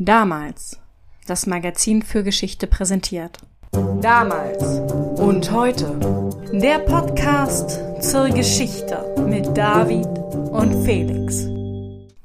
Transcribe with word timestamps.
Damals. 0.00 0.78
Das 1.26 1.48
Magazin 1.48 2.02
für 2.02 2.22
Geschichte 2.22 2.68
präsentiert. 2.68 3.38
Damals 4.00 4.62
und 5.18 5.50
heute. 5.50 5.98
Der 6.52 6.78
Podcast 6.78 7.80
zur 8.00 8.28
Geschichte 8.28 9.12
mit 9.26 9.56
David 9.56 10.06
und 10.52 10.84
Felix. 10.84 11.48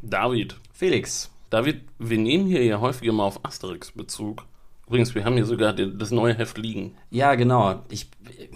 David, 0.03 0.55
Felix. 0.71 1.31
David, 1.49 1.81
wir 1.97 2.19
nehmen 2.19 2.45
hier 2.45 2.63
ja 2.63 2.79
häufiger 2.79 3.11
mal 3.11 3.25
auf 3.25 3.43
Asterix 3.43 3.91
Bezug. 3.91 4.45
Übrigens, 4.87 5.15
wir 5.15 5.23
haben 5.23 5.35
hier 5.35 5.45
sogar 5.45 5.73
das 5.73 6.11
neue 6.11 6.33
Heft 6.33 6.57
liegen. 6.57 6.95
Ja, 7.09 7.35
genau. 7.35 7.81
Ich, 7.89 8.09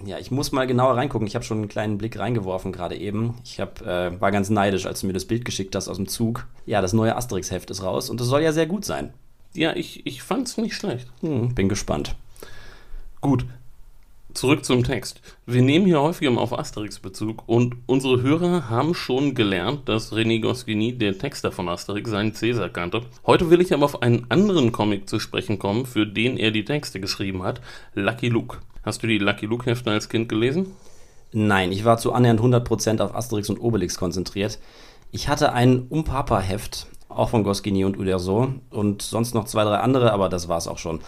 ja, 0.06 0.20
ich 0.20 0.30
muss 0.30 0.52
mal 0.52 0.68
genauer 0.68 0.98
reingucken. 0.98 1.26
Ich 1.26 1.36
habe 1.36 1.46
schon 1.46 1.60
einen 1.60 1.70
kleinen 1.70 1.98
Blick 1.98 2.20
reingeworfen 2.20 2.72
gerade 2.72 2.98
eben. 2.98 3.36
Ich 3.44 3.60
hab, 3.60 3.82
äh, 3.82 4.20
war 4.20 4.32
ganz 4.32 4.50
neidisch, 4.50 4.86
als 4.86 5.02
du 5.02 5.08
mir 5.08 5.14
das 5.14 5.26
Bild 5.26 5.46
geschickt 5.46 5.76
hast 5.76 5.88
aus 5.88 5.96
dem 5.96 6.08
Zug. 6.08 6.46
Ja, 6.66 6.82
das 6.82 6.94
neue 6.94 7.16
Asterix-Heft 7.16 7.70
ist 7.72 7.82
raus 7.82 8.10
und 8.10 8.20
es 8.20 8.28
soll 8.28 8.42
ja 8.42 8.52
sehr 8.52 8.68
gut 8.68 8.84
sein. 8.84 9.14
Ja, 9.54 9.74
ich, 9.76 10.06
ich 10.06 10.22
fand's 10.22 10.58
nicht 10.58 10.76
schlecht. 10.76 11.08
Hm, 11.22 11.56
bin 11.56 11.70
gespannt. 11.70 12.16
Gut, 13.22 13.46
zurück 14.38 14.64
zum 14.64 14.84
Text. 14.84 15.20
Wir 15.48 15.64
nehmen 15.64 15.88
hier 15.88 16.00
häufiger 16.00 16.30
mal 16.30 16.42
auf 16.42 16.58
Asterix 16.58 17.00
Bezug 17.00 17.44
und 17.48 17.76
unsere 17.88 18.22
Hörer 18.22 18.70
haben 18.70 18.94
schon 18.94 19.34
gelernt, 19.34 19.90
dass 19.90 20.14
René 20.14 20.40
Goscinny, 20.40 20.96
der 20.96 21.18
Texter 21.18 21.52
von 21.52 21.68
Asterix, 21.68 22.12
seinen 22.12 22.36
Cäsar 22.36 22.70
kannte. 22.70 23.02
Heute 23.26 23.50
will 23.50 23.62
ich 23.62 23.74
aber 23.74 23.86
auf 23.86 24.04
einen 24.04 24.28
anderen 24.30 24.72
Comic 24.72 25.10
zu 25.10 25.20
sprechen 25.20 25.58
kommen, 25.58 25.88
für 25.88 26.06
den 26.06 26.38
er 26.38 26.52
die 26.52 26.66
Texte 26.66 27.00
geschrieben 27.00 27.42
hat, 27.42 27.62
Lucky 27.96 28.30
Luke. 28.30 28.60
Hast 28.84 29.02
du 29.02 29.08
die 29.08 29.18
Lucky 29.18 29.48
Luke 29.48 29.66
Hefte 29.66 29.90
als 29.90 30.08
Kind 30.08 30.30
gelesen? 30.30 30.68
Nein, 31.34 31.72
ich 31.72 31.84
war 31.84 31.98
zu 31.98 32.14
annähernd 32.14 32.40
100% 32.40 33.02
auf 33.02 33.16
Asterix 33.16 33.50
und 33.50 33.60
Obelix 33.60 33.98
konzentriert. 33.98 34.60
Ich 35.12 35.28
hatte 35.30 35.52
ein 35.54 35.88
Umpapa-Heft, 35.90 36.86
auch 37.10 37.30
von 37.30 37.44
Goscinny 37.44 37.86
und 37.86 37.98
Uderso 37.98 38.50
und 38.70 39.02
sonst 39.02 39.34
noch 39.34 39.46
zwei, 39.46 39.64
drei 39.64 39.78
andere, 39.78 40.14
aber 40.14 40.30
das 40.30 40.48
war's 40.48 40.68
auch 40.68 40.78
schon. 40.78 41.00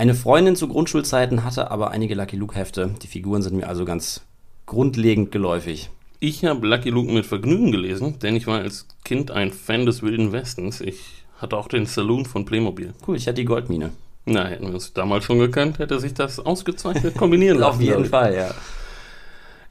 Eine 0.00 0.14
Freundin 0.14 0.56
zu 0.56 0.66
Grundschulzeiten 0.66 1.44
hatte 1.44 1.70
aber 1.70 1.90
einige 1.90 2.14
Lucky 2.14 2.34
Luke-Hefte. 2.34 2.94
Die 3.02 3.06
Figuren 3.06 3.42
sind 3.42 3.54
mir 3.54 3.68
also 3.68 3.84
ganz 3.84 4.22
grundlegend 4.64 5.30
geläufig. 5.30 5.90
Ich 6.20 6.42
habe 6.46 6.66
Lucky 6.66 6.88
Luke 6.88 7.12
mit 7.12 7.26
Vergnügen 7.26 7.70
gelesen, 7.70 8.18
denn 8.18 8.34
ich 8.34 8.46
war 8.46 8.60
als 8.60 8.88
Kind 9.04 9.30
ein 9.30 9.52
Fan 9.52 9.84
des 9.84 10.02
Wilden 10.02 10.32
Westens. 10.32 10.80
Ich 10.80 11.26
hatte 11.36 11.54
auch 11.58 11.68
den 11.68 11.84
Saloon 11.84 12.24
von 12.24 12.46
Playmobil. 12.46 12.94
Cool, 13.06 13.14
ich 13.14 13.26
hatte 13.26 13.34
die 13.34 13.44
Goldmine. 13.44 13.90
Na, 14.24 14.46
hätten 14.46 14.68
wir 14.68 14.72
uns 14.72 14.94
damals 14.94 15.24
schon 15.26 15.38
gekannt, 15.38 15.78
hätte 15.78 16.00
sich 16.00 16.14
das 16.14 16.40
ausgezeichnet 16.40 17.14
kombinieren 17.18 17.58
lassen. 17.58 17.76
Auf 17.76 17.82
jeden. 17.82 18.06
Fall, 18.06 18.34
ja. 18.34 18.54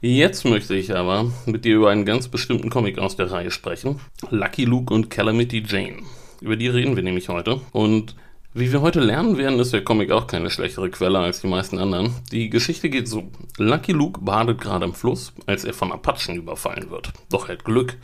Jetzt 0.00 0.44
möchte 0.44 0.76
ich 0.76 0.94
aber 0.94 1.32
mit 1.44 1.64
dir 1.64 1.74
über 1.74 1.90
einen 1.90 2.04
ganz 2.04 2.28
bestimmten 2.28 2.70
Comic 2.70 3.00
aus 3.00 3.16
der 3.16 3.32
Reihe 3.32 3.50
sprechen. 3.50 3.98
Lucky 4.30 4.64
Luke 4.64 4.94
und 4.94 5.10
Calamity 5.10 5.64
Jane. 5.66 6.04
Über 6.40 6.54
die 6.54 6.68
reden 6.68 6.94
wir 6.94 7.02
nämlich 7.02 7.28
heute. 7.28 7.60
Und 7.72 8.14
wie 8.52 8.72
wir 8.72 8.80
heute 8.80 8.98
lernen 8.98 9.38
werden, 9.38 9.60
ist 9.60 9.72
der 9.72 9.84
Comic 9.84 10.10
auch 10.10 10.26
keine 10.26 10.50
schlechtere 10.50 10.90
Quelle 10.90 11.20
als 11.20 11.40
die 11.40 11.46
meisten 11.46 11.78
anderen. 11.78 12.14
Die 12.32 12.50
Geschichte 12.50 12.90
geht 12.90 13.06
so. 13.06 13.30
Lucky 13.58 13.92
Luke 13.92 14.20
badet 14.20 14.60
gerade 14.60 14.86
im 14.86 14.94
Fluss, 14.94 15.32
als 15.46 15.64
er 15.64 15.72
von 15.72 15.92
Apachen 15.92 16.36
überfallen 16.36 16.90
wird. 16.90 17.12
Doch 17.30 17.48
er 17.48 17.54
hat 17.54 17.64
Glück. 17.64 17.96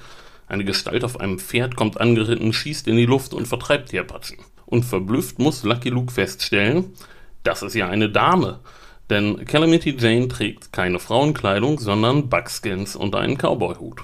Eine 0.47 0.65
Gestalt 0.65 1.03
auf 1.03 1.19
einem 1.19 1.41
Pferd 1.41 1.75
kommt 1.75 2.01
angeritten, 2.01 2.53
schießt 2.53 2.87
in 2.87 2.97
die 2.97 3.07
Luft 3.07 3.35
und 3.35 3.49
vertreibt 3.49 3.91
die 3.91 3.99
Apachen. 3.99 4.39
Und 4.67 4.85
verblüfft 4.85 5.41
muss 5.41 5.65
Lucky 5.65 5.89
Luke 5.89 6.13
feststellen, 6.13 6.93
das 7.43 7.63
ist 7.63 7.75
ja 7.75 7.89
eine 7.89 8.09
Dame. 8.09 8.61
Denn 9.11 9.45
Calamity 9.45 9.97
Jane 9.99 10.29
trägt 10.29 10.73
keine 10.73 10.99
Frauenkleidung, 11.01 11.79
sondern 11.81 12.29
Buckskins 12.29 12.95
und 12.95 13.15
einen 13.15 13.37
Cowboyhut. 13.37 14.03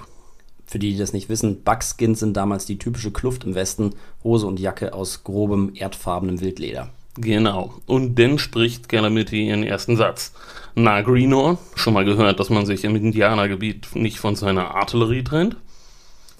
Für 0.73 0.79
die, 0.79 0.93
die 0.93 0.97
das 0.97 1.13
nicht 1.13 1.29
wissen, 1.29 1.61
Buckskins 1.61 2.21
sind 2.21 2.35
damals 2.35 2.65
die 2.65 2.79
typische 2.79 3.11
Kluft 3.11 3.43
im 3.43 3.53
Westen, 3.53 3.93
Hose 4.23 4.47
und 4.47 4.59
Jacke 4.59 4.95
aus 4.95 5.23
grobem, 5.23 5.73
erdfarbenem 5.75 6.41
Wildleder. 6.41 6.89
Genau. 7.15 7.75
Und 7.85 8.17
dann 8.17 8.39
spricht 8.39 8.89
Calamity 8.89 9.49
ihren 9.49 9.61
ersten 9.61 9.97
Satz. 9.97 10.33
Na, 10.73 11.01
Greenhorn, 11.01 11.59
schon 11.75 11.93
mal 11.93 12.05
gehört, 12.05 12.39
dass 12.39 12.49
man 12.49 12.65
sich 12.65 12.85
im 12.85 12.95
Indianergebiet 12.95 13.95
nicht 13.95 14.17
von 14.17 14.35
seiner 14.35 14.73
Artillerie 14.73 15.23
trennt? 15.23 15.57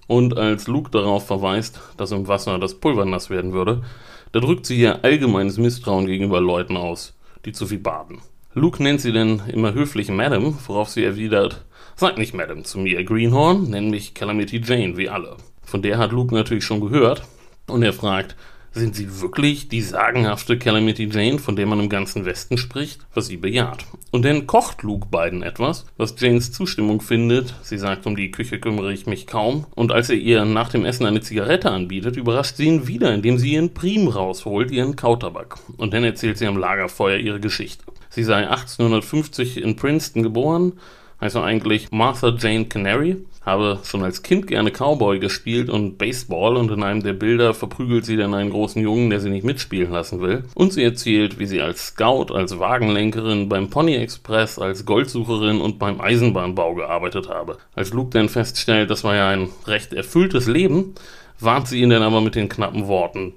Und 0.07 0.35
als 0.35 0.65
Luke 0.65 0.89
darauf 0.89 1.27
verweist, 1.27 1.79
dass 1.97 2.11
im 2.11 2.27
Wasser 2.27 2.57
das 2.57 2.73
Pulver 2.73 3.05
nass 3.05 3.29
werden 3.29 3.53
würde, 3.53 3.83
da 4.31 4.39
drückt 4.39 4.65
sie 4.65 4.79
ihr 4.79 5.03
allgemeines 5.03 5.59
Misstrauen 5.59 6.07
gegenüber 6.07 6.41
Leuten 6.41 6.75
aus, 6.75 7.13
die 7.45 7.51
zu 7.51 7.67
viel 7.67 7.77
baden. 7.77 8.23
Luke 8.55 8.81
nennt 8.81 8.99
sie 8.99 9.11
dann 9.11 9.43
immer 9.47 9.75
höflich 9.75 10.09
Madam, 10.09 10.57
worauf 10.65 10.89
sie 10.89 11.03
erwidert, 11.03 11.63
sag 11.95 12.17
nicht 12.17 12.33
Madam 12.33 12.63
zu 12.63 12.79
mir, 12.79 13.03
Greenhorn, 13.03 13.69
nenn 13.69 13.89
mich 13.89 14.13
Calamity 14.13 14.61
Jane, 14.63 14.97
wie 14.97 15.09
alle. 15.09 15.37
Von 15.63 15.81
der 15.81 15.97
hat 15.97 16.11
Luke 16.11 16.33
natürlich 16.33 16.63
schon 16.63 16.81
gehört 16.81 17.23
und 17.67 17.83
er 17.83 17.93
fragt, 17.93 18.35
sind 18.75 18.95
Sie 18.95 19.21
wirklich 19.21 19.67
die 19.67 19.81
sagenhafte 19.81 20.57
Calamity 20.57 21.07
Jane, 21.11 21.37
von 21.37 21.55
der 21.55 21.67
man 21.67 21.79
im 21.79 21.89
ganzen 21.89 22.25
Westen 22.25 22.57
spricht? 22.57 23.01
Was 23.13 23.27
sie 23.27 23.37
bejaht. 23.37 23.85
Und 24.09 24.25
dann 24.25 24.47
kocht 24.47 24.81
Luke 24.81 25.09
beiden 25.11 25.43
etwas, 25.43 25.85
was 25.95 26.15
Janes 26.17 26.51
Zustimmung 26.51 26.99
findet. 26.99 27.53
Sie 27.61 27.77
sagt, 27.77 28.07
um 28.07 28.15
die 28.15 28.31
Küche 28.31 28.59
kümmere 28.59 28.91
ich 28.91 29.05
mich 29.05 29.27
kaum. 29.27 29.67
Und 29.75 29.91
als 29.91 30.09
er 30.09 30.15
ihr 30.15 30.43
nach 30.45 30.69
dem 30.69 30.85
Essen 30.85 31.05
eine 31.05 31.21
Zigarette 31.21 31.69
anbietet, 31.69 32.17
überrascht 32.17 32.55
sie 32.55 32.65
ihn 32.65 32.87
wieder, 32.87 33.13
indem 33.13 33.37
sie 33.37 33.53
ihren 33.53 33.75
Prim 33.75 34.07
rausholt, 34.07 34.71
ihren 34.71 34.95
Kautabak. 34.95 35.59
Und 35.77 35.93
dann 35.93 36.03
erzählt 36.03 36.39
sie 36.39 36.47
am 36.47 36.57
Lagerfeuer 36.57 37.17
ihre 37.17 37.39
Geschichte. 37.39 37.85
Sie 38.09 38.23
sei 38.23 38.47
1850 38.47 39.61
in 39.61 39.75
Princeton 39.75 40.23
geboren, 40.23 40.73
heißt 41.23 41.37
eigentlich 41.37 41.91
Martha 41.91 42.35
Jane 42.37 42.65
Canary, 42.65 43.15
habe 43.45 43.79
schon 43.83 44.03
als 44.03 44.23
Kind 44.23 44.45
gerne 44.47 44.71
Cowboy 44.71 45.19
gespielt 45.19 45.69
und 45.69 45.97
Baseball 45.97 46.57
und 46.57 46.69
in 46.69 46.83
einem 46.83 47.01
der 47.01 47.13
Bilder 47.13 47.53
verprügelt 47.53 48.05
sie 48.05 48.17
dann 48.17 48.33
einen 48.33 48.49
großen 48.49 48.81
Jungen, 48.81 49.09
der 49.09 49.21
sie 49.21 49.29
nicht 49.29 49.45
mitspielen 49.45 49.91
lassen 49.91 50.21
will. 50.21 50.43
Und 50.53 50.73
sie 50.73 50.83
erzählt, 50.83 51.39
wie 51.39 51.45
sie 51.45 51.61
als 51.61 51.87
Scout, 51.87 52.33
als 52.33 52.59
Wagenlenkerin 52.59 53.47
beim 53.47 53.69
Pony 53.69 53.95
Express, 53.95 54.59
als 54.59 54.85
Goldsucherin 54.85 55.61
und 55.61 55.79
beim 55.79 56.01
Eisenbahnbau 56.01 56.75
gearbeitet 56.75 57.29
habe. 57.29 57.57
Als 57.73 57.93
Luke 57.93 58.11
dann 58.11 58.27
feststellt, 58.27 58.89
das 58.89 59.05
war 59.05 59.15
ja 59.15 59.29
ein 59.29 59.49
recht 59.65 59.93
erfülltes 59.93 60.47
Leben, 60.47 60.93
warnt 61.39 61.69
sie 61.69 61.81
ihn 61.81 61.89
dann 61.89 62.03
aber 62.03 62.19
mit 62.19 62.35
den 62.35 62.49
knappen 62.49 62.87
Worten. 62.87 63.33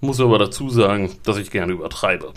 Muss 0.00 0.20
aber 0.20 0.38
dazu 0.38 0.70
sagen, 0.70 1.10
dass 1.24 1.38
ich 1.38 1.50
gerne 1.50 1.72
übertreibe. 1.72 2.32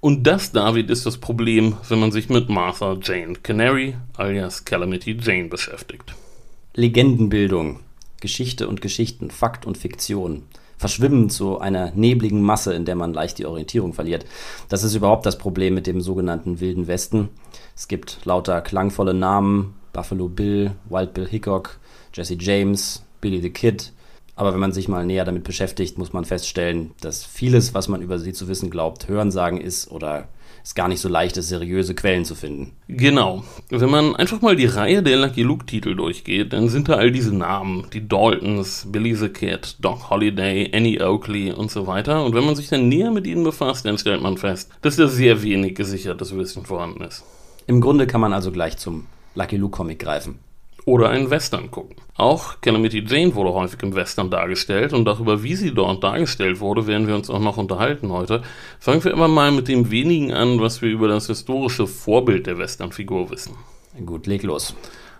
Und 0.00 0.28
das, 0.28 0.52
David, 0.52 0.90
ist 0.90 1.06
das 1.06 1.18
Problem, 1.18 1.76
wenn 1.88 1.98
man 1.98 2.12
sich 2.12 2.28
mit 2.28 2.48
Martha 2.48 2.96
Jane 3.02 3.34
Canary 3.34 3.96
alias 4.16 4.64
Calamity 4.64 5.18
Jane 5.20 5.48
beschäftigt. 5.48 6.14
Legendenbildung, 6.74 7.80
Geschichte 8.20 8.68
und 8.68 8.80
Geschichten, 8.80 9.30
Fakt 9.32 9.66
und 9.66 9.76
Fiktion 9.76 10.44
verschwimmen 10.76 11.28
zu 11.28 11.58
einer 11.58 11.90
nebligen 11.96 12.40
Masse, 12.42 12.72
in 12.72 12.84
der 12.84 12.94
man 12.94 13.12
leicht 13.12 13.38
die 13.38 13.46
Orientierung 13.46 13.92
verliert. 13.92 14.24
Das 14.68 14.84
ist 14.84 14.94
überhaupt 14.94 15.26
das 15.26 15.36
Problem 15.36 15.74
mit 15.74 15.88
dem 15.88 16.00
sogenannten 16.00 16.60
Wilden 16.60 16.86
Westen. 16.86 17.30
Es 17.74 17.88
gibt 17.88 18.24
lauter 18.24 18.60
klangvolle 18.60 19.14
Namen, 19.14 19.74
Buffalo 19.92 20.28
Bill, 20.28 20.72
Wild 20.88 21.14
Bill 21.14 21.26
Hickok, 21.26 21.80
Jesse 22.14 22.36
James, 22.38 23.02
Billy 23.20 23.40
the 23.40 23.50
Kid. 23.50 23.92
Aber 24.38 24.52
wenn 24.52 24.60
man 24.60 24.70
sich 24.70 24.86
mal 24.86 25.04
näher 25.04 25.24
damit 25.24 25.42
beschäftigt, 25.42 25.98
muss 25.98 26.12
man 26.12 26.24
feststellen, 26.24 26.92
dass 27.00 27.24
vieles, 27.24 27.74
was 27.74 27.88
man 27.88 28.02
über 28.02 28.20
sie 28.20 28.32
zu 28.32 28.46
wissen 28.46 28.70
glaubt, 28.70 29.08
Hörensagen 29.08 29.60
ist 29.60 29.90
oder 29.90 30.28
es 30.62 30.76
gar 30.76 30.86
nicht 30.86 31.00
so 31.00 31.08
leicht 31.08 31.36
ist, 31.36 31.48
seriöse 31.48 31.96
Quellen 31.96 32.24
zu 32.24 32.36
finden. 32.36 32.76
Genau. 32.86 33.42
Wenn 33.68 33.90
man 33.90 34.14
einfach 34.14 34.40
mal 34.40 34.54
die 34.54 34.66
Reihe 34.66 35.02
der 35.02 35.16
Lucky 35.16 35.42
Luke-Titel 35.42 35.96
durchgeht, 35.96 36.52
dann 36.52 36.68
sind 36.68 36.88
da 36.88 36.94
all 36.94 37.10
diese 37.10 37.34
Namen. 37.34 37.88
Die 37.92 38.06
Daltons, 38.06 38.86
Billy 38.92 39.16
the 39.16 39.28
Kid, 39.28 39.74
Doc 39.80 40.08
Holliday, 40.08 40.70
Annie 40.72 41.00
Oakley 41.00 41.50
und 41.50 41.72
so 41.72 41.88
weiter. 41.88 42.24
Und 42.24 42.36
wenn 42.36 42.44
man 42.44 42.54
sich 42.54 42.68
dann 42.68 42.88
näher 42.88 43.10
mit 43.10 43.26
ihnen 43.26 43.42
befasst, 43.42 43.86
dann 43.86 43.98
stellt 43.98 44.22
man 44.22 44.38
fest, 44.38 44.70
dass 44.82 44.94
da 44.94 45.08
sehr 45.08 45.42
wenig 45.42 45.74
gesichertes 45.74 46.36
Wissen 46.36 46.64
vorhanden 46.64 47.02
ist. 47.02 47.24
Im 47.66 47.80
Grunde 47.80 48.06
kann 48.06 48.20
man 48.20 48.32
also 48.32 48.52
gleich 48.52 48.76
zum 48.76 49.06
Lucky 49.34 49.56
Luke 49.56 49.76
Comic 49.76 49.98
greifen. 49.98 50.38
Oder 50.88 51.10
einen 51.10 51.28
Western 51.28 51.70
gucken. 51.70 51.96
Auch 52.16 52.62
Calamity 52.62 53.04
Jane 53.06 53.34
wurde 53.34 53.52
häufig 53.52 53.82
im 53.82 53.94
Western 53.94 54.30
dargestellt 54.30 54.94
und 54.94 55.04
darüber, 55.04 55.42
wie 55.42 55.54
sie 55.54 55.74
dort 55.74 56.02
dargestellt 56.02 56.60
wurde, 56.60 56.86
werden 56.86 57.06
wir 57.06 57.14
uns 57.14 57.28
auch 57.28 57.40
noch 57.40 57.58
unterhalten 57.58 58.10
heute. 58.10 58.40
Fangen 58.80 59.04
wir 59.04 59.12
aber 59.12 59.28
mal 59.28 59.52
mit 59.52 59.68
dem 59.68 59.90
wenigen 59.90 60.32
an, 60.32 60.62
was 60.62 60.80
wir 60.80 60.88
über 60.88 61.06
das 61.06 61.26
historische 61.26 61.86
Vorbild 61.86 62.46
der 62.46 62.56
Western-Figur 62.56 63.30
wissen. 63.30 63.54
Gut, 64.06 64.26
leg 64.26 64.42
los. 64.44 64.74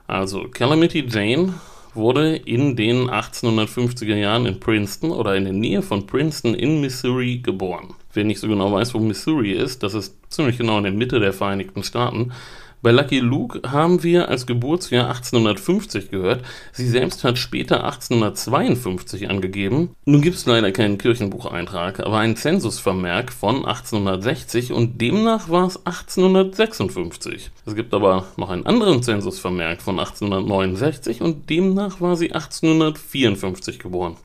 Also, 0.07 0.45
Calamity 0.49 1.05
Jane 1.07 1.53
wurde 1.93 2.37
in 2.37 2.75
den 2.75 3.11
1850er 3.11 4.17
Jahren 4.17 4.47
in 4.47 4.61
Princeton 4.61 5.11
oder 5.11 5.37
in 5.37 5.45
der 5.45 5.53
Nähe 5.53 5.83
von 5.83 6.07
Princeton 6.07 6.55
in 6.55 6.81
Missouri 6.81 7.41
geboren. 7.43 7.93
Wer 8.15 8.25
nicht 8.25 8.41
so 8.41 8.49
genau 8.49 8.73
weiß, 8.73 8.95
wo 8.95 9.01
Missouri 9.01 9.53
ist, 9.53 9.83
das 9.83 9.93
ist 9.93 10.17
ziemlich 10.31 10.57
genau 10.57 10.79
in 10.79 10.85
der 10.85 10.93
Mitte 10.95 11.21
der 11.21 11.35
Vereinigten 11.35 11.83
Staaten. 11.83 12.33
Bei 12.81 12.93
Lucky 12.93 13.19
Luke 13.19 13.61
haben 13.69 14.05
wir 14.05 14.29
als 14.29 14.47
Geburtsjahr 14.47 15.09
1850 15.09 16.11
gehört. 16.11 16.45
Sie 16.73 16.89
selbst 16.89 17.25
hat 17.25 17.37
später 17.37 17.83
1852 17.85 19.29
angegeben. 19.29 19.97
Nun 20.05 20.23
gibt 20.23 20.37
es 20.37 20.47
leider 20.47 20.71
keinen 20.71 20.97
Kirchenbucheintrag, 20.97 21.99
aber 21.99 22.19
einen 22.19 22.37
Zensusvermerk 22.37 23.33
von 23.33 23.67
1860 23.67 24.73
und 24.73 25.01
demnach 25.01 25.49
war 25.49 25.67
es 25.67 25.85
1856. 25.85 27.51
Es 27.67 27.75
gibt 27.75 27.93
aber 27.93 28.27
noch 28.37 28.51
einen 28.51 28.67
anderen 28.67 29.03
Zensusvermerk 29.03 29.83
von 29.83 29.99
1869 29.99 31.21
und 31.21 31.51
demnach 31.51 32.01
war 32.01 32.17
sie 32.17 32.33
1854 32.33 33.81
geboren. 33.81 34.17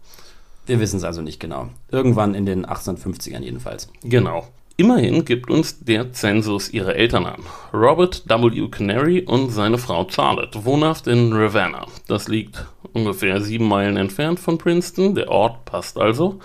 Wir 0.67 0.79
wissen 0.79 0.97
es 0.97 1.03
also 1.03 1.21
nicht 1.21 1.39
genau. 1.39 1.69
Irgendwann 1.91 2.35
in 2.35 2.45
den 2.45 2.65
1850ern 2.67 3.41
jedenfalls. 3.41 3.89
Genau. 4.03 4.47
Immerhin 4.83 5.23
gibt 5.23 5.49
uns 5.49 5.79
der 5.79 6.11
Zensus 6.11 6.69
ihre 6.69 6.95
Eltern 6.95 7.25
an. 7.25 7.41
Robert 7.73 8.23
W. 8.27 8.67
Canary 8.67 9.21
und 9.21 9.49
seine 9.49 9.77
Frau 9.77 10.05
Charlotte, 10.09 10.65
wohnhaft 10.65 11.07
in 11.07 11.31
Ravenna. 11.31 11.85
Das 12.09 12.27
liegt 12.27 12.65
ungefähr 12.91 13.39
sieben 13.39 13.69
Meilen 13.69 13.95
entfernt 13.95 14.41
von 14.41 14.57
Princeton. 14.57 15.15
Der 15.15 15.29
Ort 15.29 15.63
passt 15.63 15.97
also. 15.97 16.39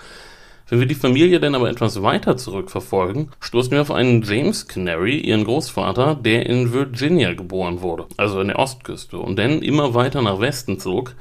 Wenn 0.69 0.79
wir 0.79 0.87
die 0.87 0.95
Familie 0.95 1.41
dann 1.41 1.53
aber 1.53 1.69
etwas 1.69 2.01
weiter 2.01 2.37
zurückverfolgen, 2.37 3.29
stoßen 3.41 3.71
wir 3.71 3.81
auf 3.81 3.91
einen 3.91 4.21
James 4.21 4.69
Canary, 4.69 5.17
ihren 5.17 5.43
Großvater, 5.43 6.15
der 6.15 6.45
in 6.45 6.71
Virginia 6.71 7.33
geboren 7.33 7.81
wurde, 7.81 8.05
also 8.15 8.39
in 8.39 8.47
der 8.47 8.59
Ostküste, 8.59 9.17
und 9.17 9.37
dann 9.37 9.61
immer 9.61 9.95
weiter 9.95 10.21
nach 10.21 10.39
Westen 10.39 10.79
zog, 10.79 11.13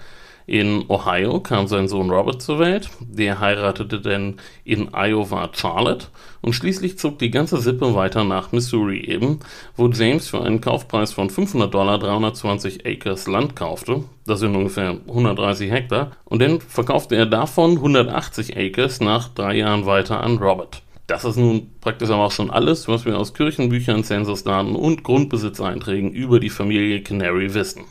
in 0.49 0.87
Ohio 0.89 1.41
kam 1.41 1.67
sein 1.67 1.89
Sohn 1.89 2.09
Robert 2.09 2.41
zur 2.41 2.59
Welt, 2.59 2.89
der 3.01 3.39
heiratete 3.39 4.01
dann 4.01 4.37
in 4.65 4.95
Iowa 4.95 5.51
Charlotte. 5.53 6.07
Und 6.41 6.55
schließlich 6.55 6.99
zog 6.99 7.19
die 7.19 7.31
ganze 7.31 7.59
Sippe 7.59 7.95
weiter 7.95 8.25
nach 8.25 8.51
Missouri. 8.51 9.05
Eben, 9.05 9.41
wo 9.77 9.89
James 9.89 10.27
für 10.27 10.41
einen 10.41 10.63
Kaufpreis 10.63 11.13
von 11.13 11.29
500 11.29 11.73
Dollar 11.73 11.99
320 11.99 12.87
Acres 12.87 13.27
Land 13.27 13.57
kaufte, 13.57 14.05
das 14.25 14.41
sind 14.41 14.57
ungefähr 14.57 14.97
130 15.07 15.71
Hektar, 15.71 16.13
und 16.25 16.41
dann 16.41 16.63
verkaufte 16.63 17.15
er 17.15 17.27
davon 17.27 17.73
180 17.73 18.57
Acres 18.57 19.01
nach 19.01 19.29
drei 19.29 19.57
Jahren 19.57 19.85
weiter 19.85 20.23
an 20.23 20.39
Robert. 20.39 20.81
Das 21.07 21.27
ist 21.27 21.37
nun 21.37 21.73
praktisch 21.83 22.09
aber 22.09 22.25
auch 22.25 22.33
schon 22.33 22.51
alles, 22.51 22.89
was 22.89 23.05
wir 23.05 23.19
aus 23.19 23.35
Kirchenbüchern, 23.35 24.03
Zensusdaten 24.03 24.77
und 24.77 25.05
Grundbesitzeinträgen 25.05 26.11
über 26.11 26.41
die 26.41 26.49
Familie 26.49 27.03
Canary 27.03 27.53
wissen 27.53 27.85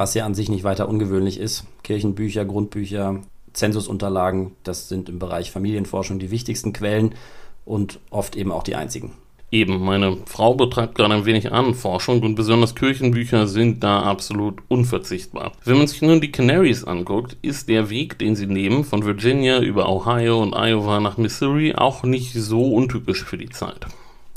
was 0.00 0.14
ja 0.14 0.24
an 0.24 0.34
sich 0.34 0.48
nicht 0.48 0.64
weiter 0.64 0.88
ungewöhnlich 0.88 1.38
ist. 1.38 1.66
Kirchenbücher, 1.82 2.46
Grundbücher, 2.46 3.20
Zensusunterlagen, 3.52 4.52
das 4.64 4.88
sind 4.88 5.10
im 5.10 5.18
Bereich 5.18 5.50
Familienforschung 5.50 6.18
die 6.18 6.30
wichtigsten 6.30 6.72
Quellen 6.72 7.14
und 7.66 7.98
oft 8.08 8.34
eben 8.34 8.50
auch 8.50 8.62
die 8.62 8.76
einzigen. 8.76 9.12
Eben, 9.50 9.78
meine 9.84 10.16
Frau 10.24 10.54
betreibt 10.54 10.94
gerade 10.94 11.12
ein 11.12 11.26
wenig 11.26 11.52
Ahnenforschung 11.52 12.22
und 12.22 12.34
besonders 12.34 12.74
Kirchenbücher 12.74 13.46
sind 13.46 13.84
da 13.84 14.00
absolut 14.00 14.62
unverzichtbar. 14.68 15.52
Wenn 15.66 15.76
man 15.76 15.86
sich 15.86 16.00
nun 16.00 16.22
die 16.22 16.32
Canaries 16.32 16.84
anguckt, 16.84 17.36
ist 17.42 17.68
der 17.68 17.90
Weg, 17.90 18.18
den 18.18 18.36
sie 18.36 18.46
nehmen, 18.46 18.84
von 18.84 19.04
Virginia 19.04 19.60
über 19.60 19.86
Ohio 19.86 20.40
und 20.40 20.54
Iowa 20.54 21.00
nach 21.00 21.18
Missouri 21.18 21.74
auch 21.74 22.04
nicht 22.04 22.32
so 22.32 22.72
untypisch 22.72 23.22
für 23.22 23.36
die 23.36 23.50
Zeit. 23.50 23.84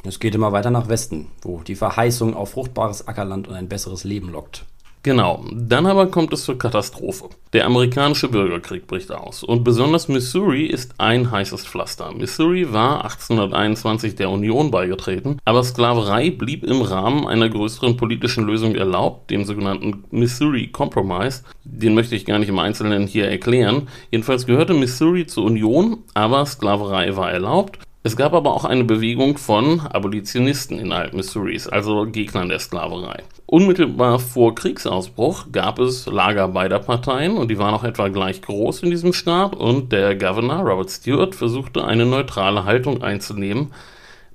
Es 0.03 0.19
geht 0.19 0.35
immer 0.35 0.51
weiter 0.51 0.71
nach 0.71 0.89
Westen, 0.89 1.27
wo 1.41 1.61
die 1.61 1.75
Verheißung 1.75 2.35
auf 2.35 2.51
fruchtbares 2.51 3.07
Ackerland 3.07 3.47
und 3.47 3.53
ein 3.53 3.69
besseres 3.69 4.03
Leben 4.03 4.29
lockt. 4.29 4.65
Genau, 5.03 5.43
dann 5.53 5.85
aber 5.85 6.07
kommt 6.07 6.31
es 6.31 6.45
zur 6.45 6.57
Katastrophe. 6.57 7.25
Der 7.51 7.65
amerikanische 7.65 8.29
Bürgerkrieg 8.29 8.87
bricht 8.87 9.11
aus 9.11 9.43
und 9.43 9.65
besonders 9.65 10.07
Missouri 10.07 10.65
ist 10.65 10.93
ein 10.97 11.29
heißes 11.29 11.65
Pflaster. 11.65 12.13
Missouri 12.13 12.71
war 12.71 13.03
1821 13.03 14.15
der 14.15 14.29
Union 14.29 14.71
beigetreten, 14.71 15.39
aber 15.43 15.61
Sklaverei 15.61 16.29
blieb 16.29 16.63
im 16.63 16.81
Rahmen 16.81 17.27
einer 17.27 17.49
größeren 17.49 17.97
politischen 17.97 18.45
Lösung 18.45 18.75
erlaubt, 18.75 19.29
dem 19.29 19.43
sogenannten 19.43 20.05
Missouri 20.09 20.67
Compromise. 20.67 21.43
Den 21.65 21.95
möchte 21.95 22.15
ich 22.15 22.23
gar 22.23 22.39
nicht 22.39 22.47
im 22.47 22.59
Einzelnen 22.59 23.05
hier 23.05 23.27
erklären. 23.27 23.89
Jedenfalls 24.09 24.45
gehörte 24.45 24.73
Missouri 24.73 25.27
zur 25.27 25.43
Union, 25.43 25.97
aber 26.13 26.45
Sklaverei 26.45 27.17
war 27.17 27.29
erlaubt 27.29 27.77
es 28.05 28.17
gab 28.17 28.33
aber 28.33 28.53
auch 28.53 28.65
eine 28.65 28.83
Bewegung 28.83 29.37
von 29.37 29.79
Abolitionisten 29.79 30.77
innerhalb 30.77 31.13
Missouris, 31.13 31.69
also 31.69 32.05
Gegnern 32.05 32.49
der 32.49 32.59
Sklaverei. 32.59 33.23
Unmittelbar 33.45 34.19
vor 34.19 34.55
Kriegsausbruch 34.55 35.45
gab 35.53 35.79
es 35.79 36.05
Lager 36.05 36.49
beider 36.49 36.79
Parteien 36.79 37.37
und 37.37 37.49
die 37.49 37.57
waren 37.57 37.73
auch 37.73 37.85
etwa 37.85 38.09
gleich 38.09 38.41
groß 38.41 38.83
in 38.83 38.89
diesem 38.89 39.13
Staat 39.13 39.55
und 39.55 39.93
der 39.93 40.17
Governor 40.17 40.69
Robert 40.69 40.89
Stewart 40.89 41.33
versuchte 41.33 41.85
eine 41.85 42.05
neutrale 42.05 42.65
Haltung 42.65 43.01
einzunehmen, 43.01 43.71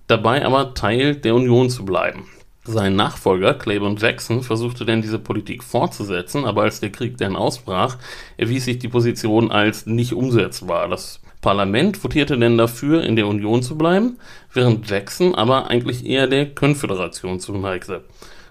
dabei 0.06 0.46
aber 0.46 0.72
Teil 0.72 1.16
der 1.16 1.34
Union 1.34 1.68
zu 1.68 1.84
bleiben. 1.84 2.24
Sein 2.64 2.96
Nachfolger 2.96 3.52
Claiborne 3.52 3.96
Jackson 3.98 4.42
versuchte 4.42 4.86
dann 4.86 5.02
diese 5.02 5.18
Politik 5.18 5.62
fortzusetzen, 5.62 6.46
aber 6.46 6.62
als 6.62 6.80
der 6.80 6.90
Krieg 6.90 7.18
dann 7.18 7.36
ausbrach, 7.36 7.98
erwies 8.38 8.64
sich 8.64 8.78
die 8.78 8.88
Position 8.88 9.50
als 9.50 9.84
nicht 9.84 10.14
umsetzbar. 10.14 10.88
Das 10.88 11.20
Parlament 11.40 12.02
votierte 12.02 12.38
denn 12.38 12.58
dafür, 12.58 13.04
in 13.04 13.16
der 13.16 13.26
Union 13.26 13.62
zu 13.62 13.78
bleiben, 13.78 14.18
während 14.52 14.88
Jackson 14.88 15.34
aber 15.34 15.70
eigentlich 15.70 16.04
eher 16.04 16.26
der 16.26 16.54
Konföderation 16.54 17.38
zuneigte. 17.40 18.04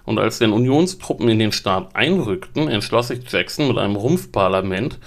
Und 0.04 0.18
als 0.18 0.38
dann 0.38 0.52
Unionstruppen 0.52 1.28
in 1.28 1.38
den 1.38 1.52
Staat 1.52 1.94
einrückten, 1.94 2.68
entschloss 2.68 3.08
sich 3.08 3.30
Jackson 3.30 3.68
mit 3.68 3.76
einem 3.76 3.94
Rumpfparlament 3.94 4.98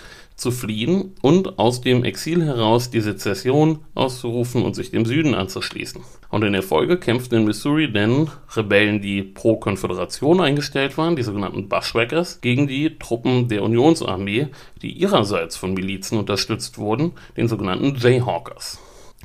zu 0.42 0.52
fliehen 0.52 1.14
und 1.22 1.60
aus 1.60 1.82
dem 1.82 2.04
Exil 2.04 2.44
heraus 2.44 2.90
die 2.90 3.00
Sezession 3.00 3.80
auszurufen 3.96 4.64
und 4.64 4.76
sich 4.76 4.92
dem 4.92 5.06
Süden 5.06 5.36
anzuschließen. 5.36 6.02
Und 6.30 6.44
in 6.44 6.54
der 6.54 6.64
Folge 6.64 6.98
kämpften 6.98 7.40
in 7.40 7.46
Missouri 7.46 7.92
denn 7.92 8.30
Rebellen, 8.56 9.02
die 9.02 9.22
pro 9.22 9.58
Konföderation 9.58 10.42
eingestellt 10.42 10.98
waren, 10.98 11.16
die 11.16 11.24
sogenannten 11.24 11.70
Bushwhackers, 11.70 12.42
gegen 12.42 12.68
die 12.68 12.98
Truppen 12.98 13.48
der 13.48 13.64
Unionsarmee, 13.64 14.48
die 14.82 14.92
ihrerseits 14.92 15.56
von 15.56 15.74
Milizen 15.74 16.18
unterstützt 16.18 16.78
wurden, 16.78 17.14
den 17.38 17.48
sogenannten 17.48 17.96
Jayhawkers. 17.96 18.80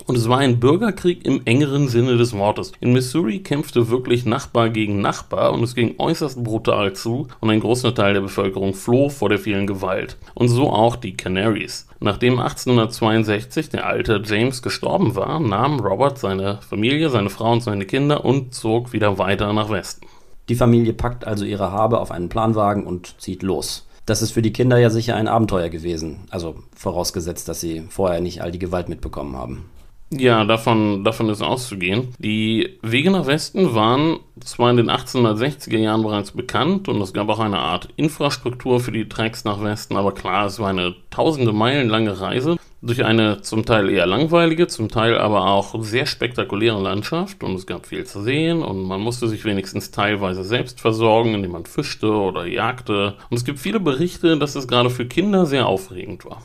Und 0.04 0.16
es 0.16 0.28
war 0.28 0.38
ein 0.38 0.60
Bürgerkrieg 0.60 1.24
im 1.24 1.42
engeren 1.46 1.88
Sinne 1.88 2.16
des 2.16 2.32
Wortes. 2.34 2.72
In 2.80 2.92
Missouri 2.92 3.40
kämpfte 3.40 3.88
wirklich 3.88 4.26
Nachbar 4.26 4.68
gegen 4.68 5.00
Nachbar 5.00 5.52
und 5.52 5.62
es 5.62 5.74
ging 5.74 5.94
äußerst 5.98 6.44
brutal 6.44 6.92
zu 6.92 7.28
und 7.40 7.50
ein 7.50 7.60
großer 7.60 7.94
Teil 7.94 8.14
der 8.14 8.20
Bevölkerung 8.20 8.74
floh 8.74 9.08
vor 9.08 9.28
der 9.28 9.38
vielen 9.38 9.66
Gewalt. 9.66 10.16
Und 10.34 10.48
so 10.48 10.70
auch 10.70 10.96
die 10.96 11.16
Canaries. 11.16 11.88
Nachdem 11.98 12.38
1862 12.38 13.70
der 13.70 13.86
alte 13.86 14.22
James 14.24 14.62
gestorben 14.62 15.16
war, 15.16 15.40
nahm 15.40 15.80
Robert 15.80 16.18
seine 16.18 16.60
Familie, 16.68 17.08
seine 17.08 17.30
Frau 17.30 17.52
und 17.52 17.62
seine 17.62 17.86
Kinder 17.86 18.24
und 18.24 18.54
zog 18.54 18.92
wieder 18.92 19.18
weiter 19.18 19.52
nach 19.52 19.70
Westen. 19.70 20.06
Die 20.48 20.54
Familie 20.54 20.92
packt 20.92 21.26
also 21.26 21.44
ihre 21.44 21.72
Habe 21.72 22.00
auf 22.00 22.10
einen 22.10 22.28
Planwagen 22.28 22.84
und 22.84 23.20
zieht 23.20 23.42
los. 23.42 23.86
Das 24.04 24.22
ist 24.22 24.30
für 24.30 24.42
die 24.42 24.52
Kinder 24.52 24.78
ja 24.78 24.90
sicher 24.90 25.16
ein 25.16 25.26
Abenteuer 25.26 25.68
gewesen. 25.68 26.28
Also 26.30 26.54
vorausgesetzt, 26.76 27.48
dass 27.48 27.60
sie 27.60 27.82
vorher 27.88 28.20
nicht 28.20 28.40
all 28.40 28.52
die 28.52 28.60
Gewalt 28.60 28.88
mitbekommen 28.88 29.34
haben. 29.34 29.64
Ja, 30.10 30.44
davon, 30.44 31.02
davon 31.02 31.28
ist 31.30 31.42
auszugehen. 31.42 32.14
Die 32.18 32.78
Wege 32.80 33.10
nach 33.10 33.26
Westen 33.26 33.74
waren 33.74 34.20
zwar 34.40 34.70
in 34.70 34.76
den 34.76 34.88
1860er 34.88 35.78
Jahren 35.78 36.02
bereits 36.02 36.30
bekannt 36.30 36.88
und 36.88 37.00
es 37.00 37.12
gab 37.12 37.28
auch 37.28 37.40
eine 37.40 37.58
Art 37.58 37.88
Infrastruktur 37.96 38.78
für 38.78 38.92
die 38.92 39.08
Tracks 39.08 39.44
nach 39.44 39.64
Westen, 39.64 39.96
aber 39.96 40.12
klar, 40.12 40.46
es 40.46 40.60
war 40.60 40.68
eine 40.68 40.94
tausende 41.10 41.52
Meilen 41.52 41.88
lange 41.88 42.20
Reise 42.20 42.56
durch 42.82 43.04
eine 43.04 43.40
zum 43.42 43.64
Teil 43.64 43.90
eher 43.90 44.06
langweilige, 44.06 44.68
zum 44.68 44.88
Teil 44.88 45.18
aber 45.18 45.46
auch 45.46 45.74
sehr 45.82 46.06
spektakuläre 46.06 46.80
Landschaft 46.80 47.42
und 47.42 47.54
es 47.54 47.66
gab 47.66 47.86
viel 47.86 48.04
zu 48.04 48.22
sehen 48.22 48.62
und 48.62 48.84
man 48.84 49.00
musste 49.00 49.26
sich 49.26 49.44
wenigstens 49.44 49.90
teilweise 49.90 50.44
selbst 50.44 50.80
versorgen, 50.80 51.34
indem 51.34 51.52
man 51.52 51.66
fischte 51.66 52.12
oder 52.12 52.46
jagte. 52.46 53.14
Und 53.28 53.38
es 53.38 53.44
gibt 53.44 53.58
viele 53.58 53.80
Berichte, 53.80 54.38
dass 54.38 54.54
es 54.54 54.68
gerade 54.68 54.90
für 54.90 55.06
Kinder 55.06 55.46
sehr 55.46 55.66
aufregend 55.66 56.24
war. 56.24 56.42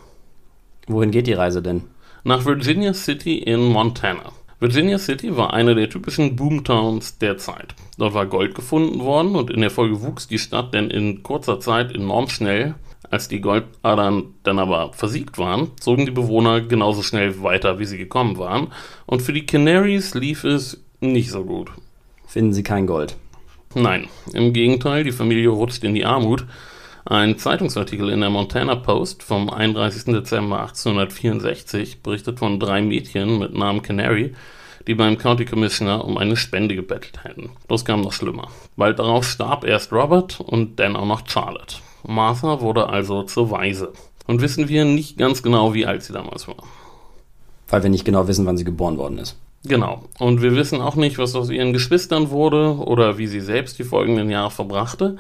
Wohin 0.88 1.12
geht 1.12 1.28
die 1.28 1.34
Reise 1.34 1.62
denn? 1.62 1.84
Nach 2.24 2.46
Virginia 2.46 2.94
City 2.94 3.38
in 3.38 3.62
Montana. 3.62 4.32
Virginia 4.60 5.00
City 5.00 5.36
war 5.36 5.54
eine 5.54 5.74
der 5.74 5.90
typischen 5.90 6.36
Boomtowns 6.36 7.18
der 7.18 7.38
Zeit. 7.38 7.74
Dort 7.98 8.14
war 8.14 8.28
Gold 8.28 8.54
gefunden 8.54 9.00
worden 9.00 9.36
und 9.36 9.50
in 9.50 9.62
der 9.62 9.72
Folge 9.72 10.04
wuchs 10.04 10.28
die 10.28 10.38
Stadt 10.38 10.74
denn 10.74 10.92
in 10.92 11.24
kurzer 11.24 11.60
Zeit 11.60 11.96
enorm 11.96 12.30
schnell. 12.30 12.76
Als 13.10 13.28
die 13.28 13.42
Goldadern 13.42 14.36
dann 14.44 14.60
aber 14.60 14.94
versiegt 14.94 15.38
waren, 15.38 15.72
zogen 15.80 16.06
die 16.06 16.12
Bewohner 16.12 16.62
genauso 16.62 17.02
schnell 17.02 17.42
weiter, 17.42 17.80
wie 17.80 17.86
sie 17.86 17.98
gekommen 17.98 18.38
waren. 18.38 18.68
Und 19.08 19.24
für 19.24 19.34
die 19.34 19.46
Canaries 19.46 20.14
lief 20.14 20.44
es 20.44 20.82
nicht 21.00 21.32
so 21.32 21.44
gut. 21.44 21.72
Finden 22.28 22.54
sie 22.54 22.64
kein 22.64 22.86
Gold? 22.86 23.18
Nein, 23.74 24.08
im 24.34 24.54
Gegenteil, 24.54 25.04
die 25.04 25.12
Familie 25.12 25.50
rutscht 25.50 25.84
in 25.84 25.96
die 25.96 26.06
Armut 26.06 26.46
ein 27.06 27.38
Zeitungsartikel 27.38 28.10
in 28.10 28.22
der 28.22 28.30
Montana 28.30 28.76
Post 28.76 29.24
vom 29.24 29.50
31. 29.50 30.14
Dezember 30.14 30.62
1864 30.62 32.04
berichtet 32.04 32.38
von 32.38 32.60
drei 32.60 32.82
Mädchen 32.82 33.40
mit 33.40 33.56
Namen 33.56 33.82
Canary, 33.82 34.36
die 34.88 34.94
beim 34.94 35.18
County 35.18 35.46
Commissioner 35.46 36.06
um 36.06 36.18
eine 36.18 36.38
Spende 36.38 36.76
gebettelt 36.76 37.24
hätten. 37.24 37.50
Das 37.68 37.86
kam 37.86 38.02
noch 38.02 38.14
schlimmer. 38.14 38.50
Bald 38.76 39.00
darauf 39.00 39.26
starb 39.26 39.64
erst 39.64 39.92
Robert 39.92 40.40
und 40.40 40.80
dann 40.80 40.96
auch 40.96 41.06
noch 41.06 41.28
Charlotte. 41.28 41.78
Martha 42.08 42.62
wurde 42.62 42.90
also 42.90 43.24
zur 43.24 43.50
Waise. 43.50 43.94
Und 44.28 44.42
wissen 44.42 44.70
wir 44.70 44.86
nicht 44.86 45.18
ganz 45.18 45.42
genau, 45.42 45.74
wie 45.74 45.88
alt 45.88 46.04
sie 46.04 46.14
damals 46.14 46.48
war. 46.48 46.64
Weil 47.68 47.84
wir 47.84 47.90
nicht 47.90 48.06
genau 48.06 48.28
wissen, 48.28 48.46
wann 48.46 48.58
sie 48.58 48.64
geboren 48.64 48.98
worden 48.98 49.18
ist. 49.18 49.38
Genau. 49.64 50.04
Und 50.20 50.42
wir 50.42 50.56
wissen 50.56 50.82
auch 50.82 50.96
nicht, 50.96 51.18
was 51.18 51.36
aus 51.36 51.50
ihren 51.50 51.74
Geschwistern 51.74 52.30
wurde 52.30 52.76
oder 52.76 53.18
wie 53.18 53.28
sie 53.28 53.42
selbst 53.42 53.78
die 53.80 53.84
folgenden 53.84 54.30
Jahre 54.30 54.52
verbrachte. 54.52 55.18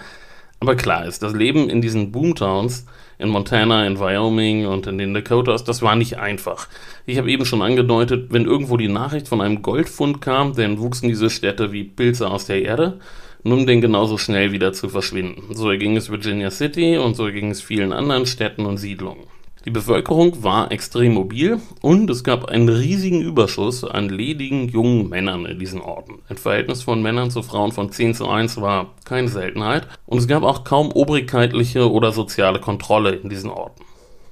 Aber 0.62 0.75
klar 0.75 1.08
ist, 1.08 1.24
das 1.24 1.34
Leben 1.34 1.70
in 1.72 1.82
diesen 1.82 2.12
Boomtowns 2.12 2.86
in 3.18 3.30
Montana, 3.30 3.88
in 3.88 4.00
Wyoming 4.00 4.68
und 4.68 4.86
in 4.86 5.00
den 5.00 5.13
Dakotas, 5.13 5.63
das 5.63 5.82
war 5.82 5.96
nicht 5.96 6.20
einfach. 6.20 6.68
Ich 7.08 7.18
habe 7.18 7.32
eben 7.32 7.46
schon 7.46 7.63
angedeutet, 7.63 8.27
wenn 8.32 8.46
irgendwo 8.46 8.77
die 8.77 8.88
Nachricht 8.88 9.27
von 9.27 9.41
einem 9.41 9.63
Goldfund 9.63 10.22
kam, 10.22 10.56
dann 10.56 10.80
wuchsen 10.80 11.10
diese 11.10 11.32
Städte 11.32 11.72
wie 11.72 11.84
Pilze 11.84 12.30
aus 12.30 12.46
der 12.46 12.62
Erde, 12.62 13.00
nun 13.44 13.65
denn 13.65 13.82
genauso 13.82 14.20
schnell 14.20 14.51
wieder 14.51 14.72
zu 14.72 14.88
verschwinden. 14.88 15.56
So 15.56 15.70
erging 15.72 15.98
es 15.98 16.12
Virginia 16.12 16.51
City 16.51 16.98
und 16.98 17.15
so 17.15 17.25
erging 17.25 17.50
es 17.50 17.62
vielen 17.62 17.91
anderen 17.91 18.27
Städten 18.27 18.68
und 18.68 18.77
Siedlungen. 18.77 19.25
Die 19.63 19.70
Bevölkerung 19.70 20.41
war 20.44 20.72
extrem 20.72 21.13
mobil 21.13 21.60
und 21.82 22.10
es 22.10 22.24
gab 22.24 22.46
einen 22.46 22.68
riesigen 22.68 23.22
Überschuss 23.22 23.84
an 23.84 24.10
ledigen 24.10 24.68
jungen 24.70 25.08
Männern 25.08 25.46
in 25.46 25.60
diesen 25.60 25.82
Orten. 25.82 26.20
Ein 26.30 26.38
Verhältnis 26.38 26.82
von 26.82 27.03
Männern 27.03 27.30
zu 27.30 27.44
Frauen 27.44 27.72
von 27.72 27.91
10 27.91 28.15
zu 28.15 28.27
1 28.27 28.60
war 28.60 28.88
keine 29.06 29.27
Seltenheit 29.27 29.88
und 30.08 30.18
es 30.18 30.27
gab 30.27 30.41
auch 30.41 30.63
kaum 30.63 30.91
obrigkeitliche 30.91 31.91
oder 31.91 32.12
soziale 32.12 32.60
Kontrolle 32.60 33.12
in 33.12 33.30
diesen 33.30 33.51
Orten. 33.51 33.84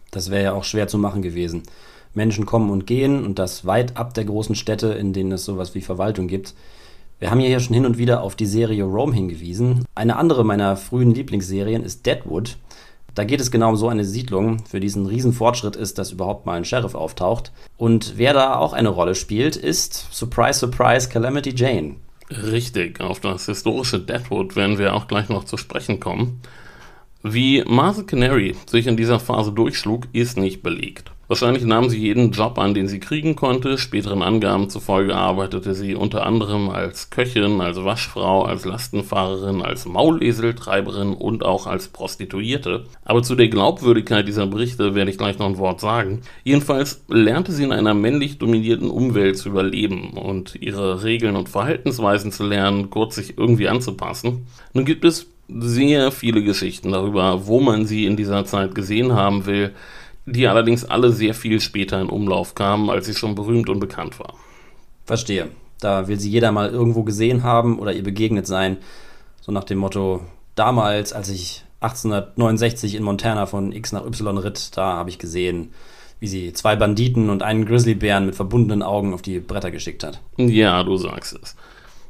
Das 0.10 0.32
wäre 0.32 0.44
ja 0.44 0.54
auch 0.54 0.64
schwer 0.64 0.88
zu 0.88 0.98
machen 0.98 1.22
gewesen. 1.22 1.62
Menschen 2.16 2.48
kommen 2.48 2.72
und 2.72 2.88
gehen 2.88 3.24
und 3.24 3.38
das 3.38 3.68
weit 3.68 3.98
ab 3.98 4.16
der 4.16 4.26
großen 4.26 4.56
Städte, 4.56 4.88
in 4.88 5.14
denen 5.14 5.34
es 5.34 5.46
sowas 5.46 5.76
wie 5.76 5.82
Verwaltung 5.82 6.28
gibt. 6.28 6.56
Wir 7.20 7.30
haben 7.30 7.40
hier 7.40 7.60
schon 7.60 7.76
hin 7.76 7.86
und 7.86 8.00
wieder 8.00 8.24
auf 8.24 8.36
die 8.36 8.48
Serie 8.48 8.84
Rome 8.84 9.14
hingewiesen. 9.14 9.86
Eine 9.94 10.16
andere 10.16 10.44
meiner 10.44 10.76
frühen 10.76 11.14
Lieblingsserien 11.14 11.84
ist 11.84 12.08
Deadwood. 12.08 12.58
Da 13.20 13.26
geht 13.26 13.42
es 13.42 13.52
genau 13.52 13.72
um 13.72 13.76
so 13.76 13.90
eine 13.90 14.06
Siedlung, 14.06 14.64
für 14.66 14.80
diesen 14.80 15.06
Riesenfortschritt 15.06 15.76
ist, 15.76 15.98
dass 15.98 16.14
überhaupt 16.14 16.46
mal 16.46 16.54
ein 16.54 16.64
Sheriff 16.64 16.96
auftaucht. 16.96 17.52
Und 17.76 18.14
wer 18.16 18.32
da 18.32 18.56
auch 18.56 18.72
eine 18.72 18.88
Rolle 18.88 19.14
spielt, 19.14 19.58
ist, 19.58 20.08
surprise, 20.14 20.58
surprise, 20.58 21.10
Calamity 21.10 21.54
Jane. 21.54 21.96
Richtig, 22.30 23.02
auf 23.02 23.20
das 23.20 23.48
historische 23.48 24.00
Deadwood 24.00 24.56
werden 24.56 24.78
wir 24.78 24.94
auch 24.94 25.10
gleich 25.10 25.28
noch 25.28 25.44
zu 25.44 25.58
sprechen 25.58 26.00
kommen. 26.00 26.40
Wie 27.22 27.62
Martha 27.68 28.04
Canary 28.04 28.56
sich 28.66 28.88
in 28.88 28.96
dieser 28.96 29.20
Phase 29.20 29.52
durchschlug, 29.52 30.08
ist 30.14 30.38
nicht 30.38 30.64
belegt. 30.64 31.12
Wahrscheinlich 31.30 31.64
nahm 31.64 31.90
sie 31.90 32.00
jeden 32.00 32.32
Job 32.32 32.58
an, 32.58 32.74
den 32.74 32.88
sie 32.88 33.00
kriegen 33.00 33.36
konnte. 33.36 33.78
Späteren 33.78 34.24
Angaben 34.24 34.68
zufolge 34.68 35.16
arbeitete 35.16 35.76
sie 35.76 35.94
unter 35.94 36.26
anderem 36.26 36.70
als 36.70 37.12
Köchin, 37.12 37.62
als 37.62 37.84
Waschfrau, 37.84 38.46
als 38.46 38.66
Lastenfahrerin, 38.66 39.62
als 39.62 39.86
Mauleseltreiberin 39.86 41.14
und 41.14 41.46
auch 41.46 41.68
als 41.68 41.90
Prostituierte. 41.90 42.86
Aber 43.06 43.22
zu 43.22 43.36
der 43.36 43.48
Glaubwürdigkeit 43.48 44.28
dieser 44.28 44.48
Berichte 44.48 44.96
werde 44.96 45.12
ich 45.12 45.20
gleich 45.20 45.38
noch 45.38 45.46
ein 45.46 45.60
Wort 45.60 45.82
sagen. 45.82 46.22
Jedenfalls 46.44 47.06
lernte 47.08 47.52
sie 47.52 47.64
in 47.64 47.74
einer 47.74 47.94
männlich 47.94 48.40
dominierten 48.40 48.90
Umwelt 48.90 49.38
zu 49.38 49.50
überleben 49.50 50.14
und 50.18 50.56
ihre 50.60 51.04
Regeln 51.04 51.36
und 51.36 51.48
Verhaltensweisen 51.48 52.32
zu 52.32 52.44
lernen, 52.44 52.90
kurz 52.90 53.14
sich 53.14 53.38
irgendwie 53.38 53.70
anzupassen. 53.70 54.48
Nun 54.74 54.84
gibt 54.84 55.06
es 55.06 55.28
sehr 55.48 56.12
viele 56.12 56.42
Geschichten 56.42 56.92
darüber, 56.92 57.46
wo 57.46 57.60
man 57.60 57.86
sie 57.86 58.08
in 58.08 58.18
dieser 58.18 58.46
Zeit 58.46 58.74
gesehen 58.74 59.14
haben 59.14 59.46
will 59.46 59.76
die 60.32 60.48
allerdings 60.48 60.86
alle 60.86 61.12
sehr 61.12 61.34
viel 61.34 61.60
später 61.60 62.00
in 62.02 62.10
Umlauf 62.10 62.56
kamen, 62.56 62.90
als 62.90 63.06
sie 63.06 63.14
schon 63.14 63.36
berühmt 63.36 63.70
und 63.70 63.80
bekannt 63.80 64.20
war. 64.20 64.34
Verstehe. 65.06 65.50
Da 65.80 66.08
will 66.08 66.20
sie 66.20 66.30
jeder 66.30 66.52
mal 66.52 66.70
irgendwo 66.70 67.04
gesehen 67.04 67.44
haben 67.44 67.80
oder 67.80 67.94
ihr 67.94 68.04
begegnet 68.04 68.48
sein. 68.48 68.78
So 69.42 69.52
nach 69.52 69.64
dem 69.64 69.78
Motto, 69.78 70.22
damals, 70.56 71.14
als 71.14 71.30
ich 71.30 71.64
1869 71.82 72.96
in 72.96 73.04
Montana 73.04 73.46
von 73.46 73.72
X 73.72 73.92
nach 73.92 74.06
Y 74.06 74.38
ritt, 74.38 74.76
da 74.76 74.94
habe 74.94 75.10
ich 75.10 75.18
gesehen, 75.18 75.72
wie 76.20 76.28
sie 76.28 76.52
zwei 76.54 76.76
Banditen 76.76 77.30
und 77.30 77.44
einen 77.44 77.66
Grizzlybären 77.66 78.26
mit 78.26 78.36
verbundenen 78.36 78.84
Augen 78.84 79.14
auf 79.14 79.22
die 79.22 79.40
Bretter 79.40 79.72
geschickt 79.72 80.04
hat. 80.04 80.20
Ja, 80.38 80.84
du 80.84 80.98
sagst 80.98 81.40
es. 81.42 81.56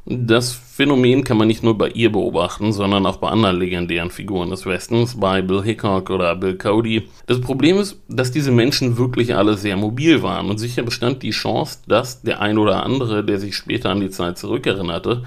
Das 0.06 0.54
Phänomen 0.54 1.24
kann 1.24 1.38
man 1.38 1.48
nicht 1.48 1.62
nur 1.62 1.78
bei 1.78 1.90
ihr 1.90 2.12
beobachten, 2.12 2.72
sondern 2.74 3.06
auch 3.06 3.18
bei 3.18 3.30
anderen 3.30 3.60
legendären 3.60 4.10
Figuren 4.10 4.50
des 4.50 4.66
Westens, 4.66 5.20
bei 5.20 5.42
Bill 5.42 5.62
Hickok 5.62 6.10
oder 6.10 6.36
Bill 6.36 6.58
Cody. 6.58 7.10
Das 7.28 7.42
Problem 7.42 7.78
ist, 7.78 8.00
dass 8.08 8.32
diese 8.32 8.52
Menschen 8.52 8.98
wirklich 8.98 9.36
alle 9.36 9.56
sehr 9.58 9.78
mobil 9.78 10.24
waren 10.24 10.50
und 10.50 10.58
sicher 10.58 10.84
bestand 10.84 11.22
die 11.22 11.32
Chance, 11.32 11.80
dass 11.88 12.22
der 12.22 12.42
ein 12.42 12.58
oder 12.58 12.84
andere, 12.84 13.24
der 13.24 13.40
sich 13.40 13.56
später 13.56 13.90
an 13.90 14.00
die 14.00 14.10
Zeit 14.10 14.38
zurückerinnerte, 14.38 15.24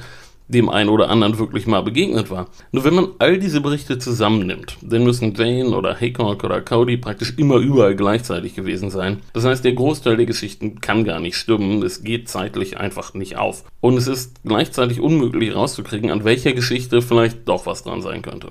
dem 0.52 0.68
einen 0.68 0.90
oder 0.90 1.09
anderen 1.09 1.38
wirklich 1.38 1.66
mal 1.66 1.82
begegnet 1.82 2.30
war. 2.30 2.49
Nur 2.71 2.85
wenn 2.85 2.94
man 2.94 3.09
all 3.18 3.38
diese 3.38 3.61
Berichte 3.61 3.99
zusammennimmt, 3.99 4.76
dann 4.82 5.04
müssen 5.04 5.35
Jane 5.35 5.76
oder 5.76 5.94
Haycock 5.94 6.44
oder 6.44 6.61
Cody 6.61 6.97
praktisch 6.97 7.35
immer 7.37 7.56
überall 7.56 7.97
gleichzeitig 7.97 8.54
gewesen 8.54 8.90
sein. 8.90 9.21
Das 9.32 9.44
heißt, 9.44 9.64
der 9.64 9.73
Großteil 9.73 10.16
der 10.16 10.26
Geschichten 10.26 10.80
kann 10.80 11.04
gar 11.04 11.21
nicht 11.21 11.37
stimmen, 11.37 11.82
es 11.82 12.04
geht 12.04 12.28
zeitlich 12.28 12.78
einfach 12.78 13.14
nicht 13.14 13.37
auf. 13.37 13.64
Und 13.80 13.97
es 13.97 14.06
ist 14.06 14.40
gleichzeitig 14.44 15.00
unmöglich 15.00 15.50
herauszukriegen, 15.50 16.11
an 16.11 16.25
welcher 16.25 16.52
Geschichte 16.52 17.02
vielleicht 17.02 17.49
doch 17.49 17.66
was 17.66 17.82
dran 17.82 18.02
sein 18.02 18.23
könnte. 18.23 18.50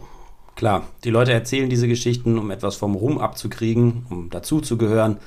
Klar, 0.56 0.88
die 1.04 1.10
Leute 1.10 1.32
erzählen 1.32 1.70
diese 1.70 1.88
Geschichten, 1.88 2.38
um 2.38 2.52
etwas 2.52 2.76
vom 2.76 2.96
Ruhm 2.96 3.18
abzukriegen, 3.18 4.06
um 4.10 4.30
dazuzugehören 4.30 5.18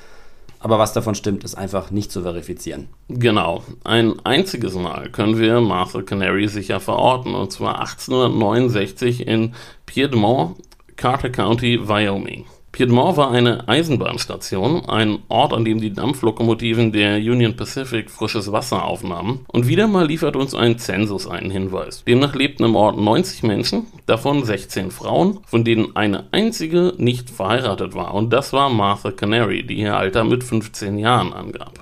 aber 0.65 0.79
was 0.79 0.93
davon 0.93 1.13
stimmt, 1.13 1.43
ist 1.43 1.53
einfach 1.53 1.91
nicht 1.91 2.11
zu 2.11 2.23
verifizieren. 2.23 2.87
Genau. 3.07 3.63
Ein 3.83 4.19
einziges 4.25 4.73
Mal 4.73 5.11
können 5.11 5.37
wir 5.37 5.61
Martha 5.61 6.01
Canary 6.01 6.47
sicher 6.47 6.79
verorten, 6.79 7.35
und 7.35 7.51
zwar 7.51 7.81
1869 7.81 9.27
in 9.27 9.53
Piedmont, 9.85 10.57
Carter 10.95 11.29
County, 11.29 11.87
Wyoming. 11.87 12.45
Piedmont 12.75 13.15
war 13.15 13.31
eine 13.31 13.69
Eisenbahnstation, 13.69 14.83
ein 14.89 15.19
Ort, 15.29 15.53
an 15.53 15.63
dem 15.63 15.79
die 15.79 15.93
Dampflokomotiven 15.93 16.91
der 16.91 17.15
Union 17.19 17.55
Pacific 17.55 18.11
frisches 18.11 18.51
Wasser 18.51 18.83
aufnahmen. 18.83 19.45
Und 19.47 19.69
wieder 19.69 19.87
mal 19.87 20.05
liefert 20.05 20.35
uns 20.35 20.53
ein 20.53 20.77
Zensus 20.77 21.25
einen 21.25 21.51
Hinweis. 21.51 22.03
Demnach 22.03 22.35
lebten 22.35 22.65
im 22.65 22.75
Ort 22.75 22.97
90 22.97 23.43
Menschen, 23.43 23.87
davon 24.07 24.43
16 24.43 24.91
Frauen, 24.91 25.39
von 25.45 25.63
denen 25.63 25.95
eine 25.95 26.25
einzige 26.33 26.93
nicht 26.97 27.29
verheiratet 27.29 27.95
war. 27.95 28.13
Und 28.13 28.33
das 28.33 28.51
war 28.51 28.69
Martha 28.69 29.11
Canary, 29.11 29.65
die 29.65 29.75
ihr 29.75 29.95
Alter 29.95 30.25
mit 30.25 30.43
15 30.43 30.97
Jahren 30.97 31.31
angab. 31.31 31.79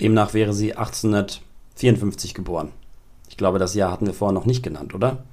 Demnach 0.00 0.32
wäre 0.32 0.54
sie 0.54 0.74
1854 0.74 2.32
geboren. 2.32 2.72
Ich 3.28 3.36
glaube, 3.36 3.58
das 3.58 3.74
Jahr 3.74 3.92
hatten 3.92 4.06
wir 4.06 4.14
vorher 4.14 4.32
noch 4.32 4.46
nicht 4.46 4.62
genannt, 4.62 4.94
oder? 4.94 5.24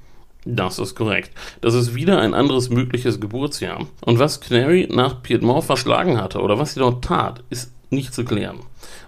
Das 0.46 0.78
ist 0.78 0.96
korrekt. 0.96 1.32
Das 1.62 1.74
ist 1.74 1.96
wieder 1.96 2.20
ein 2.20 2.36
anderes 2.36 2.70
mögliches 2.70 3.20
Geburtsjahr. 3.20 3.88
Und 4.02 4.20
was 4.20 4.40
Canary 4.40 4.88
nach 4.92 5.24
Piedmont 5.24 5.64
verschlagen 5.64 6.22
hatte 6.22 6.40
oder 6.40 6.60
was 6.60 6.76
sie 6.76 6.80
dort 6.80 7.04
tat, 7.04 7.44
ist 7.50 7.74
nicht 7.90 8.14
zu 8.14 8.24
klären. 8.24 8.60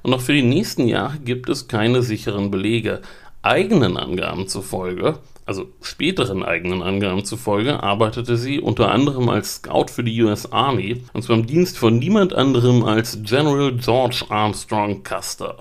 Und 0.01 0.13
auch 0.13 0.21
für 0.21 0.33
die 0.33 0.41
nächsten 0.41 0.87
Jahre 0.87 1.19
gibt 1.19 1.49
es 1.49 1.67
keine 1.67 2.01
sicheren 2.01 2.49
Belege. 2.49 3.01
Eigenen 3.43 3.97
Angaben 3.97 4.47
zufolge, 4.47 5.19
also 5.45 5.67
späteren 5.81 6.43
eigenen 6.43 6.81
Angaben 6.81 7.23
zufolge, 7.23 7.81
arbeitete 7.83 8.35
sie 8.35 8.59
unter 8.59 8.91
anderem 8.91 9.29
als 9.29 9.57
Scout 9.57 9.87
für 9.89 10.03
die 10.03 10.21
US 10.23 10.51
Army 10.51 11.03
und 11.13 11.21
zwar 11.21 11.37
im 11.37 11.45
Dienst 11.45 11.77
von 11.77 11.99
niemand 11.99 12.33
anderem 12.33 12.83
als 12.83 13.19
General 13.21 13.71
George 13.73 14.25
Armstrong 14.29 15.03
Custer. 15.03 15.57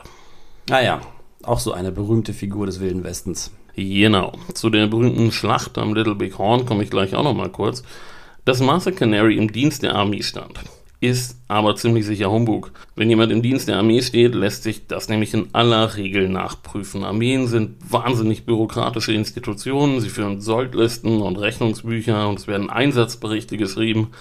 Naja, 0.68 1.00
ah 1.02 1.16
auch 1.46 1.60
so 1.60 1.72
eine 1.72 1.92
berühmte 1.92 2.32
Figur 2.32 2.66
des 2.66 2.80
Wilden 2.80 3.04
Westens. 3.04 3.52
Genau. 3.76 4.32
Zu 4.54 4.70
der 4.70 4.86
berühmten 4.86 5.30
Schlacht 5.32 5.76
am 5.76 5.94
Little 5.94 6.14
Big 6.14 6.38
Horn 6.38 6.64
komme 6.64 6.82
ich 6.82 6.90
gleich 6.90 7.14
auch 7.14 7.24
noch 7.24 7.34
mal 7.34 7.50
kurz. 7.50 7.82
Dass 8.46 8.60
Martha 8.60 8.90
Canary 8.90 9.36
im 9.36 9.52
Dienst 9.52 9.82
der 9.82 9.94
Armee 9.94 10.22
stand, 10.22 10.60
ist 11.00 11.36
aber 11.46 11.76
ziemlich 11.76 12.06
sicher 12.06 12.30
Humbug. 12.30 12.72
Wenn 12.94 13.10
jemand 13.10 13.32
im 13.32 13.42
Dienst 13.42 13.68
der 13.68 13.76
Armee 13.76 14.00
steht, 14.00 14.34
lässt 14.34 14.62
sich 14.62 14.86
das 14.86 15.10
nämlich 15.10 15.34
in 15.34 15.48
aller 15.52 15.94
Regel 15.96 16.30
nachprüfen. 16.30 17.04
Armeen 17.04 17.48
sind 17.48 17.76
wahnsinnig 17.92 18.46
bürokratische 18.46 19.12
Institutionen, 19.12 20.00
sie 20.00 20.08
führen 20.08 20.40
Soldlisten 20.40 21.20
und 21.20 21.36
Rechnungsbücher 21.36 22.28
und 22.28 22.38
es 22.38 22.46
werden 22.46 22.70
Einsatzberichte 22.70 23.58
geschrieben. 23.58 24.12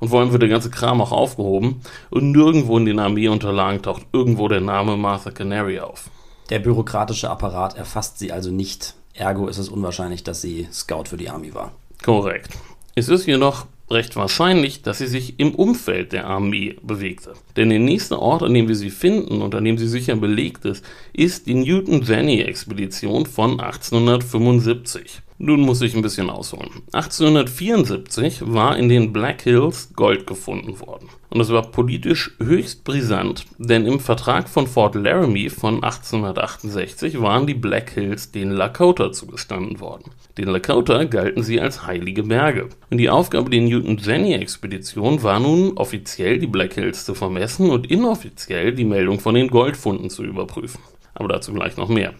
Und 0.00 0.08
vor 0.08 0.20
allem 0.20 0.32
wird 0.32 0.42
der 0.42 0.48
ganze 0.48 0.70
Kram 0.70 1.00
auch 1.00 1.12
aufgehoben 1.12 1.82
und 2.10 2.32
nirgendwo 2.32 2.76
in 2.78 2.84
den 2.84 2.98
Armeeunterlagen 2.98 3.80
taucht 3.80 4.06
irgendwo 4.12 4.48
der 4.48 4.60
Name 4.60 4.96
Martha 4.96 5.30
Canary 5.30 5.78
auf. 5.78 6.10
Der 6.50 6.58
bürokratische 6.58 7.30
Apparat 7.30 7.76
erfasst 7.76 8.18
sie 8.18 8.32
also 8.32 8.50
nicht. 8.50 8.96
Ergo 9.14 9.46
ist 9.46 9.58
es 9.58 9.68
unwahrscheinlich, 9.68 10.24
dass 10.24 10.42
sie 10.42 10.68
Scout 10.72 11.04
für 11.06 11.16
die 11.16 11.30
Army 11.30 11.54
war. 11.54 11.72
Korrekt. 12.02 12.50
Es 12.96 13.08
ist 13.08 13.26
jedoch 13.26 13.66
recht 13.90 14.16
wahrscheinlich, 14.16 14.82
dass 14.82 14.98
sie 14.98 15.06
sich 15.06 15.38
im 15.38 15.54
Umfeld 15.54 16.12
der 16.12 16.26
Armee 16.26 16.76
bewegte. 16.82 17.34
Denn 17.56 17.70
der 17.70 17.78
nächste 17.78 18.18
Ort, 18.20 18.42
an 18.42 18.54
dem 18.54 18.66
wir 18.66 18.76
sie 18.76 18.90
finden 18.90 19.40
und 19.40 19.54
an 19.54 19.64
dem 19.64 19.78
sie 19.78 19.88
sicher 19.88 20.16
belegt 20.16 20.64
ist, 20.64 20.84
ist 21.12 21.46
die 21.46 21.54
Newton-Jenny-Expedition 21.54 23.26
von 23.26 23.60
1875. 23.60 25.22
Nun 25.38 25.62
muss 25.62 25.82
ich 25.82 25.96
ein 25.96 26.02
bisschen 26.02 26.30
ausholen. 26.30 26.70
1874 26.92 28.42
war 28.52 28.76
in 28.76 28.88
den 28.88 29.12
Black 29.12 29.42
Hills 29.42 29.92
Gold 29.94 30.28
gefunden 30.28 30.78
worden. 30.78 31.08
Und 31.28 31.40
es 31.40 31.50
war 31.50 31.72
politisch 31.72 32.30
höchst 32.40 32.84
brisant, 32.84 33.44
denn 33.58 33.84
im 33.84 33.98
Vertrag 33.98 34.48
von 34.48 34.68
Fort 34.68 34.94
Laramie 34.94 35.50
von 35.50 35.82
1868 35.82 37.20
waren 37.20 37.48
die 37.48 37.54
Black 37.54 37.90
Hills 37.90 38.30
den 38.30 38.52
Lakota 38.52 39.10
zugestanden 39.10 39.80
worden. 39.80 40.12
Den 40.38 40.50
Lakota 40.50 41.02
galten 41.02 41.42
sie 41.42 41.60
als 41.60 41.84
heilige 41.84 42.22
Berge. 42.22 42.68
Und 42.90 42.98
die 42.98 43.10
Aufgabe 43.10 43.50
der 43.50 43.62
Newton-Jenny-Expedition 43.62 45.24
war 45.24 45.40
nun 45.40 45.76
offiziell 45.76 46.38
die 46.38 46.46
Black 46.46 46.74
Hills 46.74 47.04
zu 47.04 47.14
vermessen 47.14 47.70
und 47.70 47.90
inoffiziell 47.90 48.72
die 48.72 48.84
Meldung 48.84 49.18
von 49.18 49.34
den 49.34 49.48
Goldfunden 49.48 50.10
zu 50.10 50.22
überprüfen. 50.22 50.80
Aber 51.14 51.26
dazu 51.26 51.52
gleich 51.52 51.76
noch 51.76 51.88
mehr. 51.88 52.14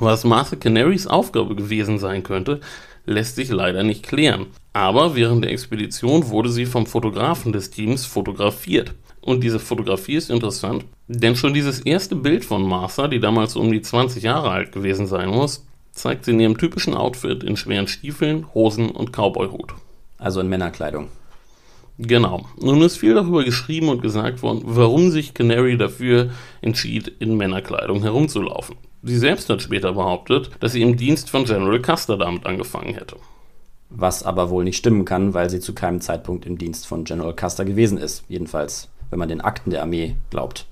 Was 0.00 0.22
Martha 0.22 0.54
Canarys 0.54 1.08
Aufgabe 1.08 1.56
gewesen 1.56 1.98
sein 1.98 2.22
könnte, 2.22 2.60
lässt 3.04 3.34
sich 3.34 3.50
leider 3.50 3.82
nicht 3.82 4.06
klären. 4.06 4.46
Aber 4.72 5.16
während 5.16 5.44
der 5.44 5.50
Expedition 5.50 6.28
wurde 6.28 6.50
sie 6.50 6.66
vom 6.66 6.86
Fotografen 6.86 7.52
des 7.52 7.70
Teams 7.70 8.06
fotografiert. 8.06 8.94
Und 9.20 9.42
diese 9.42 9.58
Fotografie 9.58 10.14
ist 10.14 10.30
interessant, 10.30 10.84
denn 11.08 11.34
schon 11.34 11.52
dieses 11.52 11.80
erste 11.80 12.14
Bild 12.14 12.44
von 12.44 12.62
Martha, 12.62 13.08
die 13.08 13.18
damals 13.18 13.56
um 13.56 13.72
die 13.72 13.82
20 13.82 14.22
Jahre 14.22 14.50
alt 14.50 14.70
gewesen 14.70 15.08
sein 15.08 15.30
muss, 15.30 15.66
zeigt 15.90 16.24
sie 16.24 16.30
in 16.30 16.40
ihrem 16.40 16.58
typischen 16.58 16.94
Outfit 16.94 17.42
in 17.42 17.56
schweren 17.56 17.88
Stiefeln, 17.88 18.46
Hosen 18.54 18.90
und 18.90 19.12
Cowboyhut. 19.12 19.74
Also 20.16 20.40
in 20.40 20.48
Männerkleidung. 20.48 21.08
Genau. 21.98 22.46
Nun 22.60 22.82
ist 22.82 22.98
viel 22.98 23.14
darüber 23.14 23.42
geschrieben 23.42 23.88
und 23.88 24.00
gesagt 24.00 24.42
worden, 24.42 24.62
warum 24.64 25.10
sich 25.10 25.34
Canary 25.34 25.76
dafür 25.76 26.30
entschied, 26.60 27.08
in 27.18 27.36
Männerkleidung 27.36 28.02
herumzulaufen. 28.02 28.76
Sie 29.02 29.18
selbst 29.18 29.48
hat 29.48 29.62
später 29.62 29.92
behauptet, 29.92 30.50
dass 30.60 30.72
sie 30.72 30.82
im 30.82 30.96
Dienst 30.96 31.30
von 31.30 31.44
General 31.44 31.80
Custer 31.80 32.16
damit 32.16 32.46
angefangen 32.46 32.94
hätte. 32.94 33.16
Was 33.90 34.22
aber 34.22 34.50
wohl 34.50 34.64
nicht 34.64 34.76
stimmen 34.76 35.04
kann, 35.04 35.34
weil 35.34 35.48
sie 35.48 35.60
zu 35.60 35.74
keinem 35.74 36.00
Zeitpunkt 36.00 36.46
im 36.46 36.58
Dienst 36.58 36.86
von 36.86 37.04
General 37.04 37.34
Custer 37.34 37.64
gewesen 37.64 37.98
ist. 37.98 38.24
Jedenfalls, 38.28 38.88
wenn 39.10 39.18
man 39.18 39.28
den 39.28 39.40
Akten 39.40 39.70
der 39.70 39.82
Armee 39.82 40.16
glaubt. 40.30 40.66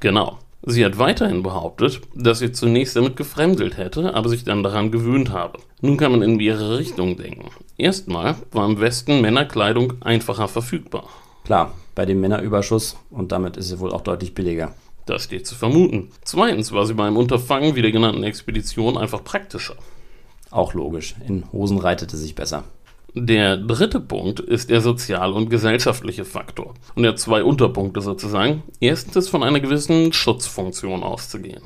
Genau. 0.00 0.38
Sie 0.62 0.84
hat 0.84 0.98
weiterhin 0.98 1.42
behauptet, 1.42 2.00
dass 2.14 2.40
sie 2.40 2.52
zunächst 2.52 2.96
damit 2.96 3.16
gefremdelt 3.16 3.76
hätte, 3.76 4.14
aber 4.14 4.28
sich 4.28 4.44
dann 4.44 4.62
daran 4.62 4.90
gewöhnt 4.90 5.30
habe. 5.30 5.60
Nun 5.80 5.96
kann 5.96 6.12
man 6.12 6.22
in 6.22 6.36
mehrere 6.36 6.78
Richtungen 6.78 7.16
denken. 7.16 7.50
Erstmal 7.78 8.36
war 8.52 8.68
im 8.68 8.80
Westen 8.80 9.20
Männerkleidung 9.20 9.94
einfacher 10.02 10.48
verfügbar. 10.48 11.04
Klar, 11.44 11.72
bei 11.94 12.04
dem 12.04 12.20
Männerüberschuss 12.20 12.96
und 13.10 13.32
damit 13.32 13.56
ist 13.56 13.68
sie 13.68 13.78
wohl 13.78 13.92
auch 13.92 14.00
deutlich 14.00 14.34
billiger. 14.34 14.74
Das 15.06 15.22
steht 15.22 15.46
zu 15.46 15.54
vermuten. 15.54 16.10
Zweitens 16.24 16.72
war 16.72 16.84
sie 16.84 16.94
beim 16.94 17.16
Unterfangen 17.16 17.76
wie 17.76 17.82
der 17.82 17.92
genannten 17.92 18.24
Expedition 18.24 18.98
einfach 18.98 19.22
praktischer. 19.22 19.76
Auch 20.50 20.74
logisch. 20.74 21.14
In 21.26 21.44
Hosen 21.52 21.78
reitete 21.78 22.16
sich 22.16 22.34
besser. 22.34 22.64
Der 23.14 23.56
dritte 23.56 24.00
Punkt 24.00 24.40
ist 24.40 24.68
der 24.68 24.82
sozial- 24.82 25.32
und 25.32 25.48
gesellschaftliche 25.48 26.24
Faktor. 26.24 26.74
Und 26.94 27.04
er 27.04 27.12
hat 27.12 27.18
zwei 27.18 27.42
Unterpunkte 27.42 28.02
sozusagen. 28.02 28.62
Erstens 28.80 29.16
ist 29.16 29.28
von 29.28 29.42
einer 29.42 29.60
gewissen 29.60 30.12
Schutzfunktion 30.12 31.02
auszugehen. 31.02 31.62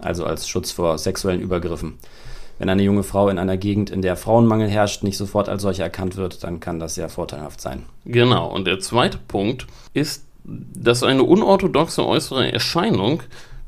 Also 0.00 0.24
als 0.24 0.48
Schutz 0.48 0.72
vor 0.72 0.98
sexuellen 0.98 1.40
Übergriffen. 1.40 1.98
Wenn 2.58 2.68
eine 2.68 2.82
junge 2.82 3.04
Frau 3.04 3.28
in 3.28 3.38
einer 3.38 3.56
Gegend, 3.56 3.90
in 3.90 4.02
der 4.02 4.16
Frauenmangel 4.16 4.68
herrscht, 4.68 5.04
nicht 5.04 5.16
sofort 5.16 5.48
als 5.48 5.62
solche 5.62 5.82
erkannt 5.82 6.16
wird, 6.16 6.42
dann 6.42 6.58
kann 6.58 6.80
das 6.80 6.96
sehr 6.96 7.08
vorteilhaft 7.08 7.60
sein. 7.60 7.84
Genau. 8.04 8.52
Und 8.52 8.66
der 8.66 8.80
zweite 8.80 9.18
Punkt 9.18 9.68
ist, 9.94 10.24
dass 10.48 11.02
eine 11.02 11.22
unorthodoxe 11.22 12.06
äußere 12.06 12.52
Erscheinung 12.52 13.22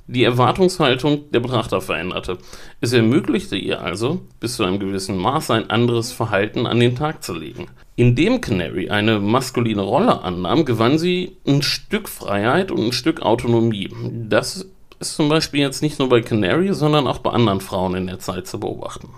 die 0.06 0.24
Erwartungshaltung 0.24 1.30
der 1.30 1.40
Betrachter 1.40 1.80
veränderte. 1.80 2.38
Es 2.80 2.92
ermöglichte 2.92 3.56
ihr 3.56 3.80
also, 3.80 4.20
bis 4.40 4.56
zu 4.56 4.64
einem 4.64 4.80
gewissen 4.80 5.16
Maß 5.16 5.52
ein 5.52 5.70
anderes 5.70 6.10
Verhalten 6.10 6.66
an 6.66 6.80
den 6.80 6.96
Tag 6.96 7.22
zu 7.22 7.32
legen. 7.32 7.68
Indem 7.94 8.40
Canary 8.40 8.90
eine 8.90 9.20
maskuline 9.20 9.82
Rolle 9.82 10.22
annahm, 10.22 10.64
gewann 10.64 10.98
sie 10.98 11.36
ein 11.46 11.62
Stück 11.62 12.08
Freiheit 12.08 12.72
und 12.72 12.86
ein 12.86 12.92
Stück 12.92 13.22
Autonomie. 13.22 13.90
Das 14.28 14.66
ist 14.98 15.14
zum 15.14 15.28
Beispiel 15.28 15.60
jetzt 15.60 15.82
nicht 15.82 15.98
nur 15.98 16.08
bei 16.08 16.22
Canary, 16.22 16.74
sondern 16.74 17.06
auch 17.06 17.18
bei 17.18 17.30
anderen 17.30 17.60
Frauen 17.60 17.94
in 17.94 18.06
der 18.06 18.18
Zeit 18.18 18.48
zu 18.48 18.58
beobachten. 18.58 19.10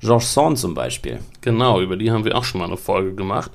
Georges 0.00 0.32
Sand 0.32 0.58
zum 0.58 0.74
Beispiel. 0.74 1.18
Genau, 1.40 1.80
über 1.80 1.96
die 1.96 2.10
haben 2.10 2.24
wir 2.24 2.36
auch 2.36 2.44
schon 2.44 2.60
mal 2.60 2.68
eine 2.68 2.76
Folge 2.76 3.14
gemacht. 3.14 3.50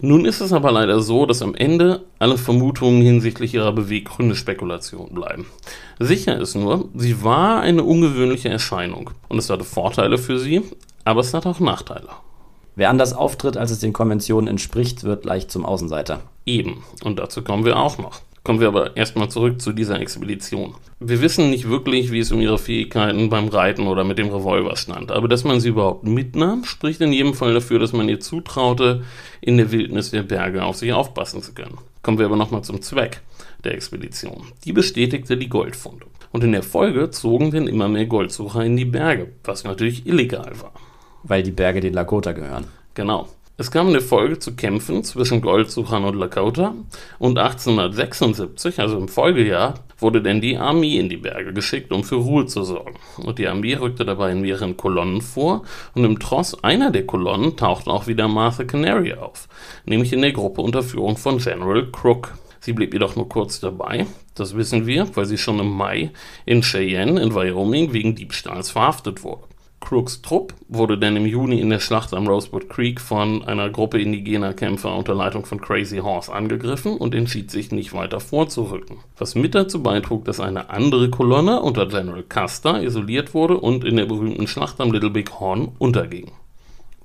Nun 0.00 0.24
ist 0.24 0.40
es 0.40 0.52
aber 0.52 0.72
leider 0.72 1.00
so, 1.00 1.24
dass 1.24 1.40
am 1.40 1.54
Ende 1.54 2.02
alle 2.18 2.36
Vermutungen 2.36 3.00
hinsichtlich 3.00 3.54
ihrer 3.54 3.72
Beweggründe 3.72 4.34
Spekulation 4.34 5.14
bleiben. 5.14 5.46
Sicher 6.00 6.38
ist 6.38 6.56
nur, 6.56 6.88
sie 6.94 7.22
war 7.22 7.60
eine 7.60 7.84
ungewöhnliche 7.84 8.48
Erscheinung 8.48 9.10
und 9.28 9.38
es 9.38 9.50
hatte 9.50 9.64
Vorteile 9.64 10.18
für 10.18 10.38
sie, 10.38 10.62
aber 11.04 11.20
es 11.20 11.32
hat 11.32 11.46
auch 11.46 11.60
Nachteile. 11.60 12.08
Wer 12.76 12.90
anders 12.90 13.12
auftritt, 13.12 13.56
als 13.56 13.70
es 13.70 13.78
den 13.78 13.92
Konventionen 13.92 14.48
entspricht, 14.48 15.04
wird 15.04 15.24
leicht 15.24 15.52
zum 15.52 15.64
Außenseiter. 15.64 16.22
Eben, 16.44 16.82
und 17.04 17.20
dazu 17.20 17.42
kommen 17.42 17.64
wir 17.64 17.78
auch 17.78 17.98
noch. 17.98 18.20
Kommen 18.44 18.60
wir 18.60 18.68
aber 18.68 18.94
erstmal 18.94 19.30
zurück 19.30 19.62
zu 19.62 19.72
dieser 19.72 19.98
Expedition. 19.98 20.74
Wir 21.00 21.22
wissen 21.22 21.48
nicht 21.48 21.66
wirklich, 21.66 22.12
wie 22.12 22.18
es 22.18 22.30
um 22.30 22.42
ihre 22.42 22.58
Fähigkeiten 22.58 23.30
beim 23.30 23.48
Reiten 23.48 23.86
oder 23.86 24.04
mit 24.04 24.18
dem 24.18 24.28
Revolver 24.28 24.76
stand, 24.76 25.10
aber 25.10 25.28
dass 25.28 25.44
man 25.44 25.60
sie 25.60 25.70
überhaupt 25.70 26.04
mitnahm, 26.04 26.64
spricht 26.64 27.00
in 27.00 27.14
jedem 27.14 27.32
Fall 27.32 27.54
dafür, 27.54 27.78
dass 27.78 27.94
man 27.94 28.06
ihr 28.06 28.20
zutraute, 28.20 29.02
in 29.40 29.56
der 29.56 29.72
Wildnis 29.72 30.10
der 30.10 30.24
Berge 30.24 30.62
auf 30.62 30.76
sich 30.76 30.92
aufpassen 30.92 31.40
zu 31.40 31.54
können. 31.54 31.78
Kommen 32.02 32.18
wir 32.18 32.26
aber 32.26 32.36
nochmal 32.36 32.62
zum 32.62 32.82
Zweck 32.82 33.22
der 33.64 33.72
Expedition. 33.72 34.44
Die 34.66 34.74
bestätigte 34.74 35.38
die 35.38 35.48
Goldfunde. 35.48 36.04
Und 36.30 36.44
in 36.44 36.52
der 36.52 36.62
Folge 36.62 37.10
zogen 37.10 37.50
dann 37.50 37.66
immer 37.66 37.88
mehr 37.88 38.04
Goldsucher 38.04 38.62
in 38.62 38.76
die 38.76 38.84
Berge, 38.84 39.32
was 39.44 39.64
natürlich 39.64 40.06
illegal 40.06 40.52
war. 40.60 40.72
Weil 41.22 41.42
die 41.42 41.50
Berge 41.50 41.80
den 41.80 41.94
Lakota 41.94 42.32
gehören. 42.32 42.66
Genau. 42.92 43.26
Es 43.56 43.70
kam 43.70 43.86
in 43.86 43.92
der 43.92 44.02
Folge 44.02 44.40
zu 44.40 44.56
Kämpfen 44.56 45.04
zwischen 45.04 45.40
Goldsuchern 45.40 46.02
und 46.02 46.16
Lakota 46.16 46.74
und 47.20 47.38
1876, 47.38 48.80
also 48.80 48.98
im 48.98 49.06
Folgejahr, 49.06 49.74
wurde 49.96 50.20
denn 50.20 50.40
die 50.40 50.56
Armee 50.56 50.98
in 50.98 51.08
die 51.08 51.18
Berge 51.18 51.52
geschickt, 51.52 51.92
um 51.92 52.02
für 52.02 52.16
Ruhe 52.16 52.46
zu 52.46 52.64
sorgen. 52.64 52.98
Und 53.16 53.38
die 53.38 53.46
Armee 53.46 53.74
rückte 53.74 54.04
dabei 54.04 54.32
in 54.32 54.40
mehreren 54.40 54.76
Kolonnen 54.76 55.20
vor 55.20 55.62
und 55.94 56.02
im 56.02 56.18
Tross 56.18 56.64
einer 56.64 56.90
der 56.90 57.06
Kolonnen 57.06 57.56
tauchte 57.56 57.90
auch 57.92 58.08
wieder 58.08 58.26
Martha 58.26 58.64
Canary 58.64 59.14
auf, 59.14 59.48
nämlich 59.84 60.12
in 60.12 60.22
der 60.22 60.32
Gruppe 60.32 60.60
unter 60.60 60.82
Führung 60.82 61.16
von 61.16 61.38
General 61.38 61.86
Crook. 61.92 62.36
Sie 62.58 62.72
blieb 62.72 62.92
jedoch 62.92 63.14
nur 63.14 63.28
kurz 63.28 63.60
dabei, 63.60 64.06
das 64.34 64.56
wissen 64.56 64.84
wir, 64.88 65.14
weil 65.14 65.26
sie 65.26 65.38
schon 65.38 65.60
im 65.60 65.70
Mai 65.70 66.10
in 66.44 66.62
Cheyenne 66.62 67.22
in 67.22 67.32
Wyoming 67.32 67.92
wegen 67.92 68.16
Diebstahls 68.16 68.70
verhaftet 68.70 69.22
wurde. 69.22 69.44
Crooks 69.84 70.22
Trupp 70.22 70.54
wurde 70.68 70.96
dann 70.96 71.16
im 71.16 71.26
Juni 71.26 71.60
in 71.60 71.68
der 71.68 71.78
Schlacht 71.78 72.14
am 72.14 72.26
Rosewood 72.26 72.70
Creek 72.70 73.00
von 73.00 73.44
einer 73.44 73.68
Gruppe 73.68 74.00
indigener 74.00 74.54
Kämpfer 74.54 74.96
unter 74.96 75.14
Leitung 75.14 75.44
von 75.44 75.60
Crazy 75.60 75.98
Horse 75.98 76.32
angegriffen 76.32 76.96
und 76.96 77.14
entschied 77.14 77.50
sich 77.50 77.70
nicht 77.70 77.92
weiter 77.92 78.18
vorzurücken. 78.18 78.96
Was 79.18 79.34
mit 79.34 79.54
dazu 79.54 79.82
beitrug, 79.82 80.24
dass 80.24 80.40
eine 80.40 80.70
andere 80.70 81.10
Kolonne 81.10 81.60
unter 81.60 81.86
General 81.86 82.22
Custer 82.22 82.82
isoliert 82.82 83.34
wurde 83.34 83.58
und 83.58 83.84
in 83.84 83.96
der 83.96 84.06
berühmten 84.06 84.46
Schlacht 84.46 84.80
am 84.80 84.90
Little 84.90 85.10
Big 85.10 85.38
Horn 85.38 85.72
unterging. 85.78 86.32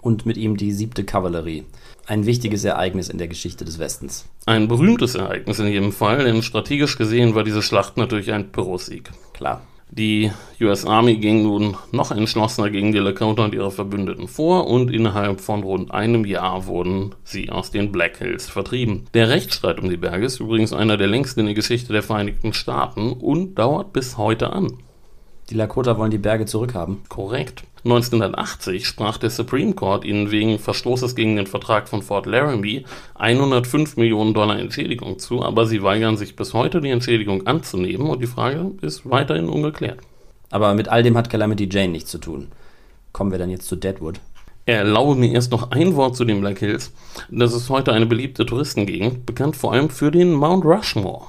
Und 0.01 0.25
mit 0.25 0.37
ihm 0.37 0.55
die 0.55 0.71
siebte 0.71 1.03
Kavallerie. 1.03 1.65
Ein 2.07 2.25
wichtiges 2.25 2.63
Ereignis 2.63 3.09
in 3.09 3.17
der 3.17 3.27
Geschichte 3.27 3.65
des 3.65 3.77
Westens. 3.77 4.25
Ein 4.45 4.69
berühmtes 4.69 5.15
Ereignis 5.15 5.59
in 5.59 5.67
jedem 5.67 5.91
Fall, 5.91 6.23
denn 6.23 6.41
strategisch 6.41 6.97
gesehen 6.97 7.35
war 7.35 7.43
diese 7.43 7.61
Schlacht 7.61 7.97
natürlich 7.97 8.31
ein 8.31 8.53
Pyrrhussieg. 8.53 9.11
Klar. 9.33 9.61
Die 9.91 10.31
US 10.61 10.85
Army 10.85 11.15
ging 11.15 11.43
nun 11.43 11.75
noch 11.91 12.11
entschlossener 12.11 12.69
gegen 12.69 12.91
die 12.91 12.99
Lakota 12.99 13.45
und 13.45 13.55
ihre 13.55 13.71
Verbündeten 13.71 14.27
vor 14.27 14.67
und 14.67 14.91
innerhalb 14.91 15.41
von 15.41 15.63
rund 15.63 15.91
einem 15.91 16.25
Jahr 16.25 16.67
wurden 16.67 17.15
sie 17.23 17.49
aus 17.49 17.71
den 17.71 17.91
Black 17.91 18.17
Hills 18.17 18.47
vertrieben. 18.47 19.05
Der 19.15 19.29
Rechtsstreit 19.29 19.79
um 19.79 19.89
die 19.89 19.97
Berge 19.97 20.25
ist 20.25 20.39
übrigens 20.39 20.73
einer 20.73 20.97
der 20.97 21.07
längsten 21.07 21.39
in 21.39 21.45
der 21.47 21.55
Geschichte 21.55 21.91
der 21.91 22.03
Vereinigten 22.03 22.53
Staaten 22.53 23.13
und 23.13 23.55
dauert 23.55 23.91
bis 23.91 24.17
heute 24.17 24.53
an. 24.53 24.73
Die 25.49 25.55
Lakota 25.55 25.97
wollen 25.97 26.11
die 26.11 26.19
Berge 26.19 26.45
zurückhaben. 26.45 26.99
Korrekt. 27.09 27.63
1980 27.83 28.85
sprach 28.85 29.17
der 29.17 29.31
Supreme 29.31 29.73
Court 29.73 30.05
ihnen 30.05 30.29
wegen 30.31 30.59
Verstoßes 30.59 31.15
gegen 31.15 31.37
den 31.37 31.47
Vertrag 31.47 31.87
von 31.87 32.03
Fort 32.03 32.25
Laramie 32.25 32.85
105 33.15 33.97
Millionen 33.97 34.33
Dollar 34.33 34.59
Entschädigung 34.59 35.17
zu, 35.17 35.41
aber 35.43 35.65
sie 35.65 35.81
weigern 35.81 36.17
sich 36.17 36.35
bis 36.35 36.53
heute, 36.53 36.81
die 36.81 36.89
Entschädigung 36.89 37.47
anzunehmen 37.47 38.09
und 38.09 38.21
die 38.21 38.27
Frage 38.27 38.71
ist 38.81 39.09
weiterhin 39.09 39.49
ungeklärt. 39.49 39.99
Aber 40.51 40.73
mit 40.73 40.89
all 40.89 41.03
dem 41.03 41.17
hat 41.17 41.29
Calamity 41.29 41.69
Jane 41.71 41.93
nichts 41.93 42.11
zu 42.11 42.17
tun. 42.17 42.49
Kommen 43.13 43.31
wir 43.31 43.39
dann 43.39 43.49
jetzt 43.49 43.67
zu 43.67 43.75
Deadwood. 43.75 44.19
Erlaube 44.65 45.15
mir 45.15 45.31
erst 45.31 45.51
noch 45.51 45.71
ein 45.71 45.95
Wort 45.95 46.15
zu 46.15 46.25
den 46.25 46.41
Black 46.41 46.59
Hills. 46.59 46.91
Das 47.31 47.53
ist 47.53 47.69
heute 47.69 47.93
eine 47.93 48.05
beliebte 48.05 48.45
Touristengegend, 48.45 49.25
bekannt 49.25 49.55
vor 49.55 49.73
allem 49.73 49.89
für 49.89 50.11
den 50.11 50.33
Mount 50.33 50.65
Rushmore. 50.65 51.25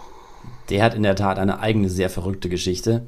Der 0.69 0.83
hat 0.85 0.95
in 0.95 1.05
der 1.05 1.17
Tat 1.17 1.39
eine 1.39 1.61
eigene 1.61 1.89
sehr 1.89 2.11
verrückte 2.11 2.49
Geschichte, 2.49 3.07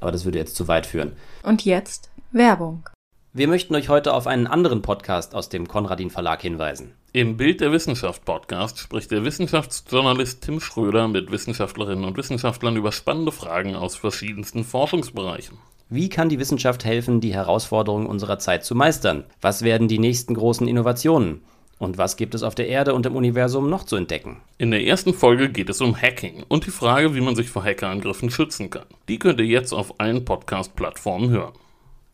aber 0.00 0.12
das 0.12 0.24
würde 0.24 0.38
jetzt 0.38 0.56
zu 0.56 0.68
weit 0.68 0.86
führen. 0.86 1.12
Und 1.42 1.64
jetzt 1.64 2.10
Werbung. 2.32 2.88
Wir 3.32 3.48
möchten 3.48 3.74
euch 3.74 3.90
heute 3.90 4.14
auf 4.14 4.26
einen 4.26 4.46
anderen 4.46 4.80
Podcast 4.80 5.34
aus 5.34 5.50
dem 5.50 5.68
Konradin 5.68 6.08
Verlag 6.08 6.40
hinweisen. 6.40 6.94
Im 7.12 7.36
Bild 7.36 7.60
der 7.60 7.70
Wissenschaft 7.70 8.24
Podcast 8.24 8.78
spricht 8.78 9.10
der 9.10 9.24
Wissenschaftsjournalist 9.24 10.42
Tim 10.42 10.58
Schröder 10.58 11.06
mit 11.06 11.30
Wissenschaftlerinnen 11.30 12.04
und 12.04 12.16
Wissenschaftlern 12.16 12.76
über 12.76 12.92
spannende 12.92 13.32
Fragen 13.32 13.74
aus 13.76 13.94
verschiedensten 13.94 14.64
Forschungsbereichen. 14.64 15.58
Wie 15.88 16.08
kann 16.08 16.28
die 16.28 16.38
Wissenschaft 16.38 16.84
helfen, 16.84 17.20
die 17.20 17.34
Herausforderungen 17.34 18.06
unserer 18.06 18.38
Zeit 18.38 18.64
zu 18.64 18.74
meistern? 18.74 19.24
Was 19.40 19.62
werden 19.62 19.86
die 19.86 19.98
nächsten 19.98 20.34
großen 20.34 20.66
Innovationen? 20.66 21.42
Und 21.78 21.98
was 21.98 22.16
gibt 22.16 22.34
es 22.34 22.42
auf 22.42 22.54
der 22.54 22.68
Erde 22.68 22.94
und 22.94 23.04
im 23.04 23.16
Universum 23.16 23.68
noch 23.68 23.84
zu 23.84 23.96
entdecken? 23.96 24.38
In 24.56 24.70
der 24.70 24.84
ersten 24.84 25.12
Folge 25.12 25.50
geht 25.50 25.68
es 25.68 25.82
um 25.82 25.94
Hacking 25.94 26.42
und 26.48 26.64
die 26.64 26.70
Frage, 26.70 27.14
wie 27.14 27.20
man 27.20 27.36
sich 27.36 27.50
vor 27.50 27.64
Hackerangriffen 27.64 28.30
schützen 28.30 28.70
kann. 28.70 28.86
Die 29.08 29.18
könnt 29.18 29.40
ihr 29.40 29.46
jetzt 29.46 29.74
auf 29.74 30.00
allen 30.00 30.24
Podcast-Plattformen 30.24 31.28
hören. 31.30 31.52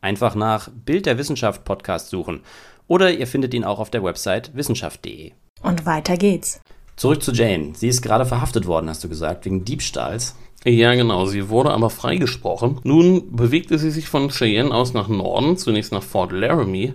Einfach 0.01 0.35
nach 0.35 0.68
Bild 0.68 1.07
der 1.07 1.16
Wissenschaft 1.16 1.64
Podcast 1.64 2.11
suchen 2.11 2.40
oder 2.88 3.12
ihr 3.12 3.29
findet 3.29 3.55
ihn 3.55 3.64
auch 3.64 3.79
auf 3.79 3.90
der 3.90 4.03
Website 4.03 4.51
wissenschaft.de. 4.55 5.31
Und 5.62 5.87
weiter 5.87 6.16
geht's. 6.16 6.61
Zurück 6.96 7.22
zu 7.22 7.33
Jane. 7.33 7.72
Sie 7.75 7.88
ist 7.88 8.03
gerade 8.03 8.27
verhaftet 8.27 8.66
worden, 8.66 8.88
hast 8.88 9.05
du 9.05 9.09
gesagt, 9.09 9.44
wegen 9.44 9.64
Diebstahls. 9.64 10.37
Ja, 10.64 10.94
genau. 10.94 11.27
Sie 11.27 11.48
wurde 11.48 11.70
aber 11.70 11.90
freigesprochen. 11.90 12.81
Nun 12.85 13.35
bewegte 13.35 13.79
sie 13.79 13.90
sich 13.90 14.09
von 14.09 14.29
Cheyenne 14.29 14.72
aus 14.72 14.92
nach 14.92 15.09
Norden, 15.09 15.57
zunächst 15.57 15.92
nach 15.92 16.03
Fort 16.03 16.33
Laramie, 16.33 16.94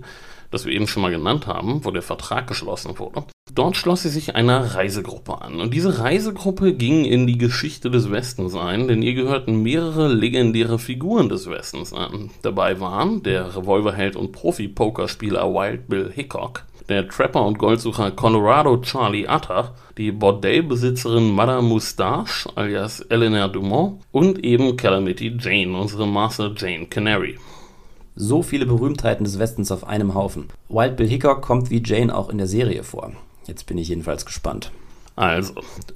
das 0.51 0.65
wir 0.65 0.73
eben 0.73 0.87
schon 0.87 1.03
mal 1.03 1.11
genannt 1.11 1.47
haben, 1.47 1.83
wo 1.83 1.91
der 1.91 2.01
Vertrag 2.01 2.47
geschlossen 2.47 2.97
wurde. 2.99 3.23
Dort 3.53 3.77
schloss 3.77 4.03
sie 4.03 4.09
sich 4.09 4.35
einer 4.35 4.75
Reisegruppe 4.75 5.41
an. 5.41 5.59
Und 5.59 5.73
diese 5.73 5.99
Reisegruppe 5.99 6.73
ging 6.73 7.05
in 7.05 7.27
die 7.27 7.37
Geschichte 7.37 7.89
des 7.89 8.11
Westens 8.11 8.55
ein, 8.55 8.87
denn 8.87 9.01
ihr 9.01 9.13
gehörten 9.13 9.63
mehrere 9.63 10.13
legendäre 10.13 10.79
Figuren 10.79 11.29
des 11.29 11.49
Westens 11.49 11.93
an. 11.93 12.29
Dabei 12.41 12.79
waren 12.79 13.23
der 13.23 13.55
Revolverheld 13.55 14.15
und 14.15 14.31
Profi-Pokerspieler 14.31 15.53
Wild 15.53 15.87
Bill 15.87 16.11
Hickok, 16.13 16.65
der 16.89 17.07
Trapper 17.07 17.45
und 17.45 17.57
Goldsucher 17.57 18.11
Colorado 18.11 18.77
Charlie 18.77 19.27
Utter, 19.27 19.73
die 19.97 20.11
Bordellbesitzerin 20.11 21.33
Madame 21.33 21.67
Moustache 21.67 22.49
alias 22.55 23.01
Eleanor 23.01 23.49
Dumont 23.49 24.01
und 24.11 24.43
eben 24.43 24.77
Calamity 24.77 25.35
Jane, 25.39 25.77
unsere 25.77 26.07
Master 26.07 26.53
Jane 26.55 26.85
Canary. 26.85 27.37
So 28.19 28.41
viele 28.41 28.65
Berühmtheiten 28.65 29.25
des 29.25 29.37
Westens 29.37 29.71
auf 29.71 29.87
einem 29.87 30.15
Haufen. 30.15 30.45
Wild 30.69 30.97
Bill 30.97 31.07
Hickok 31.07 31.43
kommt 31.43 31.69
wie 31.69 31.83
Jane 31.85 32.13
auch 32.15 32.29
in 32.29 32.39
der 32.39 32.47
Serie 32.47 32.81
vor. 32.81 33.11
Jetzt 33.45 33.67
bin 33.67 33.77
ich 33.77 33.89
jedenfalls 33.89 34.25
gespannt. 34.25 34.71
Also, 35.15 35.53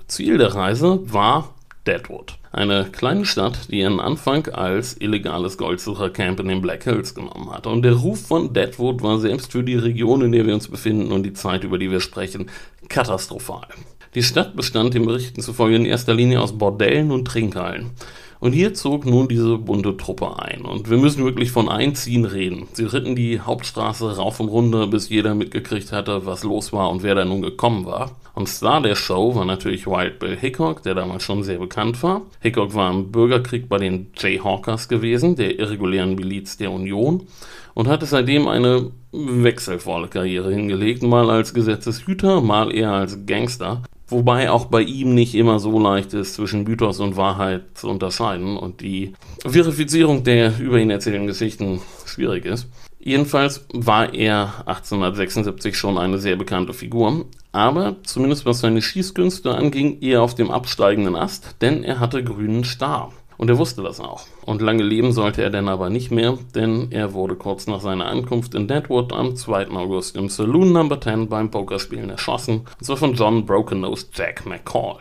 Ziel 0.08 0.38
der 0.38 0.54
Reise 0.54 1.00
war 1.12 1.56
Deadwood. 1.88 2.38
Eine 2.52 2.86
kleine 2.92 3.26
Stadt, 3.26 3.72
die 3.72 3.80
ihren 3.80 4.00
Anfang 4.00 4.48
als 4.50 5.02
illegales 5.02 5.58
Goldsuchercamp 5.58 6.40
in 6.42 6.50
den 6.50 6.62
Black 6.62 6.84
Hills 6.84 7.16
genommen 7.16 7.50
hatte. 7.52 7.70
Und 7.70 7.82
der 7.82 7.94
Ruf 7.94 8.22
von 8.22 8.54
Deadwood 8.54 9.02
war 9.02 9.18
selbst 9.18 9.52
für 9.52 9.64
die 9.64 9.76
Region, 9.76 10.22
in 10.22 10.32
der 10.32 10.46
wir 10.46 10.54
uns 10.54 10.68
befinden 10.68 11.12
und 11.12 11.24
die 11.24 11.34
Zeit, 11.34 11.64
über 11.64 11.80
die 11.80 11.90
wir 11.90 12.02
sprechen, 12.02 12.52
katastrophal. 12.88 13.68
Die 14.14 14.22
Stadt 14.22 14.56
bestand 14.56 14.94
den 14.94 15.08
Berichten 15.08 15.42
zufolge 15.42 15.78
in 15.78 15.86
erster 15.86 16.14
Linie 16.14 16.42
aus 16.42 16.56
Bordellen 16.56 17.10
und 17.10 17.26
Trinkhallen. 17.26 17.92
Und 18.42 18.54
hier 18.54 18.74
zog 18.74 19.06
nun 19.06 19.28
diese 19.28 19.60
bunte 19.60 19.96
Truppe 19.98 20.40
ein. 20.40 20.62
Und 20.64 20.90
wir 20.90 20.98
müssen 20.98 21.24
wirklich 21.24 21.52
von 21.52 21.70
Einziehen 21.70 22.26
reden. 22.26 22.68
Sie 22.74 22.86
ritten 22.86 23.16
die 23.16 23.40
Hauptstraße 23.40 24.18
rauf 24.18 24.40
und 24.40 24.50
runter, 24.50 24.88
bis 24.88 25.10
jeder 25.10 25.36
mitgekriegt 25.36 25.92
hatte, 25.92 26.26
was 26.26 26.44
los 26.44 26.74
war 26.74 26.90
und 26.90 27.04
wer 27.04 27.14
da 27.14 27.24
nun 27.24 27.44
gekommen 27.44 27.86
war. 27.86 28.16
Und 28.34 28.50
Star 28.50 28.82
der 28.82 28.96
Show 28.96 29.36
war 29.36 29.46
natürlich 29.46 29.86
Wild 29.86 30.18
Bill 30.18 30.36
Hickok, 30.36 30.82
der 30.82 30.96
damals 30.96 31.22
schon 31.22 31.44
sehr 31.44 31.60
bekannt 31.60 32.02
war. 32.02 32.24
Hickok 32.40 32.74
war 32.74 32.92
im 32.92 33.12
Bürgerkrieg 33.12 33.70
bei 33.70 33.78
den 33.78 34.08
Jayhawkers 34.18 34.90
gewesen, 34.90 35.36
der 35.36 35.60
irregulären 35.60 36.16
Miliz 36.16 36.58
der 36.58 36.72
Union, 36.72 37.28
und 37.76 37.88
hatte 37.88 38.08
seitdem 38.08 38.48
eine 38.48 38.90
wechselvolle 39.12 40.08
Karriere 40.08 40.52
hingelegt, 40.52 41.04
mal 41.04 41.30
als 41.30 41.54
Gesetzeshüter, 41.54 42.42
mal 42.42 42.74
eher 42.74 42.92
als 42.92 43.26
Gangster. 43.28 43.84
Wobei 44.12 44.52
auch 44.52 44.66
bei 44.66 44.82
ihm 44.82 45.16
nicht 45.16 45.36
immer 45.36 45.60
so 45.60 45.80
leicht 45.80 46.14
ist, 46.14 46.34
zwischen 46.34 46.66
Mythos 46.66 47.00
und 47.00 47.16
Wahrheit 47.16 47.64
zu 47.76 47.90
unterscheiden 47.90 48.58
und 48.58 48.82
die 48.82 49.14
Verifizierung 49.46 50.26
der 50.26 50.60
über 50.60 50.80
ihn 50.80 50.90
erzählten 50.90 51.28
Geschichten 51.28 51.80
schwierig 52.06 52.46
ist. 52.46 52.68
Jedenfalls 53.00 53.66
war 53.74 54.14
er 54.14 54.64
1876 54.66 55.78
schon 55.78 55.98
eine 55.98 56.20
sehr 56.20 56.36
bekannte 56.36 56.74
Figur, 56.74 57.26
aber 57.54 57.96
zumindest 58.04 58.46
was 58.46 58.60
seine 58.60 58.82
Schießkünste 58.82 59.56
anging, 59.56 60.02
eher 60.02 60.22
auf 60.22 60.36
dem 60.36 60.52
absteigenden 60.52 61.16
Ast, 61.16 61.56
denn 61.62 61.84
er 61.84 62.02
hatte 62.02 62.22
grünen 62.22 62.66
Star. 62.66 63.14
Und 63.42 63.50
er 63.50 63.58
wusste 63.58 63.82
das 63.82 64.00
auch. 64.00 64.28
Und 64.46 64.62
lange 64.62 64.84
leben 64.84 65.14
sollte 65.14 65.42
er 65.42 65.50
denn 65.50 65.68
aber 65.68 65.90
nicht 65.90 66.12
mehr, 66.12 66.38
denn 66.54 66.92
er 66.92 67.14
wurde 67.14 67.36
kurz 67.36 67.66
nach 67.66 67.82
seiner 67.82 68.06
Ankunft 68.06 68.54
in 68.54 68.68
Deadwood 68.68 69.14
am 69.14 69.36
2. 69.36 69.72
August 69.72 70.16
im 70.16 70.30
Saloon 70.30 70.72
Number 70.72 71.02
10 71.02 71.28
beim 71.28 71.50
Pokerspielen 71.50 72.12
erschossen, 72.12 72.68
und 72.78 72.86
zwar 72.86 72.98
von 72.98 73.16
John 73.16 73.48
Broken-Nosed 73.48 74.10
Jack 74.14 74.46
McCall. 74.46 74.98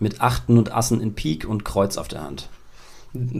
Mit 0.00 0.20
Achten 0.20 0.58
und 0.58 0.72
Assen 0.74 1.00
in 1.00 1.14
Pik 1.14 1.48
und 1.48 1.64
Kreuz 1.64 1.98
auf 1.98 2.08
der 2.08 2.24
Hand. 2.24 2.48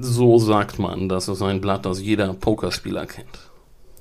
So 0.01 0.39
sagt 0.39 0.79
man, 0.79 1.09
das 1.09 1.27
ist 1.27 1.43
ein 1.43 1.61
Blatt, 1.61 1.85
das 1.85 2.01
jeder 2.01 2.33
Pokerspieler 2.33 3.07
kennt. 3.07 3.41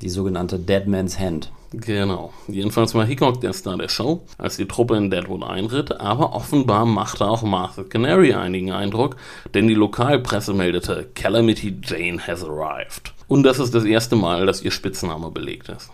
Die 0.04 0.10
sogenannte 0.10 0.60
Dead 0.60 0.86
Man's 0.86 1.20
Hand. 1.20 1.52
Genau. 1.74 2.32
Jedenfalls 2.48 2.96
war 2.96 3.06
Hickok 3.06 3.42
der 3.42 3.54
Star 3.54 3.78
der 3.78 3.90
Show, 3.90 4.22
als 4.38 4.58
die 4.58 4.68
Truppe 4.68 4.96
in 4.96 5.10
Deadwood 5.10 5.44
einritt, 5.44 6.00
aber 6.00 6.34
offenbar 6.34 6.86
machte 6.86 7.26
auch 7.28 7.44
Martha 7.44 7.84
Canary 7.84 8.34
einigen 8.34 8.72
Eindruck, 8.72 9.18
denn 9.54 9.68
die 9.68 9.74
Lokalpresse 9.74 10.54
meldete, 10.54 11.10
Calamity 11.14 11.78
Jane 11.84 12.26
has 12.26 12.44
arrived. 12.44 13.14
Und 13.28 13.44
das 13.44 13.60
ist 13.60 13.76
das 13.76 13.84
erste 13.84 14.16
Mal, 14.16 14.46
dass 14.46 14.62
ihr 14.62 14.72
Spitzname 14.72 15.30
belegt 15.30 15.70
ist. 15.70 15.90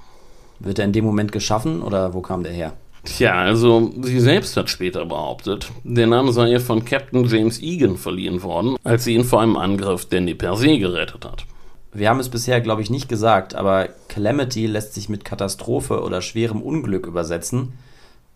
Wird 0.60 0.80
er 0.80 0.86
in 0.86 0.94
dem 0.94 1.06
Moment 1.06 1.32
geschaffen 1.32 1.82
oder 1.82 2.14
wo 2.14 2.22
kam 2.22 2.44
der 2.44 2.54
her? 2.54 2.74
Tja, 3.04 3.34
also 3.34 3.92
sie 4.02 4.20
selbst 4.22 4.56
hat 4.56 4.70
später 4.70 5.06
behauptet, 5.06 5.70
der 5.84 6.08
Name 6.08 6.32
sei 6.32 6.52
ihr 6.52 6.62
von 6.62 6.86
Captain 6.86 7.26
James 7.26 7.62
Egan 7.62 7.98
verliehen 7.98 8.44
worden, 8.44 8.78
als 8.84 9.04
sie 9.04 9.14
ihn 9.14 9.26
vor 9.26 9.42
einem 9.42 9.58
Angriff 9.58 10.06
der 10.06 10.22
Nipper-See 10.22 10.78
gerettet 10.78 11.26
hat. 11.26 11.46
Wir 11.94 12.10
haben 12.10 12.20
es 12.20 12.30
bisher, 12.30 12.60
glaube 12.62 12.82
ich, 12.82 12.90
nicht 12.90 13.08
gesagt, 13.08 13.56
aber 13.56 13.90
Calamity 14.08 14.66
lässt 14.66 14.94
sich 14.94 15.10
mit 15.10 15.26
Katastrophe 15.26 16.02
oder 16.02 16.22
schwerem 16.22 16.62
Unglück 16.62 17.06
übersetzen. 17.06 17.74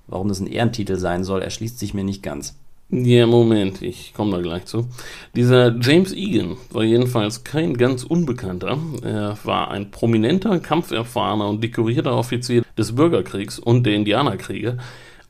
Warum 0.07 0.29
das 0.29 0.39
ein 0.39 0.47
Ehrentitel 0.47 0.97
sein 0.97 1.23
soll, 1.23 1.41
erschließt 1.41 1.79
sich 1.79 1.93
mir 1.93 2.03
nicht 2.03 2.23
ganz. 2.23 2.55
Ja, 2.89 3.27
Moment, 3.27 3.81
ich 3.81 4.13
komme 4.13 4.31
da 4.31 4.41
gleich 4.41 4.65
zu. 4.65 4.87
Dieser 5.35 5.75
James 5.81 6.13
Egan 6.13 6.55
war 6.69 6.83
jedenfalls 6.83 7.43
kein 7.43 7.75
ganz 7.75 8.05
Unbekannter. 8.05 8.77
Er 9.03 9.37
war 9.43 9.71
ein 9.71 9.91
prominenter, 9.91 10.59
kampferfahrener 10.59 11.49
und 11.49 11.61
dekorierter 11.61 12.15
Offizier 12.15 12.63
des 12.77 12.95
Bürgerkriegs 12.95 13.59
und 13.59 13.83
der 13.85 13.95
Indianerkriege. 13.95 14.77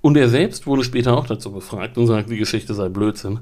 Und 0.01 0.17
er 0.17 0.29
selbst 0.29 0.67
wurde 0.67 0.83
später 0.83 1.17
auch 1.17 1.25
dazu 1.25 1.51
befragt 1.51 1.97
und 1.97 2.05
sagt, 2.05 2.29
die 2.29 2.37
Geschichte 2.37 2.75
sei 2.75 2.89
Blödsinn. 2.89 3.39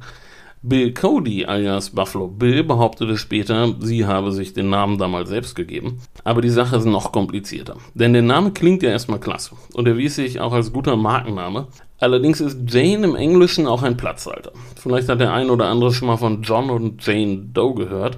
Bill 0.67 0.95
Cody 0.95 1.45
alias 1.45 1.91
Buffalo 1.91 2.27
Bill 2.27 2.63
behauptete 2.63 3.17
später, 3.17 3.75
sie 3.81 4.07
habe 4.07 4.31
sich 4.31 4.53
den 4.53 4.71
Namen 4.71 4.97
damals 4.97 5.29
selbst 5.29 5.55
gegeben. 5.55 6.01
Aber 6.23 6.41
die 6.41 6.49
Sache 6.49 6.77
ist 6.77 6.85
noch 6.85 7.11
komplizierter. 7.11 7.77
Denn 7.93 8.13
der 8.13 8.23
Name 8.23 8.49
klingt 8.49 8.81
ja 8.81 8.89
erstmal 8.89 9.19
klasse 9.19 9.55
und 9.73 9.87
erwies 9.87 10.15
sich 10.15 10.39
auch 10.39 10.53
als 10.53 10.73
guter 10.73 10.95
Markenname. 10.95 11.67
Allerdings 11.99 12.41
ist 12.41 12.57
Jane 12.67 13.05
im 13.05 13.15
Englischen 13.15 13.67
auch 13.67 13.83
ein 13.83 13.95
Platzhalter. 13.95 14.53
Vielleicht 14.75 15.07
hat 15.07 15.19
der 15.19 15.33
ein 15.33 15.51
oder 15.51 15.67
andere 15.67 15.93
schon 15.93 16.07
mal 16.07 16.17
von 16.17 16.41
John 16.41 16.71
und 16.71 17.05
Jane 17.05 17.37
Doe 17.53 17.75
gehört. 17.75 18.17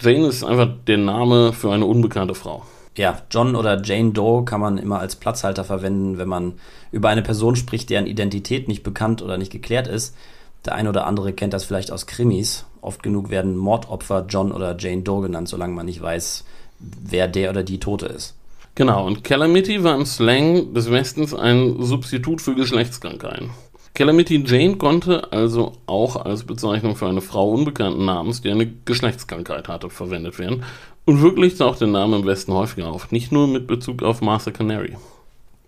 Jane 0.00 0.28
ist 0.28 0.44
einfach 0.44 0.70
der 0.86 0.98
Name 0.98 1.52
für 1.52 1.72
eine 1.72 1.84
unbekannte 1.84 2.34
Frau. 2.34 2.62
Ja, 2.96 3.20
John 3.30 3.54
oder 3.54 3.82
Jane 3.82 4.12
Doe 4.12 4.46
kann 4.46 4.62
man 4.62 4.78
immer 4.78 4.98
als 4.98 5.16
Platzhalter 5.16 5.64
verwenden, 5.64 6.16
wenn 6.16 6.28
man 6.28 6.54
über 6.90 7.10
eine 7.10 7.22
Person 7.22 7.54
spricht, 7.54 7.90
deren 7.90 8.06
Identität 8.06 8.66
nicht 8.66 8.82
bekannt 8.82 9.20
oder 9.20 9.36
nicht 9.36 9.52
geklärt 9.52 9.88
ist. 9.88 10.16
Der 10.64 10.74
eine 10.74 10.88
oder 10.88 11.06
andere 11.06 11.32
kennt 11.32 11.52
das 11.52 11.64
vielleicht 11.64 11.90
aus 11.90 12.06
Krimis. 12.06 12.66
Oft 12.80 13.02
genug 13.02 13.30
werden 13.30 13.56
Mordopfer 13.56 14.26
John 14.28 14.52
oder 14.52 14.76
Jane 14.78 15.02
Doe 15.02 15.22
genannt, 15.22 15.48
solange 15.48 15.74
man 15.74 15.86
nicht 15.86 16.02
weiß, 16.02 16.44
wer 16.78 17.28
der 17.28 17.50
oder 17.50 17.62
die 17.62 17.80
Tote 17.80 18.06
ist. 18.06 18.34
Genau, 18.74 19.06
und 19.06 19.22
Calamity 19.22 19.84
war 19.84 19.94
im 19.94 20.06
Slang 20.06 20.72
des 20.72 20.90
Westens 20.90 21.34
ein 21.34 21.76
Substitut 21.82 22.40
für 22.40 22.54
Geschlechtskrankheiten. 22.54 23.50
Calamity 23.94 24.42
Jane 24.46 24.76
konnte 24.76 25.30
also 25.32 25.72
auch 25.86 26.16
als 26.16 26.44
Bezeichnung 26.44 26.96
für 26.96 27.06
eine 27.06 27.20
Frau 27.20 27.50
unbekannten 27.50 28.06
Namens, 28.06 28.40
die 28.40 28.50
eine 28.50 28.66
Geschlechtskrankheit 28.66 29.68
hatte, 29.68 29.90
verwendet 29.90 30.38
werden. 30.38 30.64
Und 31.04 31.20
wirklich 31.20 31.56
taucht 31.56 31.82
der 31.82 31.88
Name 31.88 32.16
im 32.16 32.24
Westen 32.24 32.54
häufiger 32.54 32.88
auf, 32.88 33.10
nicht 33.10 33.32
nur 33.32 33.46
mit 33.46 33.66
Bezug 33.66 34.02
auf 34.02 34.22
Master 34.22 34.52
Canary. 34.52 34.96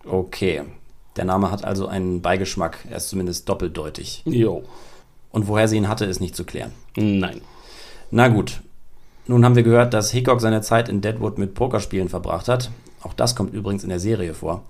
Okay, 0.05 0.63
der 1.17 1.25
Name 1.25 1.51
hat 1.51 1.63
also 1.63 1.87
einen 1.87 2.21
Beigeschmack, 2.21 2.79
er 2.89 2.97
ist 2.97 3.09
zumindest 3.09 3.47
doppeldeutig. 3.47 4.23
Jo. 4.25 4.63
Und 5.35 5.49
woher 5.49 5.67
sie 5.67 5.75
ihn 5.75 5.89
hatte, 5.89 6.05
ist 6.05 6.21
nicht 6.21 6.33
zu 6.33 6.45
klären. 6.45 6.71
Nein. 6.95 7.41
Na 8.09 8.29
gut. 8.29 8.61
Nun 9.27 9.43
haben 9.43 9.57
wir 9.57 9.63
gehört, 9.63 9.93
dass 9.93 10.09
Hickok 10.09 10.39
seine 10.39 10.61
Zeit 10.61 10.87
in 10.87 11.01
Deadwood 11.01 11.37
mit 11.37 11.55
Pokerspielen 11.55 12.07
verbracht 12.07 12.47
hat. 12.47 12.71
Auch 13.01 13.13
das 13.13 13.35
kommt 13.35 13.53
übrigens 13.53 13.83
in 13.83 13.89
der 13.89 13.99
Serie 13.99 14.33
vor. 14.33 14.63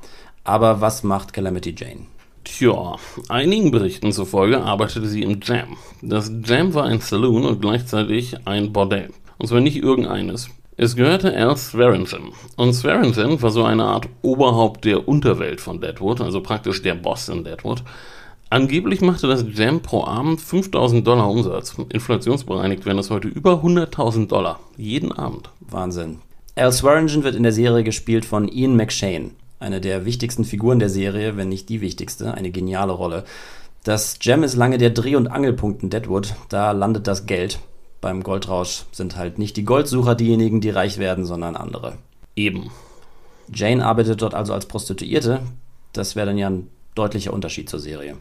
Aber 0.43 0.81
was 0.81 1.03
macht 1.03 1.33
Calamity 1.33 1.75
Jane? 1.77 2.07
Tja, 2.45 2.95
einigen 3.29 3.69
Berichten 3.69 4.11
zufolge 4.11 4.59
arbeitete 4.59 5.05
sie 5.05 5.21
im 5.21 5.39
Jam. 5.43 5.77
Das 6.01 6.31
Jam 6.43 6.73
war 6.73 6.85
ein 6.85 6.99
Saloon 6.99 7.45
und 7.45 7.61
gleichzeitig 7.61 8.35
ein 8.47 8.73
Bordell. 8.73 9.11
Und 9.37 9.45
zwar 9.45 9.61
nicht 9.61 9.77
irgendeines. 9.77 10.49
Es 10.77 10.95
gehörte 10.95 11.31
Al 11.37 11.55
Swearingen. 11.57 12.31
Und 12.55 12.73
Swearingen 12.73 13.39
war 13.39 13.51
so 13.51 13.63
eine 13.65 13.83
Art 13.83 14.09
Oberhaupt 14.23 14.83
der 14.83 15.07
Unterwelt 15.07 15.61
von 15.61 15.79
Deadwood, 15.79 16.21
also 16.21 16.41
praktisch 16.41 16.81
der 16.81 16.95
Boss 16.95 17.29
in 17.29 17.43
Deadwood. 17.43 17.83
Angeblich 18.49 19.01
machte 19.01 19.27
das 19.27 19.43
Jam 19.53 19.81
pro 19.81 20.03
Abend 20.03 20.39
5000 20.39 21.05
Dollar 21.05 21.29
Umsatz. 21.29 21.75
Inflationsbereinigt 21.89 22.85
wären 22.85 22.97
das 22.97 23.09
heute 23.09 23.27
über 23.27 23.63
100.000 23.63 24.27
Dollar. 24.27 24.59
Jeden 24.77 25.11
Abend. 25.11 25.49
Wahnsinn. 25.61 26.19
Al 26.55 26.71
Swearingen 26.71 27.23
wird 27.23 27.35
in 27.35 27.43
der 27.43 27.51
Serie 27.51 27.83
gespielt 27.83 28.23
von 28.23 28.47
Ian 28.47 28.75
McShane. 28.75 29.31
Eine 29.59 29.81
der 29.81 30.05
wichtigsten 30.05 30.45
Figuren 30.45 30.79
der 30.79 30.89
Serie, 30.89 31.37
wenn 31.37 31.49
nicht 31.49 31.69
die 31.69 31.81
wichtigste. 31.81 32.33
Eine 32.33 32.51
geniale 32.51 32.93
Rolle. 32.93 33.23
Das 33.83 34.19
Jam 34.21 34.43
ist 34.43 34.55
lange 34.55 34.77
der 34.77 34.91
Dreh- 34.91 35.15
und 35.15 35.27
Angelpunkt 35.27 35.83
in 35.83 35.89
Deadwood. 35.89 36.35
Da 36.49 36.71
landet 36.71 37.07
das 37.07 37.25
Geld. 37.25 37.59
Beim 37.99 38.21
Goldrausch 38.21 38.83
sind 38.91 39.15
halt 39.17 39.39
nicht 39.39 39.57
die 39.57 39.65
Goldsucher 39.65 40.13
diejenigen, 40.13 40.61
die 40.61 40.69
reich 40.69 40.99
werden, 40.99 41.25
sondern 41.25 41.55
andere. 41.55 41.97
Eben. 42.35 42.69
Jane 43.51 43.83
arbeitet 43.83 44.21
dort 44.21 44.35
also 44.35 44.53
als 44.53 44.67
Prostituierte. 44.67 45.41
Das 45.93 46.15
wäre 46.15 46.27
dann 46.27 46.37
ja 46.37 46.49
ein 46.49 46.67
deutlicher 46.93 47.33
Unterschied 47.33 47.69
zur 47.69 47.79
Serie. 47.79 48.17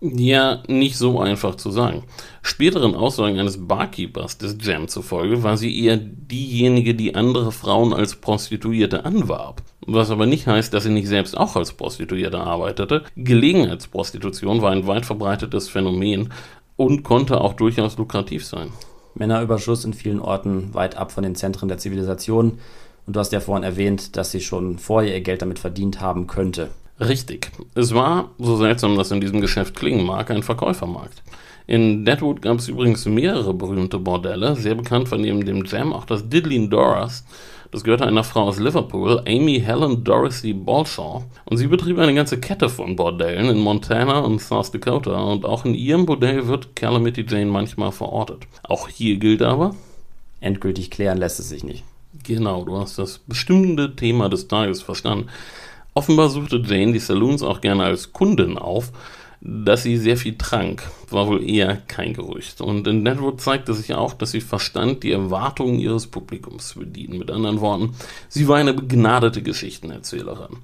Ja, 0.00 0.62
nicht 0.68 0.98
so 0.98 1.20
einfach 1.20 1.54
zu 1.54 1.70
sagen. 1.70 2.04
Späteren 2.42 2.94
Aussagen 2.94 3.38
eines 3.38 3.66
Barkeepers 3.66 4.36
des 4.36 4.58
Jam 4.60 4.88
zufolge 4.88 5.42
war 5.42 5.56
sie 5.56 5.84
eher 5.84 5.96
diejenige, 5.96 6.94
die 6.94 7.14
andere 7.14 7.50
Frauen 7.50 7.94
als 7.94 8.16
Prostituierte 8.16 9.04
anwarb. 9.04 9.62
Was 9.86 10.10
aber 10.10 10.26
nicht 10.26 10.46
heißt, 10.46 10.74
dass 10.74 10.84
sie 10.84 10.90
nicht 10.90 11.08
selbst 11.08 11.36
auch 11.36 11.56
als 11.56 11.72
Prostituierte 11.72 12.38
arbeitete. 12.38 13.04
Gelegenheitsprostitution 13.16 14.60
war 14.60 14.72
ein 14.72 14.86
weit 14.86 15.06
verbreitetes 15.06 15.68
Phänomen 15.68 16.32
und 16.76 17.02
konnte 17.02 17.40
auch 17.40 17.54
durchaus 17.54 17.96
lukrativ 17.96 18.44
sein. 18.44 18.68
Männerüberschuss 19.14 19.84
in 19.84 19.94
vielen 19.94 20.20
Orten 20.20 20.74
weit 20.74 20.96
ab 20.96 21.10
von 21.10 21.22
den 21.22 21.34
Zentren 21.34 21.68
der 21.68 21.78
Zivilisation. 21.78 22.58
Und 23.06 23.16
du 23.16 23.20
hast 23.20 23.32
ja 23.32 23.40
vorhin 23.40 23.64
erwähnt, 23.64 24.16
dass 24.16 24.30
sie 24.30 24.40
schon 24.40 24.78
vorher 24.78 25.14
ihr 25.14 25.20
Geld 25.22 25.40
damit 25.40 25.58
verdient 25.58 26.00
haben 26.00 26.26
könnte. 26.26 26.68
Richtig. 26.98 27.50
Es 27.74 27.94
war, 27.94 28.30
so 28.38 28.56
seltsam 28.56 28.96
das 28.96 29.10
in 29.10 29.20
diesem 29.20 29.40
Geschäft 29.40 29.76
klingen 29.76 30.06
mag, 30.06 30.30
ein 30.30 30.42
Verkäufermarkt. 30.42 31.22
In 31.66 32.04
Deadwood 32.04 32.42
gab 32.42 32.58
es 32.58 32.68
übrigens 32.68 33.04
mehrere 33.06 33.52
berühmte 33.52 33.98
Bordelle, 33.98 34.56
sehr 34.56 34.74
bekannt 34.74 35.08
von 35.08 35.20
neben 35.20 35.44
dem 35.44 35.64
Jam 35.64 35.92
auch 35.92 36.04
das 36.04 36.28
Diddley 36.28 36.68
Doras. 36.68 37.24
Das 37.72 37.82
gehörte 37.82 38.06
einer 38.06 38.22
Frau 38.22 38.44
aus 38.44 38.60
Liverpool, 38.60 39.20
Amy 39.26 39.60
Helen 39.60 40.04
Dorothy 40.04 40.52
Balshaw, 40.52 41.24
und 41.44 41.56
sie 41.56 41.66
betrieb 41.66 41.98
eine 41.98 42.14
ganze 42.14 42.38
Kette 42.38 42.68
von 42.68 42.94
Bordellen 42.94 43.50
in 43.50 43.58
Montana 43.58 44.20
und 44.20 44.40
South 44.40 44.70
Dakota, 44.70 45.20
und 45.20 45.44
auch 45.44 45.64
in 45.64 45.74
ihrem 45.74 46.06
Bordell 46.06 46.46
wird 46.46 46.76
Calamity 46.76 47.26
Jane 47.28 47.50
manchmal 47.50 47.90
verortet. 47.90 48.46
Auch 48.62 48.88
hier 48.88 49.16
gilt 49.16 49.42
aber, 49.42 49.74
Endgültig 50.40 50.90
klären 50.90 51.18
lässt 51.18 51.40
es 51.40 51.48
sich 51.48 51.64
nicht. 51.64 51.84
Genau, 52.22 52.64
du 52.64 52.78
hast 52.78 52.98
das 52.98 53.18
bestimmende 53.18 53.96
Thema 53.96 54.28
des 54.28 54.48
Tages 54.48 54.82
verstanden. 54.82 55.28
Offenbar 55.96 56.28
suchte 56.28 56.62
Jane 56.62 56.92
die 56.92 56.98
Saloons 56.98 57.42
auch 57.42 57.62
gerne 57.62 57.84
als 57.84 58.12
Kundin 58.12 58.58
auf. 58.58 58.92
Dass 59.40 59.82
sie 59.82 59.96
sehr 59.96 60.16
viel 60.16 60.36
trank, 60.36 60.82
war 61.08 61.26
wohl 61.26 61.48
eher 61.48 61.76
kein 61.76 62.12
Gerücht. 62.12 62.60
Und 62.60 62.86
in 62.86 63.04
Deadwood 63.04 63.40
zeigte 63.40 63.72
sich 63.72 63.94
auch, 63.94 64.12
dass 64.12 64.32
sie 64.32 64.40
verstand, 64.40 65.04
die 65.04 65.12
Erwartungen 65.12 65.78
ihres 65.78 66.06
Publikums 66.06 66.68
zu 66.68 66.80
bedienen. 66.80 67.18
Mit 67.18 67.30
anderen 67.30 67.60
Worten, 67.60 67.94
sie 68.28 68.46
war 68.46 68.56
eine 68.56 68.74
begnadete 68.74 69.42
Geschichtenerzählerin. 69.42 70.58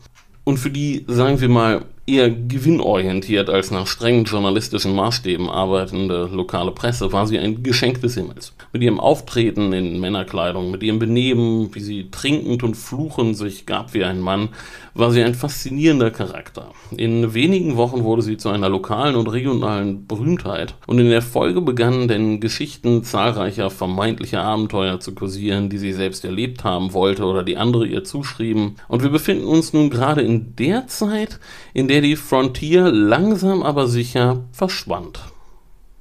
Und 0.44 0.58
für 0.58 0.70
die, 0.70 1.04
sagen 1.06 1.40
wir 1.40 1.48
mal, 1.48 1.84
eher 2.04 2.30
gewinnorientiert 2.30 3.48
als 3.48 3.70
nach 3.70 3.86
strengen 3.86 4.24
journalistischen 4.24 4.94
Maßstäben 4.94 5.48
arbeitende 5.48 6.28
lokale 6.32 6.72
Presse 6.72 7.12
war 7.12 7.28
sie 7.28 7.38
ein 7.38 7.62
Geschenk 7.62 8.00
des 8.00 8.14
Himmels. 8.14 8.54
Mit 8.72 8.82
ihrem 8.82 8.98
Auftreten 8.98 9.72
in 9.72 10.00
Männerkleidung, 10.00 10.72
mit 10.72 10.82
ihrem 10.82 10.98
Benehmen, 10.98 11.72
wie 11.74 11.80
sie 11.80 12.10
trinkend 12.10 12.64
und 12.64 12.76
fluchend 12.76 13.36
sich 13.36 13.66
gab 13.66 13.94
wie 13.94 14.02
ein 14.02 14.20
Mann, 14.20 14.48
war 14.94 15.10
sie 15.12 15.22
ein 15.22 15.34
faszinierender 15.34 16.10
Charakter. 16.10 16.72
In 16.96 17.34
wenigen 17.34 17.76
Wochen 17.76 18.02
wurde 18.02 18.22
sie 18.22 18.36
zu 18.36 18.48
einer 18.48 18.68
lokalen 18.68 19.14
und 19.14 19.28
regionalen 19.28 20.06
Berühmtheit 20.06 20.74
und 20.86 20.98
in 20.98 21.08
der 21.08 21.22
Folge 21.22 21.62
begannen 21.62 22.08
denn 22.08 22.40
Geschichten 22.40 23.04
zahlreicher 23.04 23.70
vermeintlicher 23.70 24.42
Abenteuer 24.42 25.00
zu 25.00 25.14
kursieren, 25.14 25.70
die 25.70 25.78
sie 25.78 25.92
selbst 25.92 26.24
erlebt 26.24 26.64
haben 26.64 26.92
wollte 26.92 27.24
oder 27.24 27.42
die 27.42 27.56
andere 27.56 27.86
ihr 27.86 28.04
zuschrieben. 28.04 28.76
Und 28.88 29.02
wir 29.02 29.10
befinden 29.10 29.44
uns 29.44 29.72
nun 29.72 29.88
gerade 29.88 30.22
in 30.22 30.56
der 30.56 30.88
Zeit, 30.88 31.38
in 31.72 31.88
der 31.88 32.01
die 32.02 32.16
Frontier 32.16 32.90
langsam 32.90 33.62
aber 33.62 33.88
sicher 33.88 34.44
verschwand. 34.52 35.20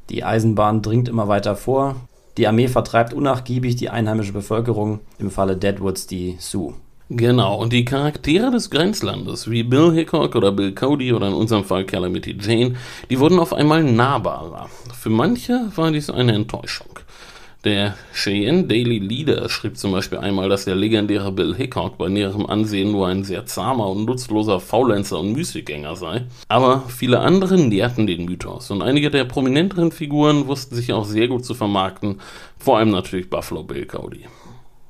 Die 0.10 0.24
Eisenbahn 0.24 0.82
dringt 0.82 1.08
immer 1.08 1.28
weiter 1.28 1.56
vor. 1.56 1.96
Die 2.38 2.48
Armee 2.48 2.68
vertreibt 2.68 3.14
unnachgiebig 3.14 3.76
die 3.76 3.90
einheimische 3.90 4.34
Bevölkerung, 4.34 5.00
im 5.20 5.32
Falle 5.32 5.56
Deadwoods 5.56 6.08
die 6.08 6.36
Sioux. 6.40 6.74
Genau, 7.10 7.58
und 7.58 7.74
die 7.74 7.84
Charaktere 7.84 8.52
des 8.52 8.70
Grenzlandes, 8.70 9.50
wie 9.52 9.64
Bill 9.64 9.92
Hickok 9.92 10.34
oder 10.36 10.54
Bill 10.54 10.74
Cody 10.74 11.12
oder 11.12 11.28
in 11.28 11.34
unserem 11.34 11.66
Fall 11.66 11.84
Calamity 11.84 12.38
Jane, 12.40 12.76
die 13.10 13.20
wurden 13.20 13.38
auf 13.38 13.54
einmal 13.54 13.84
nahbarer. 13.84 14.70
Für 14.98 15.10
manche 15.10 15.72
war 15.76 15.92
dies 15.92 16.10
eine 16.10 16.34
Enttäuschung. 16.34 17.00
Der 17.64 17.96
Cheyenne 18.12 18.64
Daily 18.64 18.98
Leader 18.98 19.48
schrieb 19.48 19.78
zum 19.78 19.92
Beispiel 19.92 20.18
einmal, 20.18 20.50
dass 20.50 20.66
der 20.66 20.74
legendäre 20.74 21.32
Bill 21.32 21.54
Hickok 21.54 21.96
bei 21.96 22.10
näherem 22.10 22.48
Ansehen 22.48 22.92
nur 22.92 23.08
ein 23.08 23.24
sehr 23.24 23.46
zahmer 23.46 23.88
und 23.88 24.06
nutzloser 24.06 24.60
Faulenzer 24.60 25.20
und 25.20 25.34
Müßiggänger 25.34 25.96
sei. 25.96 26.24
Aber 26.48 26.86
viele 26.88 27.20
andere 27.20 27.60
nährten 27.60 28.08
den 28.08 28.26
Mythos 28.26 28.72
und 28.72 28.82
einige 28.82 29.12
der 29.12 29.26
prominenteren 29.26 29.92
Figuren 29.92 30.48
wussten 30.48 30.74
sich 30.74 30.92
auch 30.92 31.06
sehr 31.06 31.28
gut 31.28 31.46
zu 31.46 31.54
vermarkten, 31.54 32.20
vor 32.58 32.80
allem 32.80 32.90
natürlich 32.90 33.30
Buffalo 33.30 33.62
Bill 33.62 33.86
Cody. 33.86 34.26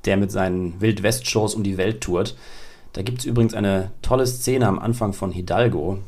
Der 0.05 0.15
mit 0.15 0.31
seinen 0.31 0.79
Wild-West-Shows 0.79 1.55
um 1.55 1.63
die 1.63 1.77
Welt 1.77 1.99
tourt. 1.99 2.37
Da 2.93 3.01
gibt 3.01 3.19
es 3.19 3.25
übrigens 3.25 3.53
eine 3.53 3.91
tolle 4.01 4.25
Szene 4.25 4.67
am 4.67 4.79
Anfang 4.79 5.11
von 5.11 5.33
Hidalgo, 5.33 5.99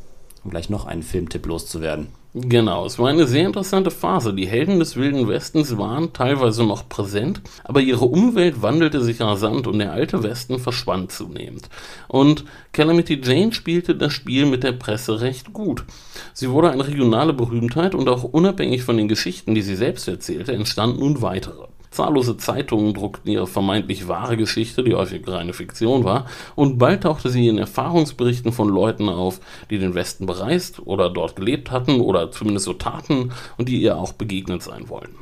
um 0.45 0.49
gleich 0.49 0.69
noch 0.69 0.85
einen 0.85 1.03
Filmtipp 1.03 1.45
loszuwerden. 1.45 2.07
Genau, 2.35 2.87
es 2.87 2.97
war 2.97 3.09
eine 3.09 3.27
sehr 3.27 3.45
interessante 3.45 3.91
Phase. 3.91 4.33
Die 4.33 4.47
Helden 4.47 4.79
des 4.79 4.95
Wilden 4.95 5.27
Westens 5.27 5.77
waren 5.77 6.13
teilweise 6.13 6.63
noch 6.63 6.89
präsent, 6.89 7.41
aber 7.63 7.79
ihre 7.79 8.05
Umwelt 8.05 8.63
wandelte 8.63 9.01
sich 9.03 9.21
rasant 9.21 9.67
und 9.67 9.77
der 9.77 9.91
alte 9.91 10.23
Westen 10.23 10.57
verschwand 10.57 11.11
zunehmend. 11.11 11.69
Und 12.07 12.43
Calamity 12.71 13.21
Jane 13.23 13.53
spielte 13.53 13.95
das 13.95 14.13
Spiel 14.13 14.47
mit 14.47 14.63
der 14.63 14.71
Presse 14.71 15.21
recht 15.21 15.53
gut. 15.53 15.85
Sie 16.33 16.49
wurde 16.49 16.71
eine 16.71 16.87
regionale 16.87 17.33
Berühmtheit 17.33 17.93
und 17.93 18.09
auch 18.09 18.23
unabhängig 18.23 18.81
von 18.81 18.97
den 18.97 19.07
Geschichten, 19.07 19.53
die 19.53 19.61
sie 19.61 19.75
selbst 19.75 20.07
erzählte, 20.07 20.53
entstanden 20.53 21.01
nun 21.01 21.21
weitere. 21.21 21.67
Zahllose 21.93 22.37
Zeitungen 22.37 22.93
druckten 22.93 23.31
ihre 23.31 23.47
vermeintlich 23.47 24.07
wahre 24.07 24.35
Geschichte, 24.35 24.83
die 24.83 24.95
häufig 24.95 25.27
reine 25.27 25.53
Fiktion 25.53 26.03
war, 26.03 26.25
und 26.55 26.77
bald 26.77 27.03
tauchte 27.03 27.29
sie 27.29 27.47
in 27.47 27.57
Erfahrungsberichten 27.57 28.51
von 28.51 28.67
Leuten 28.67 29.09
auf, 29.09 29.39
die 29.69 29.77
den 29.77 29.93
Westen 29.93 30.25
bereist 30.25 30.85
oder 30.85 31.09
dort 31.09 31.35
gelebt 31.35 31.71
hatten 31.71 32.01
oder 32.01 32.31
zumindest 32.31 32.65
so 32.65 32.73
taten 32.73 33.31
und 33.57 33.69
die 33.69 33.81
ihr 33.81 33.97
auch 33.97 34.13
begegnet 34.13 34.63
sein 34.63 34.89
wollen. 34.89 35.15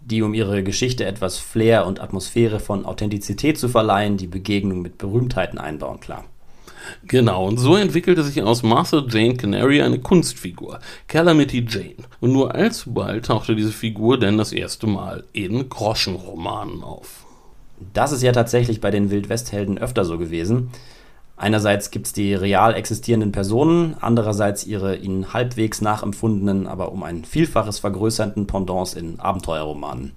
Die, 0.00 0.22
um 0.22 0.32
ihre 0.32 0.62
Geschichte 0.62 1.04
etwas 1.04 1.38
Flair 1.38 1.86
und 1.86 2.00
Atmosphäre 2.00 2.60
von 2.60 2.86
Authentizität 2.86 3.58
zu 3.58 3.68
verleihen, 3.68 4.16
die 4.16 4.26
Begegnung 4.26 4.80
mit 4.80 4.96
Berühmtheiten 4.96 5.58
einbauen, 5.58 6.00
klar. 6.00 6.24
Genau, 7.06 7.46
und 7.46 7.58
so 7.58 7.76
entwickelte 7.76 8.22
sich 8.22 8.42
aus 8.42 8.62
Martha 8.62 9.04
Jane 9.08 9.36
Canary 9.36 9.82
eine 9.82 9.98
Kunstfigur, 9.98 10.80
Calamity 11.06 11.66
Jane. 11.68 12.04
Und 12.20 12.32
nur 12.32 12.54
allzu 12.54 12.92
bald 12.92 13.26
tauchte 13.26 13.56
diese 13.56 13.72
Figur 13.72 14.18
denn 14.18 14.38
das 14.38 14.52
erste 14.52 14.86
Mal 14.86 15.24
in 15.32 15.68
Groschenromanen 15.68 16.82
auf. 16.82 17.24
Das 17.94 18.12
ist 18.12 18.22
ja 18.22 18.32
tatsächlich 18.32 18.80
bei 18.80 18.90
den 18.90 19.10
Wildwesthelden 19.10 19.78
öfter 19.78 20.04
so 20.04 20.18
gewesen. 20.18 20.70
Einerseits 21.36 21.92
gibt 21.92 22.06
es 22.06 22.12
die 22.12 22.34
real 22.34 22.74
existierenden 22.74 23.30
Personen, 23.30 23.94
andererseits 24.00 24.66
ihre 24.66 24.96
ihnen 24.96 25.32
halbwegs 25.32 25.80
nachempfundenen, 25.80 26.66
aber 26.66 26.90
um 26.90 27.04
ein 27.04 27.24
Vielfaches 27.24 27.78
vergrößernden 27.78 28.48
Pendants 28.48 28.94
in 28.94 29.20
Abenteuerromanen. 29.20 30.12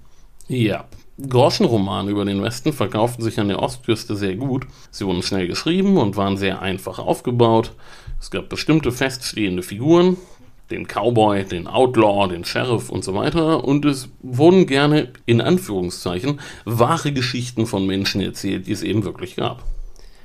Ja, 0.48 0.84
Groschenromane 1.28 2.10
über 2.10 2.24
den 2.24 2.42
Westen 2.42 2.72
verkauften 2.72 3.22
sich 3.22 3.38
an 3.38 3.48
der 3.48 3.62
Ostküste 3.62 4.16
sehr 4.16 4.36
gut. 4.36 4.66
Sie 4.90 5.06
wurden 5.06 5.22
schnell 5.22 5.46
geschrieben 5.46 5.96
und 5.96 6.16
waren 6.16 6.36
sehr 6.36 6.62
einfach 6.62 6.98
aufgebaut. 6.98 7.72
Es 8.20 8.30
gab 8.30 8.48
bestimmte 8.48 8.92
feststehende 8.92 9.62
Figuren, 9.62 10.16
den 10.70 10.86
Cowboy, 10.86 11.44
den 11.44 11.66
Outlaw, 11.66 12.28
den 12.28 12.44
Sheriff 12.44 12.88
und 12.88 13.04
so 13.04 13.14
weiter. 13.14 13.64
Und 13.64 13.84
es 13.84 14.08
wurden 14.20 14.66
gerne, 14.66 15.12
in 15.26 15.40
Anführungszeichen, 15.40 16.40
wahre 16.64 17.12
Geschichten 17.12 17.66
von 17.66 17.86
Menschen 17.86 18.20
erzählt, 18.20 18.66
die 18.66 18.72
es 18.72 18.82
eben 18.82 19.04
wirklich 19.04 19.36
gab. 19.36 19.64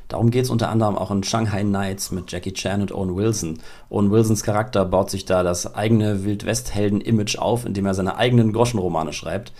Darum 0.07 0.31
geht 0.31 0.45
es 0.45 0.49
unter 0.49 0.69
anderem 0.69 0.97
auch 0.97 1.11
in 1.11 1.23
Shanghai 1.23 1.63
Nights 1.63 2.11
mit 2.11 2.31
Jackie 2.31 2.53
Chan 2.53 2.81
und 2.81 2.93
Owen 2.93 3.15
Wilson. 3.15 3.59
Owen 3.89 4.09
Wilsons 4.09 4.43
Charakter 4.43 4.85
baut 4.85 5.09
sich 5.09 5.25
da 5.25 5.43
das 5.43 5.75
eigene 5.75 6.23
Wildwest-Helden-Image 6.23 7.37
auf, 7.37 7.65
indem 7.65 7.85
er 7.85 7.93
seine 7.93 8.15
eigenen 8.15 8.53
Groschenromane 8.53 9.11
schreibt. 9.11 9.51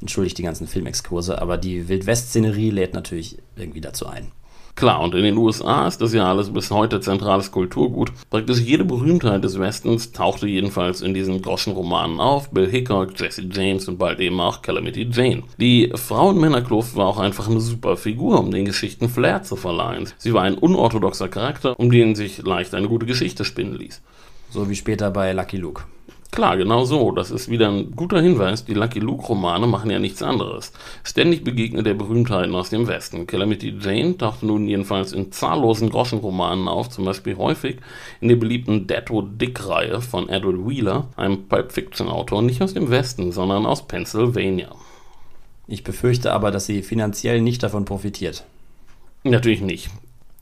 Entschuldigt 0.00 0.38
die 0.38 0.42
ganzen 0.42 0.66
Filmexkurse, 0.66 1.40
aber 1.40 1.58
die 1.58 1.88
Wildwest-Szenerie 1.88 2.70
lädt 2.70 2.94
natürlich 2.94 3.38
irgendwie 3.56 3.80
dazu 3.80 4.06
ein. 4.06 4.32
Klar, 4.76 5.02
und 5.02 5.14
in 5.14 5.24
den 5.24 5.36
USA 5.36 5.86
ist 5.86 6.00
das 6.00 6.14
ja 6.14 6.26
alles 6.26 6.50
bis 6.50 6.70
heute 6.70 7.00
zentrales 7.00 7.50
Kulturgut. 7.50 8.12
Praktisch 8.30 8.60
jede 8.60 8.84
Berühmtheit 8.84 9.44
des 9.44 9.58
Westens 9.58 10.12
tauchte 10.12 10.46
jedenfalls 10.46 11.02
in 11.02 11.12
diesen 11.12 11.42
Groschenromanen 11.42 12.18
auf. 12.18 12.50
Bill 12.50 12.66
Hickok, 12.66 13.18
Jesse 13.18 13.42
James 13.50 13.88
und 13.88 13.98
bald 13.98 14.20
eben 14.20 14.40
auch 14.40 14.62
Calamity 14.62 15.06
Jane. 15.12 15.42
Die 15.58 15.92
Frauen-Männer-Kluft 15.94 16.96
war 16.96 17.08
auch 17.08 17.18
einfach 17.18 17.48
eine 17.48 17.60
super 17.60 17.98
Figur, 17.98 18.40
um 18.40 18.50
den 18.50 18.64
Geschichten 18.64 19.10
Flair 19.10 19.42
zu 19.42 19.56
verleihen. 19.56 20.08
Sie 20.16 20.32
war 20.32 20.44
ein 20.44 20.54
unorthodoxer 20.54 21.28
Charakter, 21.28 21.78
um 21.78 21.90
den 21.90 22.14
sich 22.14 22.38
leicht 22.38 22.74
eine 22.74 22.88
gute 22.88 23.04
Geschichte 23.06 23.44
spinnen 23.44 23.74
ließ. 23.74 24.00
So 24.50 24.70
wie 24.70 24.76
später 24.76 25.10
bei 25.10 25.32
Lucky 25.32 25.58
Luke. 25.58 25.82
Klar, 26.30 26.56
genau 26.56 26.84
so. 26.84 27.10
Das 27.10 27.32
ist 27.32 27.48
wieder 27.48 27.68
ein 27.68 27.96
guter 27.96 28.20
Hinweis. 28.20 28.64
Die 28.64 28.74
Lucky 28.74 29.00
Luke-Romane 29.00 29.66
machen 29.66 29.90
ja 29.90 29.98
nichts 29.98 30.22
anderes. 30.22 30.72
Ständig 31.02 31.42
begegnet 31.42 31.86
er 31.88 31.94
Berühmtheiten 31.94 32.54
aus 32.54 32.70
dem 32.70 32.86
Westen. 32.86 33.26
Calamity 33.26 33.74
Jane 33.80 34.16
tauchte 34.16 34.46
nun 34.46 34.68
jedenfalls 34.68 35.12
in 35.12 35.32
zahllosen 35.32 35.90
Groschenromanen 35.90 36.68
auf, 36.68 36.88
zum 36.88 37.04
Beispiel 37.04 37.36
häufig 37.36 37.78
in 38.20 38.28
der 38.28 38.36
beliebten 38.36 38.86
Deadwood 38.86 39.40
Dick-Reihe 39.40 40.00
von 40.00 40.28
Edward 40.28 40.68
Wheeler, 40.68 41.08
einem 41.16 41.48
Pulp-Fiction-Autor, 41.48 42.42
nicht 42.42 42.62
aus 42.62 42.74
dem 42.74 42.90
Westen, 42.90 43.32
sondern 43.32 43.66
aus 43.66 43.88
Pennsylvania. 43.88 44.70
Ich 45.66 45.82
befürchte 45.82 46.32
aber, 46.32 46.52
dass 46.52 46.66
sie 46.66 46.82
finanziell 46.82 47.40
nicht 47.40 47.62
davon 47.64 47.84
profitiert. 47.84 48.44
Natürlich 49.24 49.60
nicht. 49.60 49.90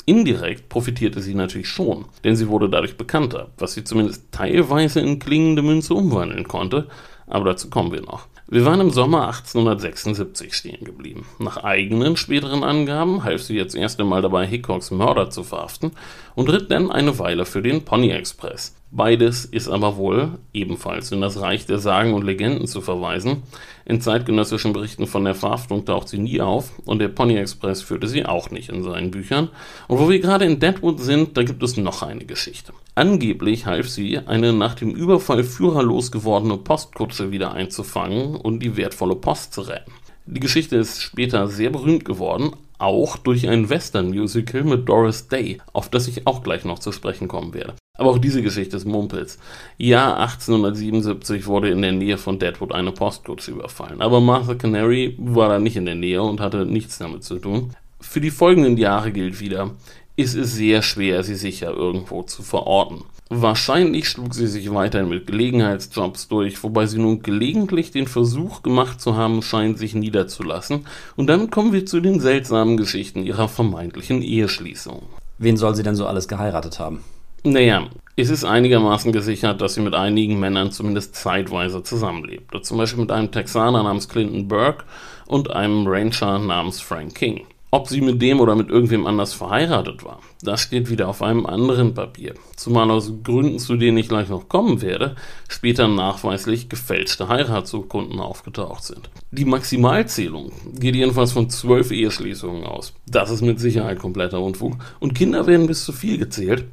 Indirekt 0.08 0.70
profitierte 0.70 1.20
sie 1.20 1.34
natürlich 1.34 1.68
schon, 1.68 2.06
denn 2.24 2.34
sie 2.34 2.48
wurde 2.48 2.70
dadurch 2.70 2.96
bekannter, 2.96 3.50
was 3.58 3.74
sie 3.74 3.84
zumindest 3.84 4.32
teilweise 4.32 5.00
in 5.00 5.18
klingende 5.18 5.60
Münze 5.60 5.92
umwandeln 5.92 6.48
konnte, 6.48 6.88
aber 7.26 7.44
dazu 7.44 7.68
kommen 7.68 7.92
wir 7.92 8.00
noch. 8.00 8.26
Wir 8.50 8.64
waren 8.64 8.80
im 8.80 8.88
Sommer 8.88 9.26
1876 9.26 10.54
stehen 10.54 10.82
geblieben. 10.86 11.26
Nach 11.38 11.58
eigenen 11.58 12.16
späteren 12.16 12.64
Angaben 12.64 13.22
half 13.22 13.42
sie 13.42 13.54
jetzt 13.54 13.74
erst 13.74 14.00
einmal 14.00 14.22
dabei, 14.22 14.46
Hickoks 14.46 14.90
Mörder 14.90 15.28
zu 15.28 15.44
verhaften 15.44 15.92
und 16.34 16.48
ritt 16.48 16.70
dann 16.70 16.90
eine 16.90 17.18
Weile 17.18 17.44
für 17.44 17.60
den 17.60 17.84
Pony 17.84 18.10
Express. 18.10 18.74
Beides 18.90 19.44
ist 19.44 19.68
aber 19.68 19.98
wohl 19.98 20.38
ebenfalls 20.54 21.12
in 21.12 21.20
das 21.20 21.38
Reich 21.42 21.66
der 21.66 21.78
Sagen 21.78 22.14
und 22.14 22.24
Legenden 22.24 22.66
zu 22.66 22.80
verweisen. 22.80 23.42
In 23.88 24.02
zeitgenössischen 24.02 24.74
Berichten 24.74 25.06
von 25.06 25.24
der 25.24 25.34
Verhaftung 25.34 25.86
taucht 25.86 26.10
sie 26.10 26.18
nie 26.18 26.42
auf 26.42 26.72
und 26.84 26.98
der 26.98 27.08
Pony 27.08 27.38
Express 27.38 27.80
führte 27.80 28.06
sie 28.06 28.26
auch 28.26 28.50
nicht 28.50 28.68
in 28.68 28.82
seinen 28.82 29.10
Büchern. 29.10 29.48
Und 29.86 29.98
wo 29.98 30.10
wir 30.10 30.20
gerade 30.20 30.44
in 30.44 30.60
Deadwood 30.60 31.00
sind, 31.00 31.38
da 31.38 31.42
gibt 31.42 31.62
es 31.62 31.78
noch 31.78 32.02
eine 32.02 32.26
Geschichte. 32.26 32.74
Angeblich 32.94 33.64
half 33.64 33.88
sie, 33.88 34.18
eine 34.18 34.52
nach 34.52 34.74
dem 34.74 34.90
Überfall 34.90 35.42
führerlos 35.42 36.12
gewordene 36.12 36.58
Postkutsche 36.58 37.30
wieder 37.30 37.52
einzufangen 37.52 38.36
und 38.36 38.60
die 38.62 38.76
wertvolle 38.76 39.16
Post 39.16 39.54
zu 39.54 39.62
retten. 39.62 39.92
Die 40.26 40.40
Geschichte 40.40 40.76
ist 40.76 41.00
später 41.00 41.48
sehr 41.48 41.70
berühmt 41.70 42.04
geworden, 42.04 42.50
auch 42.76 43.16
durch 43.16 43.48
ein 43.48 43.70
Western-Musical 43.70 44.64
mit 44.64 44.86
Doris 44.86 45.28
Day, 45.28 45.62
auf 45.72 45.88
das 45.88 46.08
ich 46.08 46.26
auch 46.26 46.42
gleich 46.42 46.66
noch 46.66 46.78
zu 46.78 46.92
sprechen 46.92 47.26
kommen 47.26 47.54
werde. 47.54 47.72
Aber 47.98 48.10
auch 48.10 48.18
diese 48.18 48.42
Geschichte 48.42 48.76
ist 48.76 48.86
Mumpels. 48.86 49.38
Ja, 49.76 50.14
1877 50.14 51.46
wurde 51.46 51.68
in 51.68 51.82
der 51.82 51.92
Nähe 51.92 52.16
von 52.16 52.38
Deadwood 52.38 52.72
eine 52.72 52.92
Postkutsche 52.92 53.50
überfallen, 53.50 54.00
aber 54.00 54.20
Martha 54.20 54.54
Canary 54.54 55.16
war 55.18 55.48
da 55.48 55.58
nicht 55.58 55.76
in 55.76 55.84
der 55.84 55.96
Nähe 55.96 56.22
und 56.22 56.40
hatte 56.40 56.64
nichts 56.64 56.98
damit 56.98 57.24
zu 57.24 57.38
tun. 57.38 57.74
Für 58.00 58.20
die 58.20 58.30
folgenden 58.30 58.76
Jahre 58.76 59.10
gilt 59.10 59.40
wieder, 59.40 59.72
ist 60.14 60.36
es 60.36 60.54
sehr 60.54 60.82
schwer, 60.82 61.24
sie 61.24 61.34
sicher 61.34 61.72
irgendwo 61.72 62.22
zu 62.22 62.42
verorten. 62.42 63.02
Wahrscheinlich 63.30 64.08
schlug 64.08 64.32
sie 64.32 64.46
sich 64.46 64.72
weiterhin 64.72 65.08
mit 65.08 65.26
Gelegenheitsjobs 65.26 66.28
durch, 66.28 66.62
wobei 66.62 66.86
sie 66.86 66.98
nun 66.98 67.22
gelegentlich 67.22 67.90
den 67.90 68.06
Versuch 68.06 68.62
gemacht 68.62 69.00
zu 69.00 69.16
haben 69.16 69.42
scheint, 69.42 69.76
sich 69.76 69.94
niederzulassen. 69.94 70.86
Und 71.16 71.26
dann 71.26 71.50
kommen 71.50 71.72
wir 71.72 71.84
zu 71.84 72.00
den 72.00 72.20
seltsamen 72.20 72.76
Geschichten 72.76 73.24
ihrer 73.24 73.48
vermeintlichen 73.48 74.22
Eheschließung. 74.22 75.02
Wen 75.38 75.56
soll 75.56 75.74
sie 75.74 75.82
denn 75.82 75.96
so 75.96 76.06
alles 76.06 76.26
geheiratet 76.26 76.78
haben? 76.78 77.04
Naja, 77.44 77.88
es 78.16 78.30
ist 78.30 78.44
einigermaßen 78.44 79.12
gesichert, 79.12 79.60
dass 79.60 79.74
sie 79.74 79.80
mit 79.80 79.94
einigen 79.94 80.40
Männern 80.40 80.72
zumindest 80.72 81.14
zeitweise 81.14 81.84
zusammenlebte. 81.84 82.62
Zum 82.62 82.76
Beispiel 82.76 83.00
mit 83.00 83.12
einem 83.12 83.30
Texaner 83.30 83.84
namens 83.84 84.08
Clinton 84.08 84.48
Burke 84.48 84.84
und 85.26 85.50
einem 85.50 85.86
Ranger 85.86 86.40
namens 86.40 86.80
Frank 86.80 87.14
King. 87.14 87.46
Ob 87.70 87.86
sie 87.86 88.00
mit 88.00 88.22
dem 88.22 88.40
oder 88.40 88.56
mit 88.56 88.70
irgendwem 88.70 89.06
anders 89.06 89.34
verheiratet 89.34 90.02
war, 90.02 90.20
das 90.40 90.62
steht 90.62 90.88
wieder 90.88 91.06
auf 91.06 91.20
einem 91.20 91.44
anderen 91.44 91.92
Papier. 91.92 92.34
Zumal 92.56 92.90
aus 92.90 93.12
Gründen, 93.22 93.58
zu 93.58 93.76
denen 93.76 93.98
ich 93.98 94.08
gleich 94.08 94.30
noch 94.30 94.48
kommen 94.48 94.80
werde, 94.80 95.16
später 95.48 95.86
nachweislich 95.86 96.70
gefälschte 96.70 97.28
Heiratsurkunden 97.28 98.20
aufgetaucht 98.20 98.84
sind. 98.84 99.10
Die 99.32 99.44
Maximalzählung 99.44 100.50
geht 100.80 100.96
jedenfalls 100.96 101.32
von 101.32 101.50
zwölf 101.50 101.90
Eheschließungen 101.90 102.64
aus. 102.64 102.94
Das 103.06 103.30
ist 103.30 103.42
mit 103.42 103.60
Sicherheit 103.60 103.98
kompletter 103.98 104.40
Unfug. 104.40 104.76
Und 104.98 105.14
Kinder 105.14 105.46
werden 105.46 105.66
bis 105.66 105.84
zu 105.84 105.92
viel 105.92 106.16
gezählt. 106.16 106.64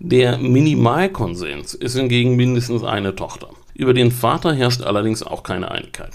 Der 0.00 0.38
Minimalkonsens 0.38 1.74
ist 1.74 1.96
hingegen 1.96 2.36
mindestens 2.36 2.84
eine 2.84 3.16
Tochter. 3.16 3.48
Über 3.74 3.94
den 3.94 4.12
Vater 4.12 4.54
herrscht 4.54 4.82
allerdings 4.82 5.24
auch 5.24 5.42
keine 5.42 5.72
Einigkeit. 5.72 6.12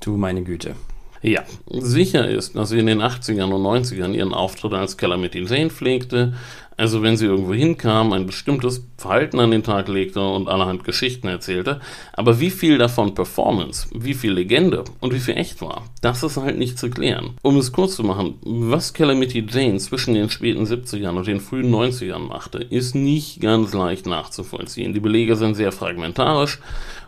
Du 0.00 0.16
meine 0.16 0.44
Güte. 0.44 0.76
Ja, 1.20 1.42
sicher 1.68 2.28
ist, 2.28 2.54
dass 2.54 2.68
sie 2.68 2.78
in 2.78 2.86
den 2.86 3.02
80ern 3.02 3.52
und 3.52 3.62
90ern 3.62 4.14
ihren 4.14 4.32
Auftritt 4.32 4.72
als 4.72 4.96
Calamity 4.96 5.42
Jane 5.42 5.70
pflegte, 5.70 6.34
also 6.78 7.02
wenn 7.02 7.16
sie 7.16 7.26
irgendwo 7.26 7.52
hinkam, 7.52 8.12
ein 8.12 8.24
bestimmtes 8.24 8.86
Verhalten 8.96 9.40
an 9.40 9.50
den 9.50 9.64
Tag 9.64 9.88
legte 9.88 10.20
und 10.20 10.48
allerhand 10.48 10.84
Geschichten 10.84 11.26
erzählte, 11.26 11.80
aber 12.12 12.38
wie 12.38 12.50
viel 12.50 12.78
davon 12.78 13.14
Performance, 13.14 13.88
wie 13.92 14.14
viel 14.14 14.32
Legende 14.32 14.84
und 15.00 15.12
wie 15.12 15.18
viel 15.18 15.36
echt 15.36 15.60
war, 15.60 15.84
das 16.02 16.22
ist 16.22 16.36
halt 16.36 16.56
nicht 16.56 16.78
zu 16.78 16.88
klären. 16.88 17.34
Um 17.42 17.56
es 17.56 17.72
kurz 17.72 17.96
zu 17.96 18.04
machen, 18.04 18.34
was 18.42 18.94
Calamity 18.94 19.44
Jane 19.48 19.78
zwischen 19.78 20.14
den 20.14 20.30
späten 20.30 20.64
70ern 20.64 21.16
und 21.16 21.26
den 21.26 21.40
frühen 21.40 21.74
90ern 21.74 22.20
machte, 22.20 22.58
ist 22.58 22.94
nicht 22.94 23.40
ganz 23.40 23.74
leicht 23.74 24.06
nachzuvollziehen. 24.06 24.94
Die 24.94 25.00
Belege 25.00 25.34
sind 25.34 25.56
sehr 25.56 25.72
fragmentarisch 25.72 26.60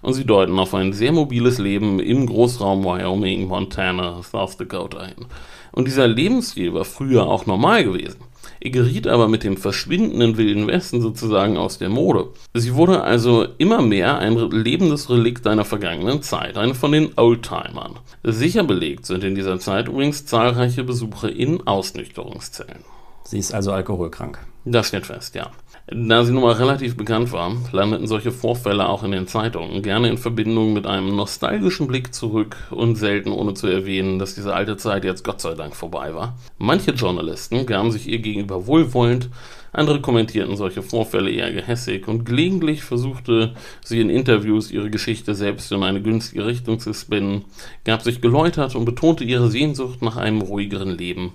und 0.02 0.14
sie 0.14 0.24
deuten 0.24 0.58
auf 0.58 0.74
ein 0.74 0.92
sehr 0.92 1.12
mobiles 1.12 1.58
Leben 1.58 2.00
im 2.00 2.26
Großraum 2.26 2.84
Wyoming, 2.84 3.46
Montana, 3.46 4.20
South 4.24 4.56
Dakota 4.56 5.06
hin. 5.06 5.26
Und 5.72 5.86
dieser 5.86 6.08
Lebensstil 6.08 6.74
war 6.74 6.84
früher 6.84 7.28
auch 7.28 7.46
normal 7.46 7.84
gewesen. 7.84 8.18
Er 8.62 8.70
geriet 8.70 9.06
aber 9.06 9.26
mit 9.26 9.42
dem 9.42 9.56
verschwindenden 9.56 10.36
Wilden 10.36 10.66
Westen 10.66 11.00
sozusagen 11.00 11.56
aus 11.56 11.78
der 11.78 11.88
Mode. 11.88 12.28
Sie 12.52 12.74
wurde 12.74 13.02
also 13.02 13.46
immer 13.56 13.80
mehr 13.80 14.18
ein 14.18 14.36
lebendes 14.50 15.08
Relikt 15.08 15.46
einer 15.46 15.64
vergangenen 15.64 16.22
Zeit, 16.22 16.58
eine 16.58 16.74
von 16.74 16.92
den 16.92 17.12
Oldtimern. 17.16 17.98
Sicher 18.22 18.62
belegt 18.64 19.06
sind 19.06 19.24
in 19.24 19.34
dieser 19.34 19.58
Zeit 19.58 19.88
übrigens 19.88 20.26
zahlreiche 20.26 20.84
Besuche 20.84 21.30
in 21.30 21.66
Ausnüchterungszellen. 21.66 22.84
Sie 23.24 23.38
ist 23.38 23.54
also 23.54 23.72
alkoholkrank. 23.72 24.38
Das 24.66 24.88
steht 24.88 25.06
fest, 25.06 25.34
ja. 25.34 25.50
Da 25.86 26.24
sie 26.24 26.32
nun 26.32 26.42
mal 26.42 26.52
relativ 26.52 26.96
bekannt 26.96 27.32
war, 27.32 27.56
landeten 27.72 28.06
solche 28.06 28.30
Vorfälle 28.30 28.88
auch 28.88 29.02
in 29.02 29.10
den 29.10 29.26
Zeitungen, 29.26 29.82
gerne 29.82 30.08
in 30.08 30.18
Verbindung 30.18 30.72
mit 30.72 30.86
einem 30.86 31.16
nostalgischen 31.16 31.88
Blick 31.88 32.14
zurück 32.14 32.56
und 32.70 32.94
selten 32.94 33.32
ohne 33.32 33.54
zu 33.54 33.66
erwähnen, 33.66 34.20
dass 34.20 34.36
diese 34.36 34.54
alte 34.54 34.76
Zeit 34.76 35.04
jetzt 35.04 35.24
Gott 35.24 35.40
sei 35.40 35.54
Dank 35.54 35.74
vorbei 35.74 36.14
war. 36.14 36.38
Manche 36.58 36.92
Journalisten 36.92 37.66
gaben 37.66 37.90
sich 37.90 38.06
ihr 38.06 38.20
gegenüber 38.20 38.68
wohlwollend, 38.68 39.30
andere 39.72 40.00
kommentierten 40.00 40.56
solche 40.56 40.82
Vorfälle 40.82 41.30
eher 41.30 41.52
gehässig 41.52 42.06
und 42.08 42.24
gelegentlich 42.24 42.82
versuchte 42.82 43.54
sie 43.82 44.00
in 44.00 44.10
Interviews 44.10 44.70
ihre 44.70 44.90
Geschichte 44.90 45.34
selbst 45.34 45.72
in 45.72 45.82
eine 45.82 46.02
günstige 46.02 46.46
Richtung 46.46 46.78
zu 46.78 46.92
spinnen, 46.92 47.44
gab 47.84 48.02
sich 48.02 48.20
geläutert 48.20 48.76
und 48.76 48.84
betonte 48.84 49.24
ihre 49.24 49.50
Sehnsucht 49.50 50.02
nach 50.02 50.16
einem 50.16 50.40
ruhigeren 50.40 50.90
Leben. 50.90 51.34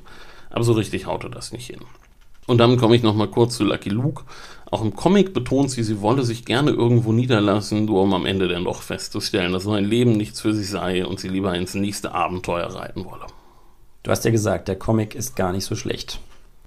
Aber 0.49 0.63
so 0.63 0.73
richtig 0.73 1.05
haute 1.05 1.29
das 1.29 1.51
nicht 1.51 1.67
hin. 1.67 1.81
Und 2.47 2.60
dann 2.60 2.77
komme 2.77 2.95
ich 2.95 3.03
nochmal 3.03 3.27
kurz 3.27 3.58
zu 3.58 3.63
Lucky 3.63 3.89
Luke. 3.89 4.23
Auch 4.69 4.81
im 4.81 4.95
Comic 4.95 5.34
betont 5.34 5.71
sie, 5.71 5.84
sie 5.84 6.01
wolle 6.01 6.23
sich 6.23 6.45
gerne 6.45 6.71
irgendwo 6.71 7.12
niederlassen, 7.12 7.86
nur 7.86 8.03
um 8.03 8.13
am 8.13 8.25
Ende 8.25 8.47
dann 8.47 8.65
doch 8.65 8.81
festzustellen, 8.81 9.53
dass 9.53 9.63
so 9.63 9.71
ein 9.71 9.86
Leben 9.86 10.13
nichts 10.13 10.41
für 10.41 10.53
sie 10.53 10.63
sei 10.63 11.05
und 11.05 11.19
sie 11.19 11.29
lieber 11.29 11.55
ins 11.55 11.75
nächste 11.75 12.13
Abenteuer 12.13 12.67
reiten 12.67 13.05
wolle. 13.05 13.25
Du 14.03 14.12
hast 14.12 14.25
ja 14.25 14.31
gesagt, 14.31 14.67
der 14.67 14.77
Comic 14.77 15.15
ist 15.15 15.36
gar 15.36 15.51
nicht 15.51 15.65
so 15.65 15.75
schlecht. 15.75 16.19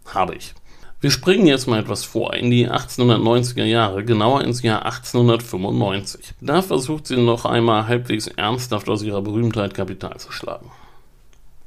Habe 0.07 0.35
ich. 0.35 0.55
Wir 1.01 1.13
springen 1.13 1.47
jetzt 1.47 1.69
mal 1.69 1.79
etwas 1.79 2.05
vor 2.05 2.35
in 2.35 2.51
die 2.51 2.69
1890er 2.69 3.65
Jahre, 3.65 4.05
genauer 4.05 4.43
ins 4.43 4.63
Jahr 4.63 4.85
1895. 4.85 6.35
Da 6.41 6.61
versucht 6.61 7.07
sie 7.07 7.17
noch 7.17 7.45
einmal 7.45 7.87
halbwegs 7.87 8.27
ernsthaft 8.27 8.89
aus 8.89 9.05
ihrer 9.05 9.23
Berühmtheit 9.23 9.75
Kapital 9.75 10.19
zu 10.19 10.33
schlagen. 10.33 10.73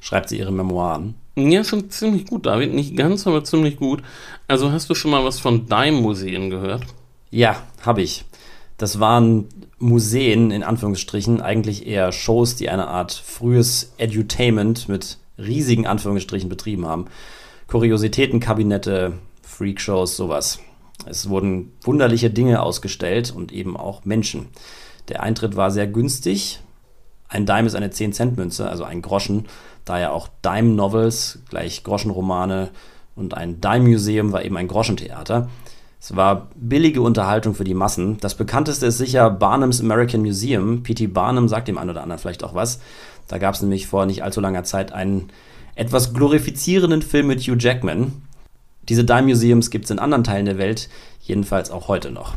Schreibt 0.02 0.30
sie 0.30 0.40
ihre 0.40 0.52
Memoiren? 0.52 1.16
Ja, 1.38 1.64
schon 1.64 1.90
ziemlich 1.90 2.26
gut, 2.26 2.46
David. 2.46 2.74
Nicht 2.74 2.98
ganz, 2.98 3.26
aber 3.26 3.44
ziemlich 3.46 3.78
gut. 3.78 4.02
Also 4.48 4.72
hast 4.72 4.90
du 4.90 4.96
schon 4.96 5.12
mal 5.12 5.24
was 5.24 5.40
von 5.40 5.68
Dime-Museen 5.68 6.50
gehört? 6.50 6.84
Ja, 7.30 7.56
habe 7.86 8.02
ich. 8.02 8.26
Das 8.78 9.00
waren 9.00 9.48
Museen, 9.78 10.52
in 10.52 10.64
Anführungsstrichen, 10.64 11.40
eigentlich 11.40 11.88
eher 11.88 12.12
Shows, 12.12 12.56
die 12.56 12.70
eine 12.70 12.88
Art 12.88 13.14
frühes 13.14 13.94
Edutainment 13.98 14.90
mit 14.90 15.18
riesigen 15.38 15.88
Anführungsstrichen 15.88 16.50
betrieben 16.50 16.86
haben. 16.88 17.06
Kuriositätenkabinette, 17.68 19.14
Freakshows, 19.44 20.18
sowas. 20.18 20.60
Es 21.06 21.30
wurden 21.30 21.74
wunderliche 21.84 22.32
Dinge 22.32 22.62
ausgestellt 22.62 23.32
und 23.36 23.52
eben 23.52 23.78
auch 23.78 24.04
Menschen. 24.04 24.48
Der 25.10 25.22
Eintritt 25.22 25.56
war 25.56 25.72
sehr 25.72 25.88
günstig. 25.88 26.60
Ein 27.32 27.46
Dime 27.46 27.66
ist 27.66 27.76
eine 27.76 27.88
10-Cent-Münze, 27.88 28.70
also 28.70 28.84
ein 28.84 29.02
Groschen 29.02 29.48
daher 29.86 30.14
auch 30.14 30.28
Dime 30.44 30.76
Novels, 30.76 31.40
gleich 31.50 31.84
Groschenromane 31.84 32.70
und 33.16 33.34
ein 33.36 33.62
Dime 33.62 33.90
Museum 33.90 34.32
war 34.32 34.44
eben 34.44 34.58
ein 34.58 34.68
Groschentheater. 34.68 35.50
Es 36.00 36.16
war 36.16 36.48
billige 36.56 37.02
Unterhaltung 37.02 37.54
für 37.54 37.64
die 37.64 37.74
Massen. 37.74 38.18
Das 38.18 38.36
bekannteste 38.36 38.88
ist 38.88 38.98
sicher 38.98 39.30
Barnums 39.30 39.80
American 39.80 40.22
Museum. 40.22 40.84
P.T. 40.84 41.08
Barnum 41.08 41.48
sagt 41.48 41.68
dem 41.68 41.78
einen 41.78 41.92
oder 41.92 42.04
anderen 42.04 42.20
vielleicht 42.20 42.44
auch 42.44 42.56
was. 42.56 42.80
Da 43.28 43.38
gab 43.38 43.54
es 43.54 43.62
nämlich 43.62 43.88
vor 43.88 44.06
nicht 44.06 44.24
allzu 44.24 44.42
langer 44.42 44.64
Zeit 44.64 44.92
einen 44.92 45.30
etwas 45.76 46.14
glorifizierenden 46.14 47.02
Film 47.02 47.28
mit 47.28 47.42
Hugh 47.42 47.58
Jackman. 47.58 48.14
Diese 48.90 49.06
Dime 49.06 49.24
Museums 49.24 49.70
gibt 49.70 49.86
es 49.86 49.92
in 49.92 50.00
anderen 50.00 50.24
Teilen 50.24 50.48
der 50.48 50.58
Welt, 50.58 50.90
jedenfalls 51.22 51.72
auch 51.72 51.88
heute 51.88 52.12
noch. 52.12 52.36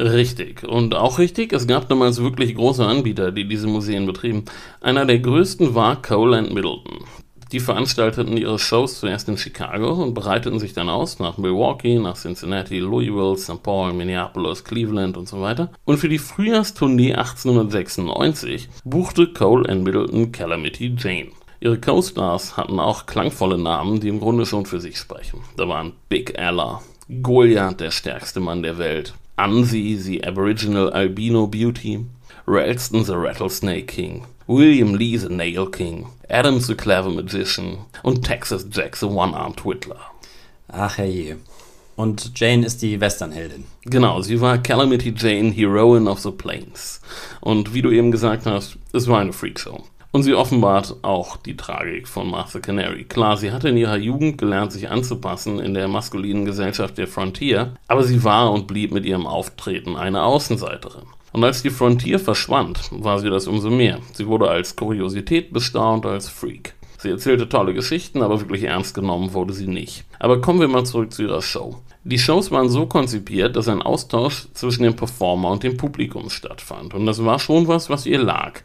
Richtig. 0.00 0.66
Und 0.66 0.94
auch 0.94 1.18
richtig, 1.18 1.52
es 1.52 1.66
gab 1.66 1.88
damals 1.90 2.22
wirklich 2.22 2.54
große 2.54 2.84
Anbieter, 2.84 3.32
die 3.32 3.46
diese 3.46 3.66
Museen 3.66 4.06
betrieben. 4.06 4.46
Einer 4.80 5.04
der 5.04 5.18
größten 5.18 5.74
war 5.74 6.00
Cole 6.00 6.40
Middleton. 6.40 7.04
Die 7.52 7.60
veranstalteten 7.60 8.36
ihre 8.36 8.58
Shows 8.58 9.00
zuerst 9.00 9.28
in 9.28 9.36
Chicago 9.36 9.92
und 10.02 10.14
bereiteten 10.14 10.58
sich 10.58 10.72
dann 10.72 10.88
aus 10.88 11.18
nach 11.18 11.36
Milwaukee, 11.36 11.98
nach 11.98 12.16
Cincinnati, 12.16 12.78
Louisville, 12.78 13.36
St. 13.36 13.62
Paul, 13.62 13.92
Minneapolis, 13.92 14.64
Cleveland 14.64 15.18
und 15.18 15.28
so 15.28 15.42
weiter. 15.42 15.70
Und 15.84 15.98
für 15.98 16.08
die 16.08 16.18
Frühjahrstournee 16.18 17.14
1896 17.14 18.68
buchte 18.84 19.26
Cole 19.26 19.74
Middleton 19.74 20.32
Calamity 20.32 20.94
Jane. 20.96 21.32
Ihre 21.60 21.78
Co-Stars 21.78 22.56
hatten 22.56 22.80
auch 22.80 23.04
klangvolle 23.04 23.58
Namen, 23.58 24.00
die 24.00 24.08
im 24.08 24.20
Grunde 24.20 24.46
schon 24.46 24.64
für 24.64 24.80
sich 24.80 24.96
sprechen. 24.96 25.40
Da 25.58 25.68
waren 25.68 25.92
Big 26.08 26.38
Ella, 26.38 26.80
Goliath, 27.20 27.80
der 27.80 27.90
stärkste 27.90 28.40
Mann 28.40 28.62
der 28.62 28.78
Welt, 28.78 29.12
Ansi, 29.40 29.96
the 29.96 30.22
Aboriginal 30.22 30.94
Albino 30.94 31.46
Beauty, 31.46 32.04
Ralston, 32.44 33.04
the 33.04 33.16
Rattlesnake 33.16 33.88
King, 33.88 34.26
William 34.46 34.92
Lee, 34.92 35.16
the 35.16 35.30
Nail 35.30 35.66
King, 35.66 36.08
Adam, 36.28 36.60
the 36.60 36.74
Clever 36.74 37.08
Magician 37.08 37.86
und 38.04 38.22
Texas 38.22 38.64
Jack, 38.64 38.96
the 38.96 39.06
One-Armed 39.06 39.64
Whittler. 39.64 39.96
Ach 40.68 40.98
herrje. 40.98 41.38
Und 41.96 42.38
Jane 42.38 42.66
ist 42.66 42.82
die 42.82 43.00
Westernheldin. 43.00 43.64
Genau, 43.86 44.20
sie 44.20 44.42
war 44.42 44.58
Calamity 44.58 45.14
Jane, 45.16 45.52
Heroine 45.52 46.10
of 46.10 46.20
the 46.20 46.32
Plains. 46.32 47.00
Und 47.40 47.72
wie 47.72 47.80
du 47.80 47.90
eben 47.90 48.10
gesagt 48.10 48.44
hast, 48.44 48.76
es 48.92 49.08
war 49.08 49.20
eine 49.20 49.32
Freakshow. 49.32 49.84
Und 50.12 50.24
sie 50.24 50.34
offenbart 50.34 50.96
auch 51.02 51.36
die 51.36 51.56
Tragik 51.56 52.08
von 52.08 52.30
Martha 52.30 52.58
Canary. 52.58 53.04
Klar, 53.04 53.36
sie 53.36 53.52
hatte 53.52 53.68
in 53.68 53.76
ihrer 53.76 53.96
Jugend 53.96 54.38
gelernt, 54.38 54.72
sich 54.72 54.90
anzupassen 54.90 55.60
in 55.60 55.74
der 55.74 55.86
maskulinen 55.86 56.44
Gesellschaft 56.44 56.98
der 56.98 57.06
Frontier, 57.06 57.74
aber 57.86 58.02
sie 58.02 58.24
war 58.24 58.50
und 58.50 58.66
blieb 58.66 58.92
mit 58.92 59.04
ihrem 59.04 59.26
Auftreten 59.26 59.96
eine 59.96 60.24
Außenseiterin. 60.24 61.04
Und 61.32 61.44
als 61.44 61.62
die 61.62 61.70
Frontier 61.70 62.18
verschwand, 62.18 62.90
war 62.90 63.20
sie 63.20 63.30
das 63.30 63.46
umso 63.46 63.70
mehr. 63.70 64.00
Sie 64.12 64.26
wurde 64.26 64.50
als 64.50 64.74
Kuriosität 64.74 65.52
bestaunt, 65.52 66.04
als 66.04 66.28
Freak. 66.28 66.74
Sie 66.98 67.08
erzählte 67.08 67.48
tolle 67.48 67.72
Geschichten, 67.72 68.20
aber 68.20 68.40
wirklich 68.40 68.64
ernst 68.64 68.94
genommen 68.94 69.32
wurde 69.32 69.54
sie 69.54 69.68
nicht. 69.68 70.04
Aber 70.18 70.40
kommen 70.40 70.60
wir 70.60 70.68
mal 70.68 70.84
zurück 70.84 71.12
zu 71.12 71.22
ihrer 71.22 71.40
Show. 71.40 71.76
Die 72.02 72.18
Shows 72.18 72.50
waren 72.50 72.68
so 72.68 72.86
konzipiert, 72.86 73.56
dass 73.56 73.68
ein 73.68 73.82
Austausch 73.82 74.48
zwischen 74.54 74.82
dem 74.82 74.96
Performer 74.96 75.50
und 75.50 75.62
dem 75.62 75.76
Publikum 75.76 76.30
stattfand. 76.30 76.94
Und 76.94 77.06
das 77.06 77.24
war 77.24 77.38
schon 77.38 77.68
was, 77.68 77.88
was 77.88 78.06
ihr 78.06 78.18
lag. 78.18 78.60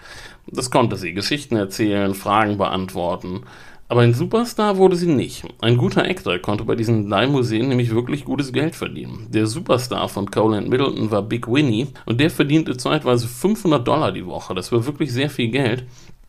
Das 0.48 0.72
konnte 0.72 0.96
sie 0.96 1.14
Geschichten 1.14 1.56
erzählen, 1.56 2.14
Fragen 2.14 2.58
beantworten. 2.58 3.42
Aber 3.88 4.02
ein 4.02 4.16
Superstar 4.16 4.78
wurde 4.78 4.96
sie 4.96 5.08
nicht. 5.08 5.44
Ein 5.62 5.78
guter 5.78 6.04
Actor 6.06 6.40
konnte 6.40 6.64
bei 6.64 6.74
diesen 6.76 7.08
Leihmuseen 7.08 7.68
nämlich 7.68 7.94
wirklich 7.94 8.26
gutes 8.26 8.52
Geld 8.52 8.76
verdienen. 8.76 9.28
Der 9.30 9.46
Superstar 9.46 10.10
von 10.10 10.32
Cole 10.32 10.58
and 10.58 10.70
Middleton 10.70 11.12
war 11.12 11.22
Big 11.22 11.48
Winnie 11.48 11.88
und 12.08 12.20
der 12.20 12.32
verdiente 12.32 12.78
zeitweise 12.78 13.28
500 13.28 13.88
Dollar 13.88 14.12
die 14.12 14.26
Woche. 14.26 14.56
Das 14.56 14.72
war 14.72 14.86
wirklich 14.88 15.14
sehr 15.14 15.30
viel 15.30 15.50
Geld. 15.50 15.84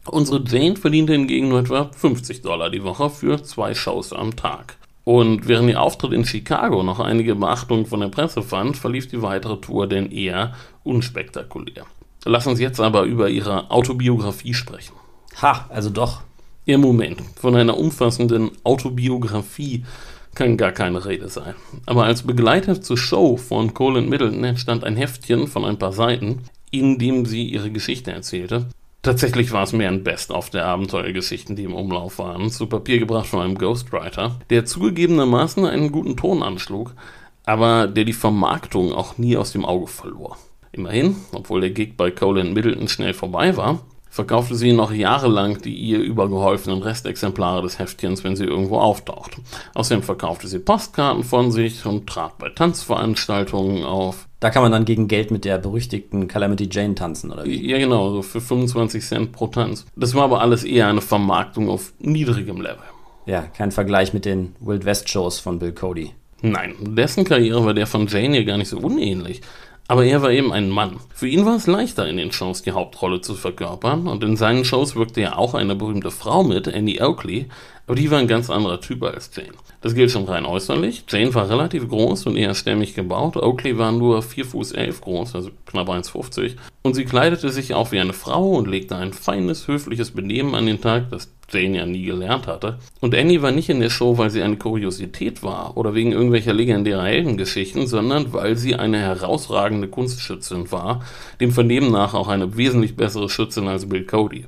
Unsere 0.07 0.45
Jane 0.47 0.77
verdiente 0.77 1.14
hingegen 1.14 1.49
nur 1.49 1.61
etwa 1.61 1.91
50 1.97 2.43
Dollar 2.43 2.69
die 2.69 2.85
Woche 2.85 3.09
für 3.09 3.43
zwei 3.43 3.75
Shows 3.75 4.12
am 4.12 4.37
Tag. 4.37 4.77
Und 5.05 5.49
während 5.49 5.71
ihr 5.71 5.81
Auftritt 5.81 6.12
in 6.12 6.25
Chicago 6.25 6.83
noch 6.83 7.01
einige 7.01 7.37
Beachtung 7.37 7.87
von 7.87 8.01
der 8.01 8.09
Presse 8.09 8.43
fand, 8.43 8.77
verlief 8.77 9.09
die 9.09 9.23
weitere 9.23 9.57
Tour 9.57 9.87
denn 9.87 10.11
eher 10.11 10.55
unspektakulär. 10.85 11.87
Lass 12.27 12.47
uns 12.47 12.59
jetzt 12.59 12.81
aber 12.81 13.05
über 13.05 13.29
ihre 13.31 13.70
Autobiografie 13.70 14.53
sprechen. 14.53 14.95
Ha, 15.41 15.66
also 15.68 15.91
doch. 15.91 16.22
Ihr 16.64 16.79
Moment, 16.79 17.22
von 17.37 17.55
einer 17.55 17.79
umfassenden 17.79 18.51
Autobiografie 18.64 19.85
kann 20.35 20.57
gar 20.57 20.72
keine 20.72 21.05
Rede 21.05 21.29
sein. 21.29 21.55
Aber 21.87 22.05
als 22.05 22.24
Begleiter 22.24 22.83
zur 22.83 22.99
Show 22.99 23.37
von 23.37 23.72
Colin 23.72 24.09
Middleton 24.09 24.43
entstand 24.43 24.83
ein 24.83 24.97
Heftchen 24.97 25.47
von 25.47 25.64
ein 25.64 25.79
paar 25.79 25.93
Seiten, 25.93 26.43
in 26.72 26.99
dem 26.99 27.24
sie 27.24 27.45
ihre 27.45 27.70
Geschichte 27.70 28.11
erzählte. 28.11 28.66
Tatsächlich 29.03 29.53
war 29.53 29.62
es 29.62 29.72
mehr 29.72 29.89
ein 29.89 30.03
Best-of 30.03 30.51
der 30.51 30.66
Abenteuergeschichten, 30.66 31.55
die 31.55 31.62
im 31.62 31.74
Umlauf 31.74 32.18
waren, 32.18 32.51
zu 32.51 32.66
Papier 32.66 32.99
gebracht 32.99 33.29
von 33.29 33.41
einem 33.41 33.57
Ghostwriter, 33.57 34.41
der 34.51 34.64
zugegebenermaßen 34.64 35.64
einen 35.64 35.93
guten 35.93 36.16
Ton 36.16 36.43
anschlug, 36.43 36.93
aber 37.45 37.87
der 37.87 38.05
die 38.05 38.12
Vermarktung 38.12 38.93
auch 38.93 39.16
nie 39.16 39.37
aus 39.37 39.53
dem 39.53 39.64
Auge 39.64 39.87
verlor. 39.87 40.37
Immerhin, 40.73 41.17
obwohl 41.33 41.61
der 41.61 41.71
Gig 41.71 41.97
bei 41.97 42.11
Colin 42.11 42.53
Middleton 42.53 42.89
schnell 42.89 43.14
vorbei 43.14 43.57
war, 43.57 43.81
verkaufte 44.17 44.55
sie 44.55 44.73
noch 44.73 44.93
jahrelang 44.93 45.61
die 45.61 45.75
ihr 45.75 45.99
übergeholfenen 45.99 46.83
Restexemplare 46.83 47.62
des 47.62 47.79
Heftchens, 47.79 48.25
wenn 48.25 48.35
sie 48.35 48.45
irgendwo 48.45 48.79
auftaucht. 48.79 49.37
Außerdem 49.75 50.03
verkaufte 50.03 50.49
sie 50.49 50.59
Postkarten 50.59 51.23
von 51.23 51.53
sich 51.53 51.85
und 51.85 52.07
trat 52.09 52.39
bei 52.39 52.49
Tanzveranstaltungen 52.49 53.85
auf. 53.85 54.27
Da 54.41 54.51
kann 54.51 54.62
man 54.62 54.73
dann 54.73 54.87
gegen 54.87 55.07
Geld 55.07 55.31
mit 55.31 55.45
der 55.45 55.59
berüchtigten 55.59 56.29
Calamity 56.29 56.69
Jane 56.71 56.95
tanzen, 56.95 57.31
oder 57.31 57.45
wie? 57.45 57.71
Ja, 57.71 57.79
genau, 57.79 58.11
so 58.11 58.23
für 58.23 58.41
25 58.41 59.05
Cent 59.05 59.33
pro 59.33 59.49
Tanz. 59.49 59.87
Das 59.97 60.14
war 60.14 60.25
aber 60.25 60.41
alles 60.41 60.64
eher 60.64 60.89
eine 60.89 61.03
Vermarktung 61.03 61.69
auf 61.69 61.93
niedrigem 61.99 62.61
Level. 62.61 62.85
Ja, 63.27 63.43
kein 63.43 63.73
Vergleich 63.73 64.14
mit 64.14 64.25
den 64.25 64.55
Wild 64.61 64.85
West 64.85 65.11
Shows 65.11 65.41
von 65.41 65.59
Bill 65.59 65.73
Cody. 65.73 66.12
Nein, 66.43 66.75
dessen 66.81 67.25
Karriere 67.25 67.64
war 67.64 67.75
der 67.75 67.87
von 67.87 68.07
Jane 68.07 68.39
ja 68.39 68.45
gar 68.45 68.57
nicht 68.57 68.69
so 68.69 68.79
unähnlich. 68.79 69.41
Aber 69.89 70.05
er 70.05 70.20
war 70.20 70.32
eben 70.32 70.53
ein 70.53 70.68
Mann. 70.68 70.99
Für 71.14 71.28
ihn 71.28 71.47
war 71.47 71.57
es 71.57 71.68
leichter, 71.68 72.09
in 72.09 72.16
den 72.16 72.32
Shows 72.32 72.62
die 72.62 72.72
Hauptrolle 72.72 73.20
zu 73.20 73.34
verkörpern, 73.34 74.09
und 74.09 74.24
in 74.24 74.37
seinen 74.37 74.64
Shows 74.64 74.97
wirkte 74.97 75.20
ja 75.20 75.37
auch 75.37 75.55
eine 75.55 75.76
berühmte 75.76 76.11
Frau 76.11 76.43
mit, 76.43 76.66
Annie 76.66 77.01
Oakley, 77.01 77.49
aber 77.87 77.95
die 77.95 78.11
war 78.11 78.18
ein 78.18 78.26
ganz 78.26 78.51
anderer 78.51 78.80
Typ 78.80 79.05
als 79.05 79.30
Jane. 79.34 79.53
Das 79.87 79.95
gilt 79.95 80.11
schon 80.11 80.24
rein 80.24 80.47
äußerlich. 80.47 81.05
Jane 81.09 81.32
war 81.32 81.49
relativ 81.49 81.89
groß 81.89 82.26
und 82.26 82.37
eher 82.37 82.57
stämmig 82.57 82.97
gebaut. 82.97 83.37
Oakley 83.37 83.78
war 83.78 83.93
nur 83.93 84.20
4 84.20 84.45
Fuß 84.45 84.72
11 84.72 85.01
groß, 85.01 85.37
also 85.37 85.51
knapp 85.64 85.89
1,50. 85.89 86.57
Und 86.82 86.95
sie 86.95 87.05
kleidete 87.05 87.51
sich 87.51 87.72
auch 87.72 87.93
wie 87.93 88.01
eine 88.01 88.12
Frau 88.12 88.55
und 88.55 88.66
legte 88.66 88.97
ein 88.97 89.12
feines, 89.12 89.68
höfliches 89.68 90.11
Benehmen 90.11 90.57
an 90.57 90.66
den 90.66 90.80
Tag, 90.80 91.11
das 91.11 91.32
Jane 91.53 91.76
ja 91.76 91.87
nie 91.87 92.03
gelernt 92.03 92.49
hatte. 92.49 92.80
Und 93.01 93.14
Annie 93.14 93.43
war 93.43 93.53
nicht 93.53 93.68
in 93.68 93.78
der 93.78 93.91
Show, 93.91 94.18
weil 94.18 94.30
sie 94.30 94.43
eine 94.43 94.57
Kuriosität 94.57 95.45
war 95.45 95.76
oder 95.76 95.95
wegen 95.95 96.11
irgendwelcher 96.11 96.53
legendärer 96.53 97.05
Heldengeschichten, 97.05 97.87
sondern 97.87 98.32
weil 98.32 98.57
sie 98.57 98.74
eine 98.74 98.99
herausragende 98.99 99.87
Kunstschützin 99.87 100.72
war, 100.72 101.05
dem 101.41 101.53
Vernehmen 101.53 101.93
nach 101.93 102.12
auch 102.12 102.26
eine 102.26 102.57
wesentlich 102.57 102.97
bessere 102.97 103.28
Schützin 103.28 103.68
als 103.68 103.89
Bill 103.89 104.03
Cody. 104.05 104.47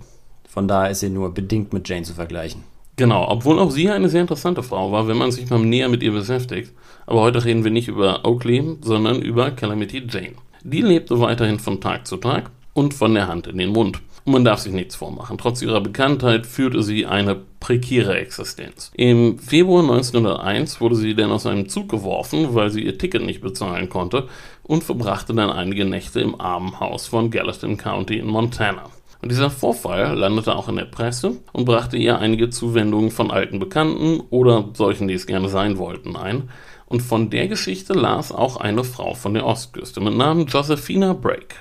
Von 0.48 0.66
daher 0.66 0.90
ist 0.90 0.98
sie 0.98 1.10
nur 1.10 1.32
bedingt 1.32 1.72
mit 1.72 1.88
Jane 1.88 2.02
zu 2.02 2.14
vergleichen. 2.14 2.64
Genau, 2.98 3.28
obwohl 3.28 3.60
auch 3.60 3.70
sie 3.70 3.88
eine 3.88 4.08
sehr 4.08 4.22
interessante 4.22 4.64
Frau 4.64 4.90
war, 4.90 5.06
wenn 5.06 5.16
man 5.16 5.30
sich 5.30 5.48
mal 5.48 5.60
näher 5.60 5.88
mit 5.88 6.02
ihr 6.02 6.10
beschäftigt. 6.10 6.72
Aber 7.06 7.20
heute 7.20 7.44
reden 7.44 7.62
wir 7.62 7.70
nicht 7.70 7.86
über 7.86 8.24
Oakley, 8.24 8.76
sondern 8.80 9.22
über 9.22 9.52
Calamity 9.52 10.02
Jane. 10.10 10.34
Die 10.64 10.82
lebte 10.82 11.20
weiterhin 11.20 11.60
von 11.60 11.80
Tag 11.80 12.08
zu 12.08 12.16
Tag 12.16 12.50
und 12.74 12.94
von 12.94 13.14
der 13.14 13.28
Hand 13.28 13.46
in 13.46 13.56
den 13.56 13.70
Mund. 13.70 14.00
Und 14.24 14.32
man 14.32 14.44
darf 14.44 14.58
sich 14.58 14.72
nichts 14.72 14.96
vormachen. 14.96 15.38
Trotz 15.38 15.62
ihrer 15.62 15.80
Bekanntheit 15.80 16.44
führte 16.44 16.82
sie 16.82 17.06
eine 17.06 17.36
prekäre 17.60 18.18
Existenz. 18.18 18.90
Im 18.96 19.38
Februar 19.38 19.82
1901 19.84 20.80
wurde 20.80 20.96
sie 20.96 21.14
dann 21.14 21.30
aus 21.30 21.46
einem 21.46 21.68
Zug 21.68 21.88
geworfen, 21.88 22.52
weil 22.56 22.70
sie 22.70 22.82
ihr 22.82 22.98
Ticket 22.98 23.22
nicht 23.22 23.40
bezahlen 23.40 23.88
konnte 23.88 24.26
und 24.64 24.82
verbrachte 24.82 25.34
dann 25.34 25.50
einige 25.50 25.84
Nächte 25.84 26.20
im 26.20 26.40
Armenhaus 26.40 27.06
von 27.06 27.30
Gallatin 27.30 27.76
County 27.76 28.18
in 28.18 28.26
Montana. 28.26 28.90
Und 29.20 29.30
dieser 29.32 29.50
Vorfall 29.50 30.16
landete 30.16 30.54
auch 30.54 30.68
in 30.68 30.76
der 30.76 30.84
Presse 30.84 31.36
und 31.52 31.64
brachte 31.64 31.96
ihr 31.96 32.18
einige 32.18 32.50
Zuwendungen 32.50 33.10
von 33.10 33.30
alten 33.30 33.58
Bekannten 33.58 34.20
oder 34.30 34.68
solchen, 34.74 35.08
die 35.08 35.14
es 35.14 35.26
gerne 35.26 35.48
sein 35.48 35.78
wollten, 35.78 36.16
ein. 36.16 36.50
Und 36.86 37.02
von 37.02 37.28
der 37.28 37.48
Geschichte 37.48 37.92
las 37.92 38.32
auch 38.32 38.56
eine 38.56 38.84
Frau 38.84 39.14
von 39.14 39.34
der 39.34 39.44
Ostküste 39.44 40.00
mit 40.00 40.16
Namen 40.16 40.46
Josephina 40.46 41.12
Brake. 41.12 41.56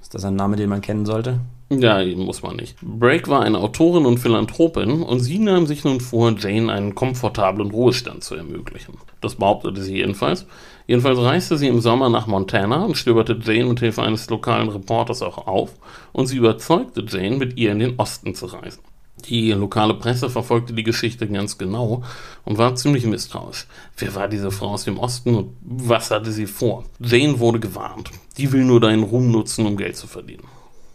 Ist 0.00 0.14
das 0.14 0.24
ein 0.24 0.36
Name, 0.36 0.56
den 0.56 0.70
man 0.70 0.80
kennen 0.80 1.06
sollte? 1.06 1.40
Ja, 1.70 2.02
muss 2.16 2.42
man 2.42 2.56
nicht. 2.56 2.76
Brake 2.80 3.28
war 3.28 3.42
eine 3.42 3.58
Autorin 3.58 4.06
und 4.06 4.18
Philanthropin 4.18 5.02
und 5.02 5.20
sie 5.20 5.38
nahm 5.38 5.66
sich 5.66 5.84
nun 5.84 6.00
vor, 6.00 6.34
Jane 6.38 6.72
einen 6.72 6.94
komfortablen 6.94 7.70
Ruhestand 7.70 8.24
zu 8.24 8.34
ermöglichen. 8.34 8.94
Das 9.20 9.34
behauptete 9.34 9.82
sie 9.82 9.96
jedenfalls. 9.96 10.46
Jedenfalls 10.88 11.18
reiste 11.18 11.58
sie 11.58 11.68
im 11.68 11.82
Sommer 11.82 12.08
nach 12.08 12.26
Montana 12.26 12.82
und 12.82 12.96
stöberte 12.96 13.38
Jane 13.44 13.66
mit 13.66 13.80
Hilfe 13.80 14.02
eines 14.02 14.30
lokalen 14.30 14.70
Reporters 14.70 15.20
auch 15.20 15.46
auf 15.46 15.74
und 16.12 16.26
sie 16.26 16.38
überzeugte 16.38 17.04
Jane, 17.06 17.36
mit 17.36 17.58
ihr 17.58 17.72
in 17.72 17.78
den 17.78 17.98
Osten 17.98 18.34
zu 18.34 18.46
reisen. 18.46 18.80
Die 19.26 19.52
lokale 19.52 19.92
Presse 19.94 20.30
verfolgte 20.30 20.72
die 20.72 20.84
Geschichte 20.84 21.28
ganz 21.28 21.58
genau 21.58 22.02
und 22.46 22.56
war 22.56 22.74
ziemlich 22.74 23.04
misstrauisch. 23.04 23.66
Wer 23.98 24.14
war 24.14 24.28
diese 24.28 24.50
Frau 24.50 24.68
aus 24.68 24.84
dem 24.84 24.98
Osten 24.98 25.34
und 25.34 25.50
was 25.60 26.10
hatte 26.10 26.32
sie 26.32 26.46
vor? 26.46 26.84
Jane 27.00 27.38
wurde 27.38 27.60
gewarnt. 27.60 28.10
Die 28.38 28.50
will 28.50 28.64
nur 28.64 28.80
deinen 28.80 29.02
Ruhm 29.02 29.30
nutzen, 29.30 29.66
um 29.66 29.76
Geld 29.76 29.96
zu 29.96 30.06
verdienen. 30.06 30.44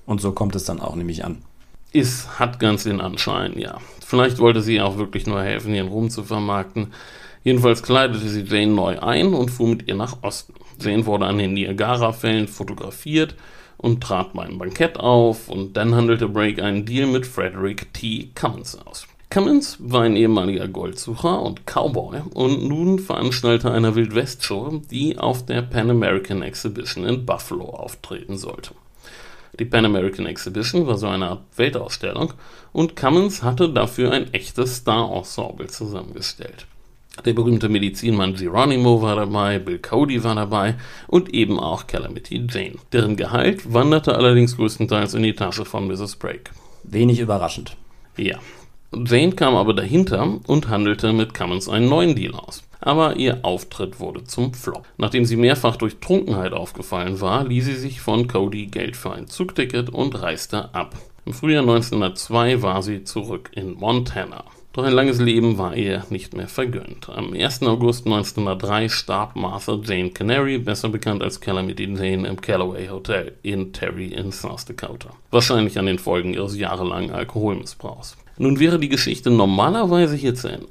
Und 0.08 0.22
so 0.22 0.32
kommt 0.32 0.56
es 0.56 0.66
dann 0.66 0.80
auch 0.80 0.96
nämlich 0.96 1.24
an. 1.24 1.44
Es 1.92 2.40
hat 2.40 2.60
ganz 2.60 2.84
den 2.84 3.00
Anschein, 3.00 3.60
ja. 3.60 3.78
Vielleicht 4.04 4.40
wollte 4.40 4.64
sie 4.64 4.82
auch 4.82 4.98
wirklich 4.98 5.28
nur 5.28 5.44
helfen, 5.44 5.76
ihren 5.76 5.90
Ruhm 5.90 6.10
zu 6.10 6.24
vermarkten. 6.24 6.94
Jedenfalls 7.44 7.84
kleidete 7.84 8.28
sie 8.28 8.44
Jane 8.44 8.74
neu 8.74 9.00
ein 9.00 9.34
und 9.34 9.52
fuhr 9.52 9.68
mit 9.68 9.88
ihr 9.88 9.96
nach 9.96 10.24
Osten. 10.24 10.54
Jane 10.80 11.06
wurde 11.06 11.26
an 11.26 11.38
den 11.38 11.54
Niagara-Fällen 11.54 12.48
fotografiert 12.48 13.36
und 13.78 14.02
trat 14.02 14.34
bei 14.34 14.44
einem 14.44 14.58
Bankett 14.58 14.98
auf 14.98 15.50
und 15.50 15.76
dann 15.76 15.94
handelte 15.94 16.30
Brake 16.30 16.64
einen 16.64 16.86
Deal 16.86 17.08
mit 17.08 17.28
Frederick 17.28 17.94
T. 17.94 18.30
Cummins 18.34 18.78
aus. 18.86 19.08
Cummins 19.30 19.78
war 19.80 20.04
ein 20.04 20.16
ehemaliger 20.16 20.68
Goldsucher 20.68 21.42
und 21.42 21.66
Cowboy 21.66 22.22
und 22.34 22.68
nun 22.68 23.00
Veranstalter 23.00 23.74
einer 23.74 23.96
Wildwest-Show, 23.96 24.82
die 24.92 25.18
auf 25.18 25.46
der 25.46 25.64
Pan 25.64 25.90
American 25.90 26.44
Exhibition 26.44 27.04
in 27.04 27.26
Buffalo 27.26 27.66
auftreten 27.66 28.38
sollte. 28.38 28.72
Die 29.60 29.66
Pan 29.66 29.86
American 29.86 30.28
Exhibition 30.28 30.88
war 30.88 30.98
so 30.98 31.08
eine 31.08 31.30
Art 31.30 31.42
Weltausstellung 31.58 32.34
und 32.72 32.96
Cummins 32.96 33.44
hatte 33.44 33.70
dafür 33.70 34.12
ein 34.12 34.34
echtes 34.34 34.78
Star-Ensemble 34.78 35.68
zusammengestellt. 35.68 36.68
Der 37.26 37.34
berühmte 37.34 37.70
Medizinmann 37.70 38.34
Geronimo 38.34 39.02
war 39.02 39.16
dabei, 39.16 39.60
Bill 39.60 39.78
Cody 39.78 40.24
war 40.24 40.34
dabei 40.34 40.76
und 41.08 41.34
eben 41.34 41.60
auch 41.60 41.86
Calamity 41.86 42.48
Jane. 42.50 42.76
Deren 42.92 43.16
Gehalt 43.16 43.72
wanderte 43.72 44.16
allerdings 44.16 44.58
größtenteils 44.58 45.14
in 45.14 45.24
die 45.24 45.36
Tasche 45.36 45.64
von 45.64 45.88
Mrs. 45.88 46.16
Brake. 46.16 46.52
Wenig 46.84 47.20
überraschend. 47.20 47.78
Ja. 48.18 48.40
Jane 48.92 49.34
kam 49.34 49.56
aber 49.56 49.74
dahinter 49.74 50.40
und 50.48 50.70
handelte 50.70 51.14
mit 51.14 51.34
Cummins 51.34 51.70
einen 51.70 51.88
neuen 51.88 52.16
Deal 52.16 52.34
aus. 52.34 52.64
Aber 52.82 53.16
ihr 53.16 53.46
Auftritt 53.46 54.00
wurde 54.00 54.24
zum 54.24 54.54
Flop. 54.54 54.86
Nachdem 54.98 55.26
sie 55.26 55.38
mehrfach 55.38 55.78
durch 55.78 56.00
Trunkenheit 56.00 56.52
aufgefallen 56.52 57.22
war, 57.22 57.46
ließ 57.46 57.66
sie 57.66 57.76
sich 57.76 58.02
von 58.02 58.28
Cody 58.28 58.66
Geld 58.66 58.98
für 58.98 59.14
ein 59.14 59.28
Zugticket 59.28 59.90
und 59.90 60.20
reiste 60.22 60.74
ab. 60.74 60.96
Im 61.26 61.34
Frühjahr 61.34 61.62
1902 61.62 62.62
war 62.62 62.84
sie 62.84 63.04
zurück 63.04 63.52
in 63.54 63.76
Montana. 63.76 64.44
Doch 64.74 64.84
ein 64.84 64.94
langes 64.94 65.20
Leben 65.20 65.60
war 65.60 65.76
ihr 65.76 66.04
nicht 66.10 66.36
mehr 66.36 66.48
vergönnt. 66.48 67.08
Am 67.08 67.34
1. 67.34 67.62
August 67.62 68.08
1903 68.08 68.90
starb 68.90 69.36
Martha 69.36 69.80
Jane 69.84 70.10
Canary, 70.10 70.58
besser 70.58 70.90
bekannt 70.90 71.22
als 71.22 71.40
Calamity 71.40 71.84
Jane, 71.84 72.28
im 72.28 72.42
Callaway 72.42 72.88
Hotel 72.88 73.34
in 73.44 73.72
Terry 73.72 74.08
in 74.08 74.32
South 74.32 74.66
Dakota. 74.66 75.12
Wahrscheinlich 75.30 75.78
an 75.78 75.86
den 75.86 76.00
Folgen 76.00 76.34
ihres 76.34 76.58
jahrelangen 76.58 77.12
Alkoholmissbrauchs. 77.12 78.18
Nun 78.40 78.60
wäre 78.60 78.80
die 78.80 78.90
Geschichte 78.90 79.30
normalerweise 79.30 80.16
hier 80.16 80.34
zu 80.34 80.48
Ende. 80.48 80.66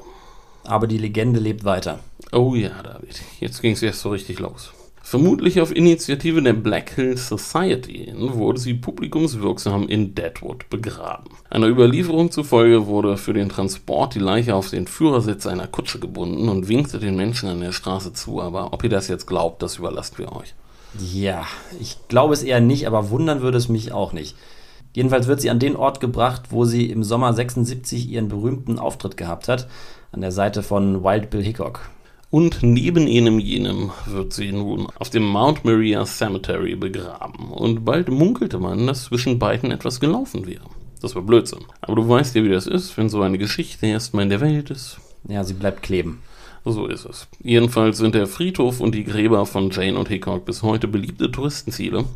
Aber 0.65 0.89
die 0.89 0.99
Legende 0.99 1.39
lebt 1.39 1.65
weiter. 1.65 2.01
Oh 2.33 2.57
ja, 2.57 2.83
David, 2.83 3.23
jetzt 3.39 3.63
ging 3.63 3.75
es 3.75 3.83
erst 3.83 4.01
so 4.01 4.11
richtig 4.11 4.41
los. 4.41 4.73
Vermutlich 5.03 5.61
auf 5.61 5.75
Initiative 5.75 6.41
der 6.41 6.53
Black 6.53 6.91
Hills 6.91 7.29
Society 7.29 8.13
wurde 8.17 8.61
sie 8.61 8.75
publikumswirksam 8.75 9.89
in 9.89 10.15
Deadwood 10.15 10.71
begraben. 10.71 11.31
Einer 11.51 11.67
Überlieferung 11.67 12.31
zufolge 12.31 12.87
wurde 12.87 13.17
für 13.17 13.35
den 13.35 13.49
Transport 13.49 14.15
die 14.15 14.21
Leiche 14.21 14.55
auf 14.55 14.71
den 14.71 14.87
Führersitz 14.87 15.47
einer 15.47 15.67
Kutsche 15.67 15.99
gebunden 15.99 16.49
und 16.49 16.69
winkte 16.69 16.99
den 16.99 17.17
Menschen 17.17 17.49
an 17.49 17.61
der 17.61 17.73
Straße 17.73 18.13
zu, 18.13 18.41
aber 18.41 18.73
ob 18.73 18.85
ihr 18.85 18.91
das 18.91 19.09
jetzt 19.09 19.27
glaubt, 19.27 19.63
das 19.63 19.79
überlasst 19.79 20.19
wir 20.19 20.33
euch. 20.33 20.55
Ja, 20.99 21.47
ich 21.81 21.97
glaube 22.09 22.35
es 22.35 22.43
eher 22.43 22.61
nicht, 22.61 22.87
aber 22.87 23.11
wundern 23.11 23.43
würde 23.43 23.59
es 23.59 23.69
mich 23.69 23.93
auch 23.93 24.13
nicht. 24.13 24.37
Jedenfalls 24.95 25.27
wird 25.27 25.41
sie 25.41 25.51
an 25.51 25.59
den 25.59 25.75
Ort 25.75 26.01
gebracht, 26.01 26.45
wo 26.51 26.65
sie 26.65 26.91
im 26.91 27.03
Sommer 27.03 27.33
76 27.33 28.09
ihren 28.09 28.29
berühmten 28.29 28.79
Auftritt 28.79 29.17
gehabt 29.17 29.49
hat, 29.49 29.69
an 30.13 30.21
der 30.21 30.33
Seite 30.33 30.63
von 30.63 31.03
Wild 31.03 31.31
Bill 31.31 31.43
Hickok. 31.43 31.89
Und 32.33 32.63
neben 32.63 33.07
jenem 33.09 33.39
jenem 33.39 33.91
wird 34.07 34.33
sie 34.33 34.53
nun 34.53 34.87
auf 34.99 35.11
dem 35.11 35.23
Mount 35.23 35.67
Maria 35.67 36.07
Cemetery 36.07 36.77
begraben. 36.77 37.53
Und 37.53 37.85
bald 37.85 38.09
munkelte 38.09 38.59
man, 38.59 38.87
dass 38.87 39.05
zwischen 39.05 39.39
beiden 39.39 39.71
etwas 39.71 40.01
gelaufen 40.01 40.47
wäre. 40.47 40.65
Das 41.03 41.15
war 41.15 41.21
Blödsinn. 41.21 41.67
Aber 41.83 41.97
du 41.97 42.09
weißt 42.09 42.35
ja, 42.35 42.43
wie 42.43 42.49
das 42.49 42.67
ist, 42.67 42.97
wenn 42.97 43.11
so 43.11 43.21
eine 43.21 43.37
Geschichte 43.37 43.85
erstmal 43.85 44.23
in 44.23 44.31
der 44.31 44.41
Welt 44.41 44.71
ist. 44.71 44.97
Ja, 45.29 45.45
sie 45.45 45.53
bleibt 45.53 45.83
kleben. 45.83 46.23
So 46.65 46.87
ist 46.87 47.05
es. 47.05 47.29
Jedenfalls 47.43 47.99
sind 47.99 48.15
der 48.15 48.27
Friedhof 48.27 48.81
und 48.81 48.95
die 48.95 49.05
Gräber 49.05 49.45
von 49.45 49.69
Jane 49.69 49.99
und 49.99 50.09
Hickok 50.09 50.47
bis 50.47 50.63
heute 50.63 50.89
beliebte 50.89 51.31
Touristenziele. 51.31 52.07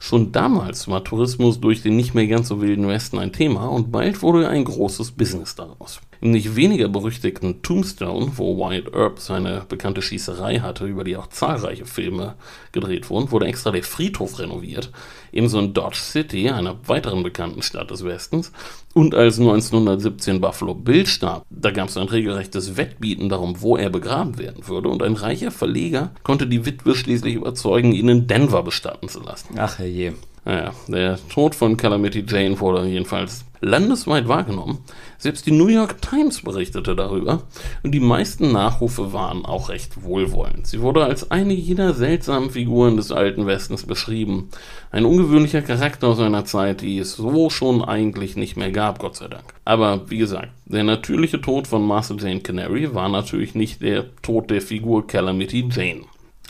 Schon 0.00 0.32
damals 0.32 0.88
war 0.88 1.04
Tourismus 1.04 1.60
durch 1.60 1.82
den 1.82 1.96
nicht 1.96 2.14
mehr 2.14 2.28
ganz 2.28 2.48
so 2.48 2.62
wilden 2.62 2.88
Westen 2.88 3.18
ein 3.18 3.32
Thema 3.32 3.66
und 3.66 3.92
bald 3.92 4.22
wurde 4.22 4.48
ein 4.48 4.64
großes 4.64 5.10
Business 5.10 5.54
daraus. 5.54 6.00
Im 6.24 6.30
nicht 6.30 6.56
weniger 6.56 6.88
berüchtigten 6.88 7.60
Tombstone, 7.60 8.32
wo 8.36 8.56
Wyatt 8.56 8.94
Earp 8.94 9.18
seine 9.18 9.66
bekannte 9.68 10.00
Schießerei 10.00 10.60
hatte, 10.60 10.86
über 10.86 11.04
die 11.04 11.18
auch 11.18 11.26
zahlreiche 11.26 11.84
Filme 11.84 12.36
gedreht 12.72 13.10
wurden, 13.10 13.30
wurde 13.30 13.44
extra 13.44 13.70
der 13.72 13.82
Friedhof 13.82 14.38
renoviert. 14.38 14.90
Ebenso 15.32 15.58
in 15.58 15.74
Dodge 15.74 15.98
City, 15.98 16.48
einer 16.48 16.76
weiteren 16.86 17.22
bekannten 17.22 17.60
Stadt 17.60 17.90
des 17.90 18.06
Westens. 18.06 18.52
Und 18.94 19.14
als 19.14 19.38
1917 19.38 20.40
Buffalo 20.40 20.74
Bill 20.74 21.06
starb, 21.06 21.44
da 21.50 21.70
gab 21.70 21.90
es 21.90 21.98
ein 21.98 22.08
regelrechtes 22.08 22.78
Wettbieten 22.78 23.28
darum, 23.28 23.60
wo 23.60 23.76
er 23.76 23.90
begraben 23.90 24.38
werden 24.38 24.66
würde. 24.66 24.88
Und 24.88 25.02
ein 25.02 25.16
reicher 25.16 25.50
Verleger 25.50 26.12
konnte 26.22 26.46
die 26.46 26.64
Witwe 26.64 26.94
schließlich 26.94 27.34
überzeugen, 27.34 27.92
ihn 27.92 28.08
in 28.08 28.26
Denver 28.26 28.62
bestatten 28.62 29.10
zu 29.10 29.20
lassen. 29.20 29.56
Ach 29.58 29.78
herrje. 29.78 30.14
Naja, 30.46 30.72
der 30.88 31.18
Tod 31.28 31.54
von 31.54 31.76
Calamity 31.76 32.24
Jane 32.26 32.58
wurde 32.60 32.86
jedenfalls 32.86 33.44
landesweit 33.60 34.28
wahrgenommen. 34.28 34.78
Selbst 35.24 35.46
die 35.46 35.52
New 35.52 35.68
York 35.68 36.02
Times 36.02 36.42
berichtete 36.42 36.94
darüber 36.94 37.44
und 37.82 37.92
die 37.92 38.00
meisten 38.00 38.52
Nachrufe 38.52 39.14
waren 39.14 39.46
auch 39.46 39.70
recht 39.70 40.02
wohlwollend. 40.02 40.66
Sie 40.66 40.82
wurde 40.82 41.02
als 41.02 41.30
eine 41.30 41.54
jener 41.54 41.94
seltsamen 41.94 42.50
Figuren 42.50 42.98
des 42.98 43.10
alten 43.10 43.46
Westens 43.46 43.86
beschrieben. 43.86 44.50
Ein 44.90 45.06
ungewöhnlicher 45.06 45.62
Charakter 45.62 46.08
aus 46.08 46.20
einer 46.20 46.44
Zeit, 46.44 46.82
die 46.82 46.98
es 46.98 47.14
so 47.14 47.48
schon 47.48 47.82
eigentlich 47.82 48.36
nicht 48.36 48.58
mehr 48.58 48.70
gab, 48.70 48.98
Gott 48.98 49.16
sei 49.16 49.28
Dank. 49.28 49.44
Aber 49.64 50.10
wie 50.10 50.18
gesagt, 50.18 50.50
der 50.66 50.84
natürliche 50.84 51.40
Tod 51.40 51.68
von 51.68 51.86
Master 51.86 52.16
Jane 52.18 52.40
Canary 52.40 52.94
war 52.94 53.08
natürlich 53.08 53.54
nicht 53.54 53.80
der 53.80 54.14
Tod 54.20 54.50
der 54.50 54.60
Figur 54.60 55.06
Calamity 55.06 55.66
Jane. 55.70 56.02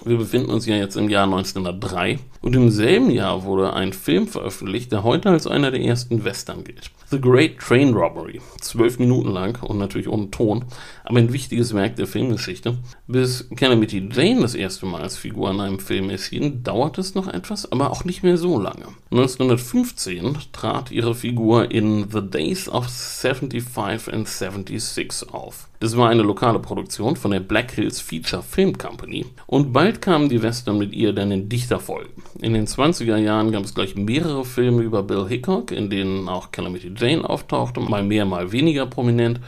Wir 0.04 0.18
befinden 0.18 0.50
uns 0.50 0.66
ja 0.66 0.74
jetzt 0.74 0.96
im 0.96 1.08
Jahr 1.08 1.26
1903 1.26 2.18
und 2.42 2.56
im 2.56 2.70
selben 2.70 3.10
Jahr 3.10 3.44
wurde 3.44 3.72
ein 3.72 3.92
Film 3.92 4.26
veröffentlicht, 4.26 4.90
der 4.90 5.04
heute 5.04 5.30
als 5.30 5.46
einer 5.46 5.70
der 5.70 5.80
ersten 5.80 6.24
Western 6.24 6.64
gilt. 6.64 6.90
The 7.14 7.20
Great 7.20 7.60
Train 7.60 7.94
Robbery. 7.94 8.40
Zwölf 8.60 8.98
Minuten 8.98 9.30
lang 9.30 9.62
und 9.62 9.78
natürlich 9.78 10.08
ohne 10.08 10.32
Ton, 10.32 10.64
aber 11.04 11.20
ein 11.20 11.32
wichtiges 11.32 11.72
Werk 11.72 11.94
der 11.94 12.08
Filmgeschichte. 12.08 12.76
Bis 13.06 13.48
Calamity 13.54 14.08
Jane 14.10 14.40
das 14.40 14.56
erste 14.56 14.86
Mal 14.86 15.00
als 15.00 15.16
Figur 15.16 15.48
in 15.52 15.60
einem 15.60 15.78
Film 15.78 16.10
erschien, 16.10 16.64
dauert 16.64 16.98
es 16.98 17.14
noch 17.14 17.28
etwas, 17.28 17.70
aber 17.70 17.92
auch 17.92 18.04
nicht 18.04 18.24
mehr 18.24 18.36
so 18.36 18.58
lange. 18.58 18.86
1915 19.12 20.38
trat 20.50 20.90
ihre 20.90 21.14
Figur 21.14 21.70
in 21.70 22.10
The 22.10 22.20
Days 22.20 22.68
of 22.68 22.88
75 22.88 24.12
and 24.12 24.26
76 24.26 25.32
auf. 25.32 25.68
Das 25.84 25.98
war 25.98 26.08
eine 26.08 26.22
lokale 26.22 26.60
Produktion 26.60 27.14
von 27.14 27.30
der 27.30 27.40
Black 27.40 27.72
Hills 27.72 28.00
Feature 28.00 28.42
Film 28.42 28.78
Company 28.78 29.26
und 29.46 29.74
bald 29.74 30.00
kamen 30.00 30.30
die 30.30 30.42
Western 30.42 30.78
mit 30.78 30.94
ihr 30.94 31.12
dann 31.12 31.30
in 31.30 31.50
dichter 31.50 31.78
Folge. 31.78 32.08
In 32.40 32.54
den 32.54 32.66
20er 32.66 33.18
Jahren 33.18 33.52
gab 33.52 33.64
es 33.64 33.74
gleich 33.74 33.94
mehrere 33.94 34.46
Filme 34.46 34.82
über 34.82 35.02
Bill 35.02 35.28
Hickok, 35.28 35.72
in 35.72 35.90
denen 35.90 36.28
auch 36.28 36.52
Calamity 36.52 36.92
Jane 36.96 37.03
auftauchte, 37.24 37.80
mal 37.80 38.02
mehr, 38.02 38.24
mal 38.24 38.52
weniger 38.52 38.86
prominent. 38.86 39.40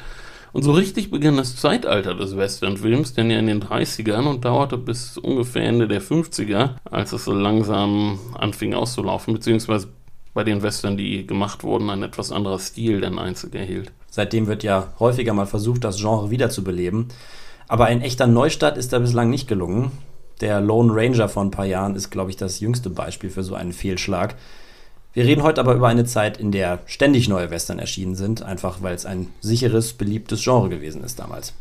Und 0.53 0.63
so 0.63 0.73
richtig 0.73 1.11
begann 1.11 1.37
das 1.37 1.57
Zeitalter 1.57 2.15
des 2.15 2.37
Westernfilms, 2.37 3.15
denn 3.15 3.31
ja 3.31 3.39
in 3.39 3.47
den 3.47 3.63
30ern 3.63 4.27
und 4.27 4.45
dauerte 4.45 4.79
bis 4.79 5.19
ungefähr 5.19 5.65
Ende 5.65 5.87
der 5.87 6.01
50er, 6.01 6.77
als 6.91 7.13
es 7.13 7.25
so 7.25 7.35
langsam 7.35 8.19
anfing 8.39 8.73
auszulaufen, 8.73 9.35
beziehungsweise 9.35 9.89
bei 10.33 10.45
den 10.45 10.63
Western, 10.63 10.97
die 10.97 11.27
gemacht 11.27 11.63
wurden, 11.63 11.91
ein 11.91 12.03
etwas 12.03 12.33
anderer 12.33 12.59
Stil 12.59 13.01
den 13.01 13.19
Einzug 13.19 13.55
erhielt. 13.55 13.93
Seitdem 14.11 14.47
wird 14.47 14.63
ja 14.63 14.93
häufiger 14.99 15.35
mal 15.35 15.47
versucht, 15.47 15.85
das 15.85 15.99
Genre 15.99 16.31
wiederzubeleben. 16.31 17.09
Aber 17.69 17.87
ein 17.87 18.01
echter 18.01 18.27
Neustart 18.27 18.79
ist 18.79 18.93
da 18.93 18.99
bislang 18.99 19.29
nicht 19.29 19.49
gelungen. 19.49 19.91
Der 20.41 20.61
Lone 20.61 20.93
Ranger 20.95 21.29
vor 21.29 21.43
ein 21.43 21.51
paar 21.51 21.65
Jahren 21.65 21.95
ist, 21.95 22.11
glaube 22.11 22.31
ich, 22.31 22.37
das 22.37 22.61
jüngste 22.61 22.91
Beispiel 22.91 23.31
für 23.31 23.43
so 23.43 23.55
einen 23.55 23.73
Fehlschlag. 23.73 24.37
Wir 25.17 25.25
reden 25.25 25.45
heute 25.45 25.63
aber 25.63 25.73
über 25.73 25.89
eine 25.89 26.05
Zeit, 26.05 26.37
in 26.37 26.53
der 26.53 26.81
ständig 26.85 27.27
neue 27.27 27.51
Western 27.51 27.79
erschienen 27.79 28.17
sind, 28.17 28.43
einfach 28.43 28.83
weil 28.83 28.95
es 28.95 29.07
ein 29.07 29.29
sicheres, 29.41 29.95
beliebtes 29.95 30.45
Genre 30.45 30.69
gewesen 30.69 31.03
ist 31.03 31.19
damals. 31.19 31.55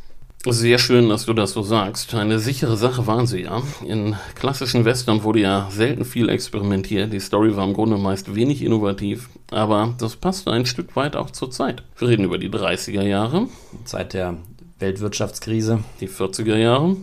Sehr 0.45 0.77
schön, 0.77 1.07
dass 1.07 1.25
du 1.25 1.31
das 1.31 1.53
so 1.53 1.61
sagst. 1.61 2.13
Eine 2.15 2.39
sichere 2.39 2.75
Sache 2.75 3.07
waren 3.07 3.27
sie 3.27 3.43
ja. 3.43 3.63
In 3.87 4.17
klassischen 4.35 4.83
Western 4.83 5.23
wurde 5.23 5.39
ja 5.39 5.69
selten 5.71 6.03
viel 6.03 6.27
experimentiert. 6.27 7.13
Die 7.13 7.21
Story 7.21 7.55
war 7.55 7.65
im 7.65 7.73
Grunde 7.73 7.97
meist 7.97 8.35
wenig 8.35 8.61
innovativ, 8.61 9.29
aber 9.51 9.95
das 9.99 10.17
passte 10.17 10.51
ein 10.51 10.65
Stück 10.65 10.93
weit 10.97 11.15
auch 11.15 11.29
zur 11.31 11.49
Zeit. 11.49 11.81
Wir 11.97 12.09
reden 12.09 12.25
über 12.25 12.37
die 12.37 12.49
30er 12.49 13.03
Jahre. 13.03 13.47
Zeit 13.85 14.15
der 14.15 14.35
Weltwirtschaftskrise. 14.79 15.79
Die 16.01 16.09
40er 16.09 16.57
Jahre. 16.57 16.97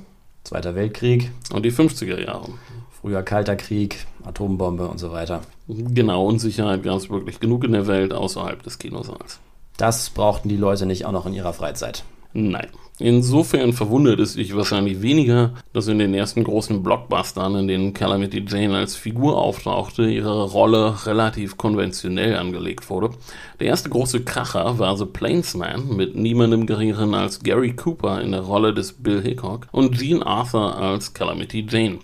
Zweiter 0.45 0.75
Weltkrieg. 0.75 1.31
Und 1.51 1.65
die 1.65 1.73
50er 1.73 2.23
Jahre. 2.23 2.51
Früher 3.01 3.23
Kalter 3.23 3.57
Krieg, 3.57 4.07
Atombombe 4.23 4.87
und 4.87 4.99
so 4.99 5.11
weiter. 5.11 5.41
Genau, 5.75 6.27
Unsicherheit 6.27 6.83
gab 6.83 6.97
es 6.97 7.11
wirklich 7.11 7.41
genug 7.41 7.65
in 7.65 7.73
der 7.73 7.87
Welt 7.87 8.13
außerhalb 8.13 8.63
des 8.63 8.79
Kinosaals. 8.79 9.41
Das 9.77 10.11
brauchten 10.11 10.49
die 10.49 10.57
Leute 10.57 10.87
nicht 10.87 11.07
auch 11.07 11.13
noch 11.13 11.27
in 11.27 11.35
ihrer 11.35 11.53
Freizeit. 11.53 12.05
Nein. 12.35 12.69
Insofern 12.99 13.73
verwundert 13.73 14.21
es 14.21 14.35
dich 14.35 14.55
wahrscheinlich 14.55 15.03
weniger, 15.03 15.55
dass 15.73 15.89
in 15.89 15.99
den 15.99 16.15
ersten 16.15 16.45
großen 16.45 16.83
Blockbustern, 16.83 17.57
in 17.57 17.67
denen 17.67 17.95
Calamity 17.95 18.45
Jane 18.47 18.77
als 18.77 18.95
Figur 18.95 19.39
auftauchte, 19.39 20.09
ihre 20.09 20.45
Rolle 20.45 20.95
relativ 21.05 21.57
konventionell 21.57 22.37
angelegt 22.37 22.89
wurde. 22.91 23.11
Der 23.61 23.69
erste 23.69 23.91
große 23.91 24.23
Kracher 24.23 24.79
war 24.79 24.97
The 24.97 25.07
Plainsman 25.07 25.97
mit 25.97 26.15
niemandem 26.15 26.67
geringeren 26.67 27.15
als 27.15 27.43
Gary 27.43 27.75
Cooper 27.75 28.21
in 28.21 28.33
der 28.33 28.43
Rolle 28.43 28.73
des 28.73 28.93
Bill 28.93 29.21
Hickok 29.21 29.67
und 29.73 29.99
Jean 29.99 30.23
Arthur 30.23 30.77
als 30.77 31.13
Calamity 31.13 31.67
Jane. 31.69 31.99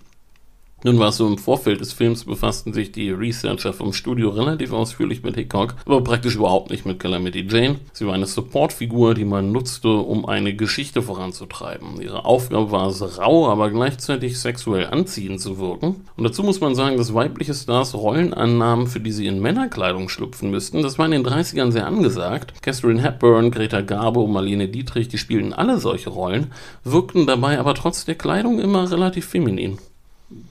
Nun 0.81 0.97
war 0.97 1.09
es 1.09 1.17
so, 1.17 1.27
im 1.27 1.37
Vorfeld 1.37 1.81
des 1.81 1.91
Films 1.91 2.23
befassten 2.23 2.71
sich 2.71 2.93
die 2.93 3.11
Researcher 3.11 3.73
vom 3.73 3.91
Studio 3.91 4.29
relativ 4.29 4.71
ausführlich 4.71 5.23
mit 5.23 5.35
Hickok, 5.35 5.75
aber 5.85 6.01
praktisch 6.01 6.35
überhaupt 6.35 6.69
nicht 6.69 6.85
mit 6.85 6.99
Calamity 6.99 7.45
Jane. 7.49 7.79
Sie 7.91 8.07
war 8.07 8.13
eine 8.13 8.25
Supportfigur, 8.25 9.13
die 9.13 9.25
man 9.25 9.51
nutzte, 9.51 9.89
um 9.89 10.25
eine 10.25 10.55
Geschichte 10.55 11.01
voranzutreiben. 11.01 11.99
Ihre 11.99 12.23
Aufgabe 12.23 12.71
war 12.71 12.87
es, 12.87 13.17
rau, 13.17 13.49
aber 13.49 13.71
gleichzeitig 13.71 14.39
sexuell 14.39 14.87
anziehend 14.87 15.41
zu 15.41 15.59
wirken. 15.59 16.05
Und 16.15 16.23
dazu 16.23 16.43
muss 16.43 16.61
man 16.61 16.75
sagen, 16.75 16.95
dass 16.95 17.13
weibliche 17.13 17.53
Stars 17.53 17.93
Rollen 17.93 18.33
annahmen, 18.33 18.87
für 18.87 19.01
die 19.01 19.11
sie 19.11 19.27
in 19.27 19.41
Männerkleidung 19.41 20.07
schlüpfen 20.07 20.49
müssten. 20.49 20.81
Das 20.81 20.97
war 20.97 21.05
in 21.05 21.11
den 21.11 21.25
30ern 21.25 21.71
sehr 21.71 21.87
angesagt. 21.87 22.53
Catherine 22.61 23.01
Hepburn, 23.01 23.51
Greta 23.51 23.81
Garbo, 23.81 24.27
Marlene 24.27 24.69
Dietrich, 24.69 25.09
die 25.09 25.17
spielten 25.17 25.51
alle 25.51 25.79
solche 25.79 26.09
Rollen, 26.09 26.53
wirkten 26.85 27.27
dabei 27.27 27.59
aber 27.59 27.73
trotz 27.73 28.05
der 28.05 28.15
Kleidung 28.15 28.59
immer 28.59 28.89
relativ 28.89 29.25
feminin. 29.25 29.77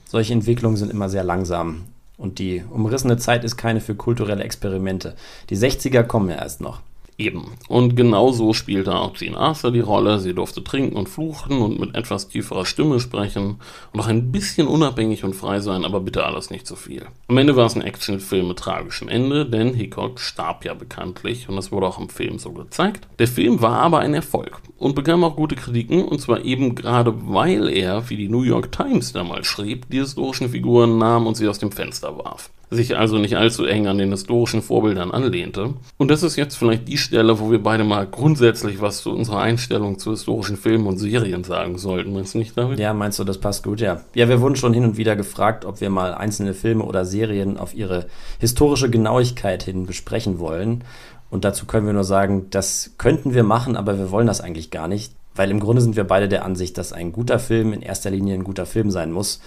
Solche 0.09 0.33
Entwicklungen 0.33 0.75
sind 0.75 0.89
immer 0.89 1.07
sehr 1.07 1.23
langsam. 1.23 1.83
Und 2.17 2.39
die 2.39 2.63
umrissene 2.67 3.17
Zeit 3.17 3.43
ist 3.43 3.57
keine 3.57 3.79
für 3.79 3.93
kulturelle 3.93 4.43
Experimente. 4.43 5.13
Die 5.51 5.55
60er 5.55 6.01
kommen 6.01 6.31
ja 6.31 6.37
erst 6.37 6.61
noch. 6.61 6.81
Eben. 7.19 7.51
Und 7.67 7.97
genau 7.97 8.31
so 8.31 8.53
spielte 8.53 8.95
auch 8.95 9.13
Jean 9.13 9.35
Arthur 9.35 9.71
die 9.71 9.81
Rolle. 9.81 10.19
Sie 10.19 10.33
durfte 10.33 10.63
trinken 10.63 10.95
und 10.95 11.09
fluchen 11.09 11.61
und 11.61 11.77
mit 11.77 11.93
etwas 11.93 12.29
tieferer 12.29 12.65
Stimme 12.65 13.01
sprechen 13.01 13.57
und 13.91 13.99
auch 13.99 14.07
ein 14.07 14.31
bisschen 14.31 14.67
unabhängig 14.67 15.25
und 15.25 15.35
frei 15.35 15.59
sein, 15.59 15.83
aber 15.83 15.99
bitte 15.99 16.23
alles 16.25 16.49
nicht 16.49 16.65
zu 16.65 16.77
viel. 16.77 17.07
Am 17.27 17.37
Ende 17.37 17.57
war 17.57 17.65
es 17.65 17.75
ein 17.75 17.81
Actionfilm 17.81 18.47
mit 18.47 18.59
tragischem 18.59 19.09
Ende, 19.09 19.45
denn 19.45 19.73
Hickok 19.73 20.21
starb 20.21 20.63
ja 20.63 20.73
bekanntlich 20.73 21.49
und 21.49 21.57
das 21.57 21.73
wurde 21.73 21.87
auch 21.87 21.99
im 21.99 22.07
Film 22.07 22.39
so 22.39 22.53
gezeigt. 22.53 23.05
Der 23.19 23.27
Film 23.27 23.61
war 23.61 23.81
aber 23.81 23.99
ein 23.99 24.13
Erfolg 24.13 24.61
und 24.77 24.95
bekam 24.95 25.25
auch 25.25 25.35
gute 25.35 25.57
Kritiken 25.57 26.05
und 26.05 26.21
zwar 26.21 26.45
eben 26.45 26.73
gerade 26.73 27.13
weil 27.27 27.67
er, 27.67 28.09
wie 28.09 28.15
die 28.15 28.29
New 28.29 28.43
York 28.43 28.71
Times 28.71 29.11
damals 29.11 29.45
schrieb, 29.45 29.89
die 29.89 29.99
historischen 29.99 30.47
Figuren 30.47 30.97
nahm 30.97 31.27
und 31.27 31.35
sie 31.35 31.49
aus 31.49 31.59
dem 31.59 31.73
Fenster 31.73 32.17
warf 32.17 32.49
sich 32.71 32.95
also 32.95 33.17
nicht 33.17 33.35
allzu 33.35 33.65
eng 33.65 33.87
an 33.87 33.97
den 33.97 34.11
historischen 34.11 34.61
Vorbildern 34.61 35.11
anlehnte. 35.11 35.73
Und 35.97 36.11
das 36.11 36.21
ist 36.21 36.35
jetzt 36.35 36.55
vielleicht 36.55 36.87
die 36.87 36.97
Stelle, 36.97 37.39
wo 37.39 37.51
wir 37.51 37.61
beide 37.61 37.83
mal 37.83 38.05
grundsätzlich 38.05 38.79
was 38.79 39.01
zu 39.01 39.11
unserer 39.11 39.41
Einstellung 39.41 39.97
zu 39.97 40.11
historischen 40.11 40.55
Filmen 40.55 40.85
und 40.85 40.97
Serien 40.97 41.43
sagen 41.43 41.77
sollten. 41.77 42.13
Meinst 42.13 42.35
du 42.35 42.37
nicht, 42.37 42.55
David? 42.55 42.79
Ja, 42.79 42.93
meinst 42.93 43.17
du, 43.17 43.23
das 43.23 43.39
passt 43.39 43.63
gut, 43.63 43.81
ja. 43.81 44.01
Ja, 44.13 44.29
wir 44.29 44.41
wurden 44.41 44.55
schon 44.55 44.73
hin 44.73 44.83
und 44.83 44.97
wieder 44.97 45.15
gefragt, 45.15 45.65
ob 45.65 45.81
wir 45.81 45.89
mal 45.89 46.13
einzelne 46.13 46.53
Filme 46.53 46.83
oder 46.83 47.05
Serien 47.05 47.57
auf 47.57 47.73
ihre 47.73 48.05
historische 48.39 48.89
Genauigkeit 48.89 49.63
hin 49.63 49.87
besprechen 49.87 50.37
wollen. 50.37 50.83
Und 51.31 51.45
dazu 51.45 51.65
können 51.65 51.87
wir 51.87 51.93
nur 51.93 52.03
sagen, 52.03 52.47
das 52.51 52.91
könnten 52.97 53.33
wir 53.33 53.43
machen, 53.43 53.75
aber 53.75 53.97
wir 53.97 54.11
wollen 54.11 54.27
das 54.27 54.41
eigentlich 54.41 54.71
gar 54.71 54.87
nicht. 54.87 55.13
Weil 55.35 55.51
im 55.51 55.59
Grunde 55.59 55.81
sind 55.81 55.95
wir 55.95 56.03
beide 56.03 56.27
der 56.27 56.43
Ansicht, 56.43 56.77
dass 56.77 56.91
ein 56.91 57.13
guter 57.13 57.39
Film 57.39 57.71
in 57.71 57.81
erster 57.81 58.09
Linie 58.09 58.33
ein 58.33 58.43
guter 58.43 58.65
Film 58.65 58.91
sein 58.91 59.11
muss 59.11 59.39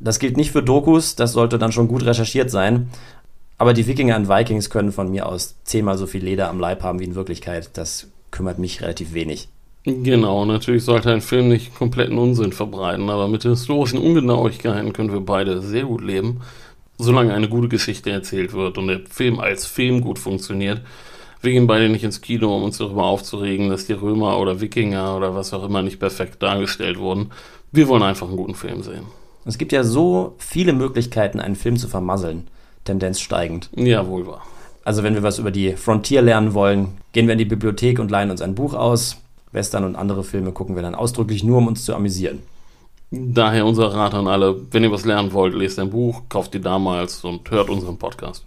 das 0.00 0.18
gilt 0.18 0.36
nicht 0.36 0.52
für 0.52 0.62
Dokus, 0.62 1.16
das 1.16 1.32
sollte 1.32 1.58
dann 1.58 1.72
schon 1.72 1.88
gut 1.88 2.04
recherchiert 2.04 2.50
sein. 2.50 2.90
Aber 3.58 3.72
die 3.72 3.86
Wikinger 3.86 4.16
und 4.16 4.28
Vikings 4.28 4.70
können 4.70 4.92
von 4.92 5.10
mir 5.10 5.26
aus 5.26 5.56
zehnmal 5.64 5.96
so 5.96 6.06
viel 6.06 6.22
Leder 6.22 6.50
am 6.50 6.60
Leib 6.60 6.82
haben 6.82 7.00
wie 7.00 7.04
in 7.04 7.14
Wirklichkeit. 7.14 7.70
Das 7.74 8.08
kümmert 8.30 8.58
mich 8.58 8.82
relativ 8.82 9.14
wenig. 9.14 9.48
Genau, 9.84 10.44
natürlich 10.44 10.84
sollte 10.84 11.12
ein 11.12 11.20
Film 11.20 11.48
nicht 11.48 11.74
kompletten 11.74 12.18
Unsinn 12.18 12.52
verbreiten, 12.52 13.08
aber 13.08 13.28
mit 13.28 13.44
historischen 13.44 13.98
Ungenauigkeiten 13.98 14.92
können 14.92 15.12
wir 15.12 15.20
beide 15.20 15.62
sehr 15.62 15.84
gut 15.84 16.02
leben. 16.02 16.40
Solange 16.98 17.32
eine 17.32 17.48
gute 17.48 17.68
Geschichte 17.68 18.10
erzählt 18.10 18.52
wird 18.52 18.78
und 18.78 18.88
der 18.88 19.00
Film 19.08 19.38
als 19.38 19.64
Film 19.64 20.00
gut 20.00 20.18
funktioniert, 20.18 20.80
wir 21.40 21.52
gehen 21.52 21.68
beide 21.68 21.88
nicht 21.88 22.02
ins 22.02 22.20
Kino, 22.20 22.56
um 22.56 22.64
uns 22.64 22.78
darüber 22.78 23.04
aufzuregen, 23.04 23.68
dass 23.68 23.86
die 23.86 23.92
Römer 23.92 24.38
oder 24.40 24.60
Wikinger 24.60 25.16
oder 25.16 25.36
was 25.36 25.52
auch 25.52 25.64
immer 25.64 25.82
nicht 25.82 26.00
perfekt 26.00 26.42
dargestellt 26.42 26.98
wurden. 26.98 27.30
Wir 27.70 27.86
wollen 27.86 28.02
einfach 28.02 28.26
einen 28.26 28.36
guten 28.36 28.56
Film 28.56 28.82
sehen. 28.82 29.06
Es 29.46 29.58
gibt 29.58 29.70
ja 29.70 29.84
so 29.84 30.34
viele 30.38 30.72
Möglichkeiten, 30.72 31.38
einen 31.38 31.54
Film 31.54 31.76
zu 31.76 31.86
vermasseln. 31.86 32.48
Tendenz 32.84 33.20
steigend. 33.20 33.70
Ja, 33.76 34.06
wohl 34.08 34.26
wahr. 34.26 34.42
Also 34.84 35.04
wenn 35.04 35.14
wir 35.14 35.22
was 35.22 35.38
über 35.38 35.52
die 35.52 35.74
Frontier 35.74 36.20
lernen 36.20 36.52
wollen, 36.52 36.98
gehen 37.12 37.26
wir 37.26 37.32
in 37.32 37.38
die 37.38 37.44
Bibliothek 37.44 38.00
und 38.00 38.10
leihen 38.10 38.30
uns 38.30 38.42
ein 38.42 38.56
Buch 38.56 38.74
aus. 38.74 39.18
Western 39.52 39.84
und 39.84 39.94
andere 39.96 40.24
Filme 40.24 40.50
gucken 40.50 40.74
wir 40.74 40.82
dann 40.82 40.96
ausdrücklich 40.96 41.44
nur, 41.44 41.58
um 41.58 41.68
uns 41.68 41.84
zu 41.84 41.94
amüsieren. 41.94 42.42
Daher 43.12 43.66
unser 43.66 43.94
Rat 43.94 44.14
an 44.14 44.26
alle, 44.26 44.60
wenn 44.72 44.82
ihr 44.82 44.90
was 44.90 45.04
lernen 45.04 45.32
wollt, 45.32 45.54
lest 45.54 45.78
ein 45.78 45.90
Buch, 45.90 46.22
kauft 46.28 46.54
ihr 46.54 46.60
damals 46.60 47.22
und 47.22 47.48
hört 47.52 47.70
unseren 47.70 47.98
Podcast. 47.98 48.44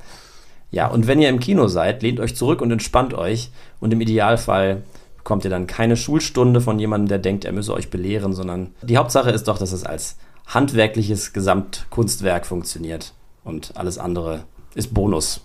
Ja, 0.69 0.87
und 0.87 1.07
wenn 1.07 1.21
ihr 1.21 1.29
im 1.29 1.39
Kino 1.39 1.67
seid, 1.67 2.03
lehnt 2.03 2.19
euch 2.19 2.35
zurück 2.35 2.61
und 2.61 2.71
entspannt 2.71 3.13
euch. 3.13 3.51
Und 3.79 3.93
im 3.93 4.01
Idealfall 4.01 4.83
bekommt 5.17 5.45
ihr 5.45 5.49
dann 5.49 5.65
keine 5.65 5.95
Schulstunde 5.95 6.59
von 6.59 6.77
jemandem, 6.77 7.07
der 7.07 7.19
denkt, 7.19 7.45
er 7.45 7.53
müsse 7.53 7.73
euch 7.73 7.89
belehren, 7.89 8.33
sondern 8.33 8.71
die 8.81 8.97
Hauptsache 8.97 9.31
ist 9.31 9.47
doch, 9.47 9.57
dass 9.57 9.71
es 9.71 9.85
als 9.85 10.17
handwerkliches 10.49 11.33
Gesamtkunstwerk 11.33 12.45
funktioniert. 12.45 13.13
Und 13.43 13.77
alles 13.77 13.97
andere 13.97 14.43
ist 14.75 14.93
Bonus. 14.93 15.41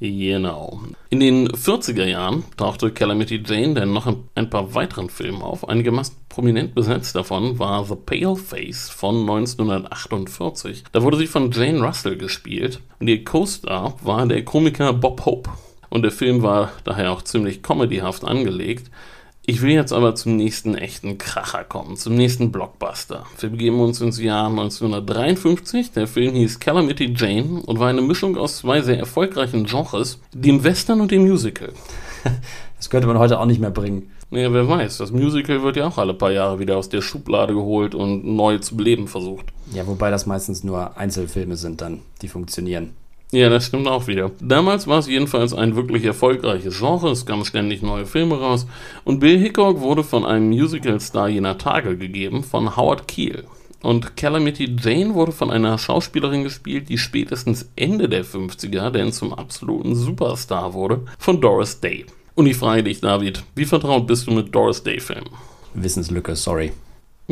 Genau. 0.00 0.80
In 1.10 1.20
den 1.20 1.48
40er 1.48 2.06
Jahren 2.06 2.44
tauchte 2.56 2.90
Calamity 2.90 3.42
Jane 3.44 3.74
dann 3.74 3.92
noch 3.92 4.06
in 4.06 4.24
ein 4.34 4.48
paar 4.48 4.74
weiteren 4.74 5.10
Filmen 5.10 5.42
auf. 5.42 5.68
Einigermaßen 5.68 6.16
prominent 6.30 6.74
besetzt 6.74 7.14
davon 7.14 7.58
war 7.58 7.84
The 7.84 7.96
Pale 7.96 8.36
Face 8.36 8.88
von 8.88 9.20
1948. 9.20 10.84
Da 10.92 11.02
wurde 11.02 11.18
sie 11.18 11.26
von 11.26 11.50
Jane 11.50 11.82
Russell 11.82 12.16
gespielt 12.16 12.80
und 12.98 13.08
ihr 13.08 13.22
Co-Star 13.24 13.94
war 14.00 14.26
der 14.26 14.42
Komiker 14.42 14.94
Bob 14.94 15.26
Hope. 15.26 15.50
Und 15.90 16.02
der 16.02 16.12
Film 16.12 16.40
war 16.40 16.72
daher 16.84 17.12
auch 17.12 17.20
ziemlich 17.20 17.62
comedyhaft 17.62 18.24
angelegt. 18.24 18.90
Ich 19.46 19.62
will 19.62 19.70
jetzt 19.70 19.92
aber 19.92 20.14
zum 20.14 20.36
nächsten 20.36 20.74
echten 20.74 21.16
Kracher 21.16 21.64
kommen, 21.64 21.96
zum 21.96 22.14
nächsten 22.14 22.52
Blockbuster. 22.52 23.24
Wir 23.38 23.48
begeben 23.48 23.80
uns 23.80 24.00
ins 24.00 24.20
Jahr 24.20 24.48
1953. 24.48 25.92
Der 25.92 26.06
Film 26.06 26.34
hieß 26.34 26.60
Calamity 26.60 27.14
Jane 27.16 27.62
und 27.64 27.78
war 27.78 27.88
eine 27.88 28.02
Mischung 28.02 28.36
aus 28.36 28.58
zwei 28.58 28.82
sehr 28.82 28.98
erfolgreichen 28.98 29.64
Genres, 29.64 30.20
dem 30.34 30.62
Western 30.62 31.00
und 31.00 31.10
dem 31.10 31.22
Musical. 31.22 31.72
Das 32.76 32.88
könnte 32.88 33.06
man 33.06 33.18
heute 33.18 33.38
auch 33.38 33.44
nicht 33.44 33.60
mehr 33.60 33.70
bringen. 33.70 34.10
Naja, 34.30 34.54
wer 34.54 34.66
weiß. 34.66 34.96
Das 34.96 35.12
Musical 35.12 35.62
wird 35.62 35.76
ja 35.76 35.86
auch 35.86 35.98
alle 35.98 36.14
paar 36.14 36.32
Jahre 36.32 36.60
wieder 36.60 36.78
aus 36.78 36.88
der 36.88 37.02
Schublade 37.02 37.52
geholt 37.52 37.94
und 37.94 38.24
neu 38.24 38.56
zu 38.56 38.74
beleben 38.74 39.06
versucht. 39.06 39.44
Ja, 39.74 39.86
wobei 39.86 40.10
das 40.10 40.24
meistens 40.24 40.64
nur 40.64 40.96
Einzelfilme 40.96 41.56
sind 41.56 41.82
dann, 41.82 42.00
die 42.22 42.28
funktionieren. 42.28 42.94
Ja, 43.32 43.48
das 43.48 43.66
stimmt 43.66 43.86
auch 43.86 44.08
wieder. 44.08 44.32
Damals 44.40 44.88
war 44.88 44.98
es 44.98 45.06
jedenfalls 45.06 45.54
ein 45.54 45.76
wirklich 45.76 46.04
erfolgreiches 46.04 46.78
Genre, 46.78 47.10
es 47.10 47.26
kamen 47.26 47.44
ständig 47.44 47.80
neue 47.80 48.04
Filme 48.04 48.36
raus 48.36 48.66
und 49.04 49.20
Bill 49.20 49.38
Hickok 49.38 49.80
wurde 49.80 50.02
von 50.02 50.26
einem 50.26 50.48
Musical-Star 50.48 51.28
jener 51.28 51.56
Tage 51.56 51.96
gegeben, 51.96 52.42
von 52.42 52.76
Howard 52.76 53.06
Keel. 53.06 53.44
Und 53.82 54.16
Calamity 54.16 54.76
Jane 54.78 55.14
wurde 55.14 55.30
von 55.30 55.50
einer 55.50 55.78
Schauspielerin 55.78 56.42
gespielt, 56.42 56.88
die 56.88 56.98
spätestens 56.98 57.70
Ende 57.76 58.08
der 58.08 58.24
50er 58.24 58.90
denn 58.90 59.12
zum 59.12 59.32
absoluten 59.32 59.94
Superstar 59.94 60.74
wurde, 60.74 61.02
von 61.18 61.40
Doris 61.40 61.78
Day. 61.78 62.06
Und 62.34 62.46
ich 62.46 62.56
frage 62.56 62.82
dich, 62.82 63.00
David, 63.00 63.44
wie 63.54 63.64
vertraut 63.64 64.08
bist 64.08 64.26
du 64.26 64.32
mit 64.32 64.54
Doris 64.54 64.82
Day-Filmen? 64.82 65.30
Wissenslücke, 65.74 66.34
sorry. 66.34 66.72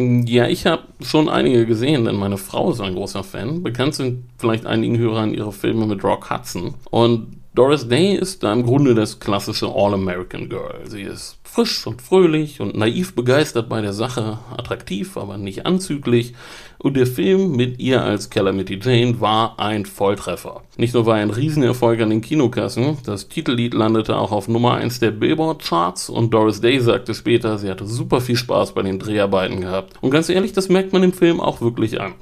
Ja, 0.01 0.47
ich 0.47 0.65
habe 0.65 0.85
schon 1.01 1.29
einige 1.29 1.67
gesehen, 1.67 2.05
denn 2.05 2.15
meine 2.15 2.39
Frau 2.39 2.71
ist 2.71 2.81
ein 2.81 2.95
großer 2.95 3.25
Fan. 3.25 3.65
Bekannt 3.65 3.97
sind 3.97 4.23
vielleicht 4.39 4.65
einigen 4.65 4.97
Hörern 4.97 5.35
ihre 5.35 5.53
Filme 5.53 5.87
mit 5.87 6.05
Rock 6.05 6.31
Hudson. 6.31 6.75
Und 6.91 7.39
Doris 7.57 7.89
Day 7.89 8.15
ist 8.15 8.45
da 8.45 8.53
im 8.53 8.63
Grunde 8.63 8.95
das 8.95 9.19
klassische 9.19 9.67
All-American 9.67 10.49
Girl. 10.49 10.83
Sie 10.85 11.03
ist 11.03 11.38
frisch 11.51 11.87
und 11.87 12.03
fröhlich 12.03 12.61
und 12.61 12.77
naiv 12.77 13.15
begeistert 13.15 13.69
bei 13.69 13.81
der 13.81 13.93
Sache, 13.93 14.39
attraktiv, 14.57 15.17
aber 15.17 15.39
nicht 15.39 15.67
anzüglich. 15.67 16.35
Und 16.79 16.97
der 16.97 17.07
Film 17.07 17.57
mit 17.57 17.81
ihr 17.81 18.03
als 18.03 18.31
Calamity 18.31 18.79
Jane 18.81 19.21
war 19.21 19.59
ein 19.59 19.87
Volltreffer. 19.87 20.63
Nicht 20.77 20.95
nur 20.95 21.07
war 21.07 21.17
er 21.17 21.23
ein 21.23 21.31
Riesenerfolg 21.31 22.01
an 22.01 22.11
den 22.11 22.21
Kinokassen, 22.21 22.99
das 23.05 23.29
Titellied 23.29 23.75
landete 23.75 24.17
auch 24.17 24.31
auf 24.31 24.47
Nummer 24.47 24.75
1 24.75 25.01
der 25.01 25.11
Billboard-Charts 25.11 26.11
und 26.11 26.33
Doris 26.33 26.61
Day 26.61 26.79
sagte 26.81 27.15
später, 27.15 27.59
sie 27.59 27.71
hatte 27.71 27.87
super 27.87 28.21
viel 28.21 28.37
Spaß 28.37 28.75
bei 28.75 28.83
den 28.83 28.99
Dreharbeiten 28.99 29.61
gehabt. 29.61 29.95
Und 30.01 30.11
ganz 30.11 30.29
ehrlich, 30.29 30.53
das 30.53 30.69
merkt 30.69 30.93
man 30.93 31.03
im 31.03 31.13
Film 31.13 31.41
auch 31.41 31.61
wirklich 31.61 32.01
an. 32.01 32.15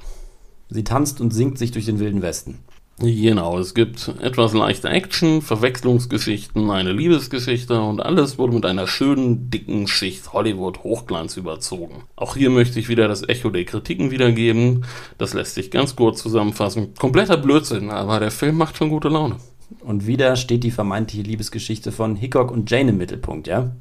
Sie 0.69 0.83
tanzt 0.83 1.21
und 1.21 1.33
singt 1.33 1.57
sich 1.57 1.71
durch 1.71 1.85
den 1.85 1.99
wilden 1.99 2.21
Westen. 2.21 2.59
Genau, 2.99 3.59
es 3.59 3.75
gibt 3.75 4.11
etwas 4.21 4.53
leichte 4.53 4.89
Action, 4.89 5.43
Verwechslungsgeschichten, 5.43 6.71
eine 6.71 6.93
Liebesgeschichte 6.93 7.79
und 7.79 8.01
alles 8.01 8.39
wurde 8.39 8.53
mit 8.53 8.65
einer 8.65 8.87
schönen, 8.87 9.51
dicken 9.51 9.87
Schicht 9.87 10.33
Hollywood-Hochglanz 10.33 11.37
überzogen. 11.37 12.05
Auch 12.15 12.35
hier 12.35 12.49
möchte 12.49 12.79
ich 12.79 12.89
wieder 12.89 13.07
das 13.07 13.27
Echo 13.29 13.51
der 13.51 13.65
Kritiken 13.65 14.09
wiedergeben. 14.09 14.83
Das 15.19 15.35
lässt 15.35 15.53
sich 15.53 15.69
ganz 15.69 15.95
kurz 15.95 16.23
zusammenfassen. 16.23 16.95
Kompletter 16.95 17.37
Blödsinn, 17.37 17.91
aber 17.91 18.19
der 18.19 18.31
Film 18.31 18.57
macht 18.57 18.77
schon 18.77 18.89
gute 18.89 19.09
Laune. 19.09 19.35
Und 19.81 20.07
wieder 20.07 20.35
steht 20.35 20.63
die 20.63 20.71
vermeintliche 20.71 21.23
Liebesgeschichte 21.23 21.91
von 21.91 22.15
Hickok 22.15 22.49
und 22.49 22.71
Jane 22.71 22.89
im 22.89 22.97
Mittelpunkt, 22.97 23.45
ja? 23.45 23.75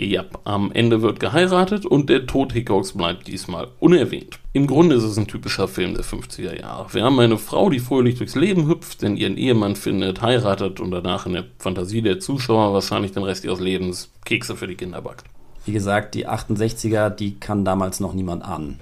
Ja, 0.00 0.24
am 0.44 0.70
Ende 0.70 1.02
wird 1.02 1.18
geheiratet 1.18 1.84
und 1.84 2.08
der 2.08 2.26
Tod 2.26 2.52
Hickoks 2.52 2.92
bleibt 2.92 3.26
diesmal 3.26 3.68
unerwähnt. 3.80 4.38
Im 4.52 4.68
Grunde 4.68 4.94
ist 4.94 5.02
es 5.02 5.18
ein 5.18 5.26
typischer 5.26 5.66
Film 5.66 5.94
der 5.94 6.04
50er 6.04 6.56
Jahre. 6.60 6.94
Wir 6.94 7.02
haben 7.02 7.18
eine 7.18 7.36
Frau, 7.36 7.68
die 7.68 7.80
fröhlich 7.80 8.14
durchs 8.16 8.36
Leben 8.36 8.68
hüpft, 8.68 9.02
denn 9.02 9.16
ihren 9.16 9.36
Ehemann 9.36 9.74
findet, 9.74 10.22
heiratet 10.22 10.78
und 10.78 10.92
danach 10.92 11.26
in 11.26 11.32
der 11.32 11.46
Fantasie 11.58 12.00
der 12.00 12.20
Zuschauer 12.20 12.72
wahrscheinlich 12.74 13.12
den 13.12 13.24
Rest 13.24 13.44
ihres 13.44 13.58
Lebens 13.58 14.12
Kekse 14.24 14.54
für 14.54 14.68
die 14.68 14.76
Kinder 14.76 15.02
backt. 15.02 15.24
Wie 15.64 15.72
gesagt, 15.72 16.14
die 16.14 16.28
68er, 16.28 17.10
die 17.10 17.34
kann 17.34 17.64
damals 17.64 17.98
noch 17.98 18.14
niemand 18.14 18.44
ahnen. 18.44 18.78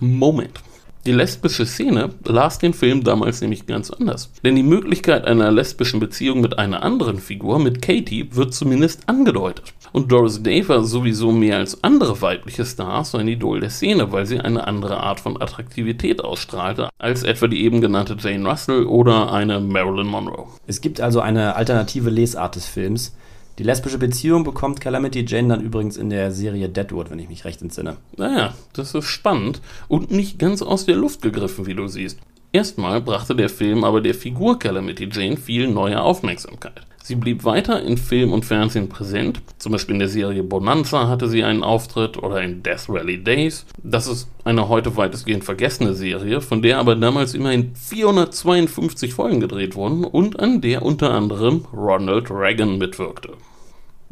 Moment. 0.00 0.60
Die 1.06 1.12
lesbische 1.12 1.64
Szene 1.64 2.10
las 2.24 2.58
den 2.58 2.74
Film 2.74 3.04
damals 3.04 3.40
nämlich 3.40 3.66
ganz 3.66 3.90
anders. 3.90 4.30
Denn 4.44 4.54
die 4.54 4.62
Möglichkeit 4.62 5.24
einer 5.24 5.50
lesbischen 5.50 5.98
Beziehung 5.98 6.42
mit 6.42 6.58
einer 6.58 6.82
anderen 6.82 7.18
Figur, 7.18 7.58
mit 7.58 7.80
Katie, 7.80 8.28
wird 8.32 8.52
zumindest 8.52 9.08
angedeutet. 9.08 9.72
Und 9.92 10.12
Doris 10.12 10.42
Day 10.42 10.66
war 10.68 10.84
sowieso 10.84 11.32
mehr 11.32 11.58
als 11.58 11.82
andere 11.82 12.20
weibliche 12.22 12.64
Stars 12.64 13.14
ein 13.14 13.28
Idol 13.28 13.60
der 13.60 13.70
Szene, 13.70 14.12
weil 14.12 14.26
sie 14.26 14.40
eine 14.40 14.66
andere 14.66 14.98
Art 14.98 15.20
von 15.20 15.40
Attraktivität 15.40 16.22
ausstrahlte, 16.22 16.90
als 16.98 17.22
etwa 17.22 17.48
die 17.48 17.64
eben 17.64 17.80
genannte 17.80 18.16
Jane 18.18 18.48
Russell 18.48 18.84
oder 18.84 19.32
eine 19.32 19.60
Marilyn 19.60 20.06
Monroe. 20.06 20.46
Es 20.66 20.80
gibt 20.80 21.00
also 21.00 21.20
eine 21.20 21.56
alternative 21.56 22.10
Lesart 22.10 22.56
des 22.56 22.66
Films, 22.66 23.14
die 23.60 23.66
lesbische 23.66 23.98
Beziehung 23.98 24.42
bekommt 24.42 24.80
Calamity 24.80 25.24
Jane 25.26 25.48
dann 25.48 25.60
übrigens 25.60 25.98
in 25.98 26.08
der 26.08 26.32
Serie 26.32 26.70
Deadwood, 26.70 27.10
wenn 27.10 27.18
ich 27.18 27.28
mich 27.28 27.44
recht 27.44 27.60
entsinne. 27.60 27.98
Naja, 28.16 28.54
das 28.72 28.94
ist 28.94 29.04
spannend 29.04 29.60
und 29.86 30.10
nicht 30.10 30.38
ganz 30.38 30.62
aus 30.62 30.86
der 30.86 30.96
Luft 30.96 31.20
gegriffen, 31.20 31.66
wie 31.66 31.74
du 31.74 31.86
siehst. 31.86 32.18
Erstmal 32.52 33.00
brachte 33.00 33.36
der 33.36 33.48
Film 33.48 33.84
aber 33.84 34.00
der 34.00 34.14
Figur 34.14 34.58
Calamity 34.58 35.08
Jane 35.10 35.36
viel 35.36 35.68
neue 35.68 36.02
Aufmerksamkeit. 36.02 36.84
Sie 37.02 37.14
blieb 37.14 37.44
weiter 37.44 37.80
in 37.82 37.96
Film 37.96 38.32
und 38.32 38.44
Fernsehen 38.44 38.88
präsent, 38.88 39.40
zum 39.58 39.72
Beispiel 39.72 39.94
in 39.94 40.00
der 40.00 40.08
Serie 40.08 40.42
Bonanza 40.42 41.08
hatte 41.08 41.28
sie 41.28 41.44
einen 41.44 41.62
Auftritt 41.62 42.16
oder 42.16 42.42
in 42.42 42.62
Death 42.62 42.88
Rally 42.88 43.22
Days. 43.22 43.66
Das 43.82 44.08
ist 44.08 44.28
eine 44.44 44.68
heute 44.68 44.96
weitestgehend 44.96 45.44
vergessene 45.44 45.94
Serie, 45.94 46.40
von 46.40 46.60
der 46.60 46.78
aber 46.78 46.96
damals 46.96 47.34
immerhin 47.34 47.74
452 47.76 49.14
Folgen 49.14 49.40
gedreht 49.40 49.76
wurden 49.76 50.04
und 50.04 50.40
an 50.40 50.60
der 50.60 50.82
unter 50.82 51.12
anderem 51.12 51.64
Ronald 51.72 52.30
Reagan 52.30 52.78
mitwirkte. 52.78 53.30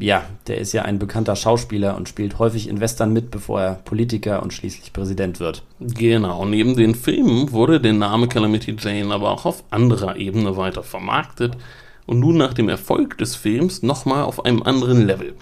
Ja, 0.01 0.24
der 0.46 0.59
ist 0.59 0.72
ja 0.72 0.82
ein 0.82 1.01
bekannter 1.01 1.34
Schauspieler 1.34 1.96
und 1.96 2.09
spielt 2.09 2.38
häufig 2.38 2.68
in 2.68 2.80
Western 2.80 3.12
mit, 3.12 3.32
bevor 3.32 3.61
er 3.61 3.74
Politiker 3.74 4.42
und 4.44 4.53
schließlich 4.53 4.92
Präsident 4.92 5.40
wird. 5.40 5.64
Genau, 5.80 6.44
neben 6.44 6.76
den 6.76 6.94
Filmen 6.94 7.51
wurde 7.51 7.80
der 7.80 7.94
Name 7.94 8.28
Calamity 8.28 8.76
Jane 8.78 9.12
aber 9.12 9.32
auch 9.32 9.44
auf 9.44 9.64
anderer 9.70 10.16
Ebene 10.16 10.57
weiter 10.57 10.84
vermarktet 10.84 11.57
und 12.09 12.21
nun 12.21 12.39
nach 12.39 12.55
dem 12.55 12.69
Erfolg 12.69 13.19
des 13.19 13.37
Films 13.37 13.83
nochmal 13.83 14.25
auf 14.25 14.45
einem 14.45 14.63
anderen 14.63 15.07
Level. 15.07 15.35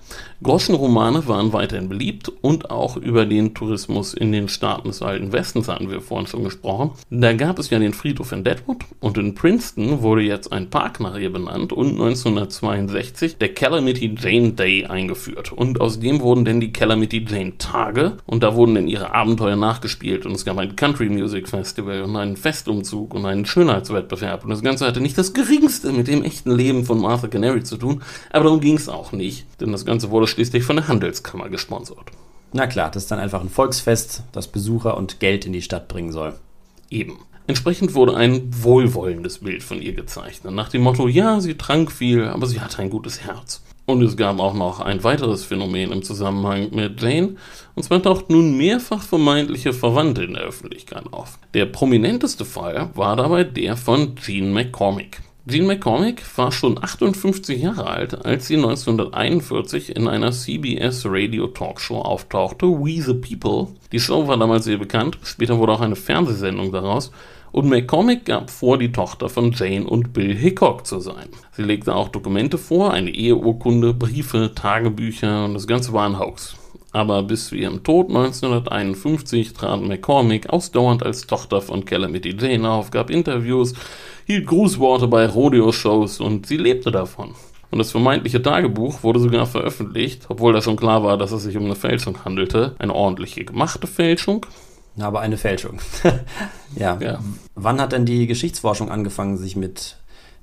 Groschenromane 0.43 1.27
waren 1.29 1.55
weiterhin 1.55 1.89
beliebt 1.89 2.31
und 2.43 2.71
auch 2.71 2.99
über 2.99 3.25
den 3.25 3.55
Tourismus 3.55 4.13
in 4.13 4.33
den 4.33 4.49
Staaten 4.49 4.89
des 4.89 5.01
Alten 5.01 5.33
Westens 5.33 5.69
hatten 5.69 5.91
wir 5.91 6.03
vorhin 6.03 6.27
schon 6.27 6.45
gesprochen. 6.45 6.91
Da 7.09 7.33
gab 7.33 7.59
es 7.59 7.71
ja 7.71 7.79
den 7.79 7.95
Friedhof 7.95 8.33
in 8.33 8.45
Deadwood 8.45 8.85
und 9.01 9.17
in 9.17 9.35
Princeton 9.35 10.03
wurde 10.03 10.23
jetzt 10.23 10.53
ein 10.53 10.69
Park 10.69 11.01
nach 11.01 11.17
ihr 11.17 11.33
benannt 11.33 11.73
und 11.73 11.93
1962 11.93 13.39
der 13.39 13.55
Calamity 13.55 14.15
Jane 14.19 14.53
Day 14.53 14.85
eingeführt. 14.85 15.53
Und 15.53 15.81
aus 15.81 16.01
dem 16.01 16.21
wurden 16.21 16.45
dann 16.45 16.61
die 16.61 16.73
Calamity 16.73 17.25
Jane 17.27 17.57
Tage 17.57 18.19
und 18.27 18.43
da 18.43 18.55
wurden 18.55 18.75
dann 18.75 18.89
ihre 18.89 19.15
Abenteuer 19.15 19.57
nachgespielt 19.57 20.27
und 20.27 20.33
es 20.33 20.45
gab 20.45 20.59
ein 20.59 20.77
Country 20.77 21.09
Music 21.09 21.49
Festival 21.49 22.03
und 22.03 22.15
einen 22.17 22.37
Festumzug 22.37 23.15
und 23.15 23.25
einen 23.25 23.47
Schönheitswettbewerb 23.47 24.45
und 24.45 24.51
das 24.51 24.63
Ganze 24.63 24.87
hatte 24.87 25.01
nicht 25.01 25.17
das 25.17 25.33
geringste 25.33 25.93
mit 25.93 26.09
dem 26.09 26.23
echten 26.23 26.56
Leben 26.57 26.85
von 26.85 27.01
Martha 27.01 27.29
Canary 27.29 27.63
zu 27.63 27.77
tun, 27.77 28.03
aber 28.31 28.45
darum 28.45 28.61
ging 28.61 28.77
es 28.77 28.89
auch 28.89 29.13
nicht, 29.13 29.47
denn 29.61 29.73
das 29.73 29.85
Ganze 29.85 30.11
wurde 30.11 30.27
schließlich 30.27 30.65
von 30.65 30.77
der 30.77 30.89
Handelskammer 30.89 31.49
gesponsert. 31.49 32.11
Na 32.53 32.67
klar, 32.67 32.91
das 32.91 33.05
ist 33.05 33.11
dann 33.11 33.19
einfach 33.19 33.41
ein 33.41 33.51
Volksfest, 33.51 34.23
das 34.33 34.49
Besucher 34.49 34.97
und 34.97 35.21
Geld 35.21 35.47
in 35.47 35.53
die 35.53 35.63
Stadt 35.63 35.89
bringen 35.89 36.13
soll. 36.13 36.35
Eben. 36.91 37.19
Entsprechend 37.49 37.95
wurde 37.95 38.17
ein 38.17 38.51
wohlwollendes 38.63 39.39
Bild 39.39 39.63
von 39.63 39.81
ihr 39.81 39.93
gezeichnet, 39.93 40.53
nach 40.53 40.69
dem 40.69 40.83
Motto, 40.83 41.07
ja, 41.07 41.41
sie 41.41 41.55
trank 41.55 41.93
viel, 41.93 42.25
aber 42.25 42.47
sie 42.47 42.61
hatte 42.61 42.81
ein 42.81 42.91
gutes 42.91 43.23
Herz. 43.23 43.63
Und 43.87 44.03
es 44.03 44.17
gab 44.17 44.41
auch 44.41 44.55
noch 44.55 44.81
ein 44.81 45.05
weiteres 45.05 45.45
Phänomen 45.45 45.93
im 45.93 46.03
Zusammenhang 46.03 46.75
mit 46.75 47.01
Jane, 47.01 47.37
und 47.77 47.85
zwar 47.85 48.03
taucht 48.03 48.31
nun 48.31 48.57
mehrfach 48.57 49.03
vermeintliche 49.03 49.73
Verwandte 49.73 50.25
in 50.25 50.35
der 50.35 50.43
Öffentlichkeit 50.43 51.13
auf. 51.13 51.39
Der 51.55 51.67
prominenteste 51.67 52.45
Fall 52.45 52.91
war 52.95 53.15
dabei 53.15 53.45
der 53.45 53.77
von 53.77 54.17
Jean 54.17 54.53
McCormick. 54.53 55.23
Jean 55.49 55.67
McCormick 55.67 56.25
war 56.37 56.51
schon 56.51 56.77
58 56.83 57.63
Jahre 57.63 57.87
alt, 57.87 58.25
als 58.27 58.49
sie 58.49 58.57
1941 58.57 59.95
in 59.95 60.09
einer 60.09 60.33
CBS 60.33 61.05
Radio 61.07 61.47
Talkshow 61.47 61.99
auftauchte, 62.01 62.67
We 62.67 63.01
the 63.01 63.15
People. 63.15 63.69
Die 63.93 64.01
Show 64.01 64.27
war 64.27 64.39
damals 64.39 64.65
sehr 64.65 64.79
bekannt, 64.79 65.19
später 65.23 65.57
wurde 65.57 65.75
auch 65.75 65.81
eine 65.81 65.95
Fernsehsendung 65.95 66.73
daraus 66.73 67.13
und 67.53 67.69
McCormick 67.69 68.25
gab 68.25 68.51
vor, 68.51 68.77
die 68.77 68.91
Tochter 68.91 69.29
von 69.29 69.53
Jane 69.53 69.87
und 69.87 70.13
Bill 70.13 70.35
Hickok 70.35 70.85
zu 70.85 70.99
sein. 70.99 71.29
Sie 71.53 71.63
legte 71.63 71.95
auch 71.95 72.09
Dokumente 72.09 72.59
vor, 72.59 72.93
eine 72.93 73.11
Eheurkunde, 73.11 73.95
Briefe, 73.95 74.51
Tagebücher 74.53 75.45
und 75.45 75.55
das 75.55 75.69
Ganze 75.69 75.93
war 75.93 76.09
ein 76.09 76.19
Hoax. 76.19 76.57
Aber 76.91 77.23
bis 77.23 77.49
zu 77.49 77.55
ihrem 77.55 77.85
Tod 77.85 78.09
1951 78.09 79.53
trat 79.53 79.81
McCormick 79.81 80.49
ausdauernd 80.49 81.05
als 81.05 81.27
Tochter 81.27 81.61
von 81.61 81.85
Calamity 81.85 82.35
Jane 82.37 82.69
auf, 82.69 82.91
gab 82.91 83.11
Interviews, 83.11 83.75
hielt 84.27 84.47
Grußworte 84.47 85.07
bei 85.07 85.27
Rodeo-Shows 85.27 86.21
und 86.21 86.47
sie 86.47 86.57
lebte 86.57 86.91
davon. 86.91 87.35
Und 87.71 87.79
das 87.79 87.93
vermeintliche 87.93 88.43
Tagebuch 88.43 89.03
wurde 89.03 89.21
sogar 89.21 89.47
veröffentlicht, 89.47 90.27
obwohl 90.29 90.53
da 90.53 90.61
schon 90.61 90.77
klar 90.77 91.03
war, 91.05 91.17
dass 91.17 91.33
es 91.33 91.45
sich 91.45 91.57
um 91.57 91.65
eine 91.65 91.77
Fälschung 91.77 92.25
handelte. 92.25 92.75
Eine 92.79 92.95
ordentliche 92.95 93.45
gemachte 93.45 93.87
Fälschung. 93.87 94.45
Aber 94.99 95.21
eine 95.21 95.37
Fälschung. 95.37 95.79
ja. 96.77 96.99
ja. 97.01 97.21
Wann 97.55 97.81
hat 97.81 97.93
denn 97.93 98.07
die 98.07 98.27
Geschichtsforschung 98.27 98.91
angefangen, 98.91 99.37
sich 99.37 99.57
mit 99.57 99.97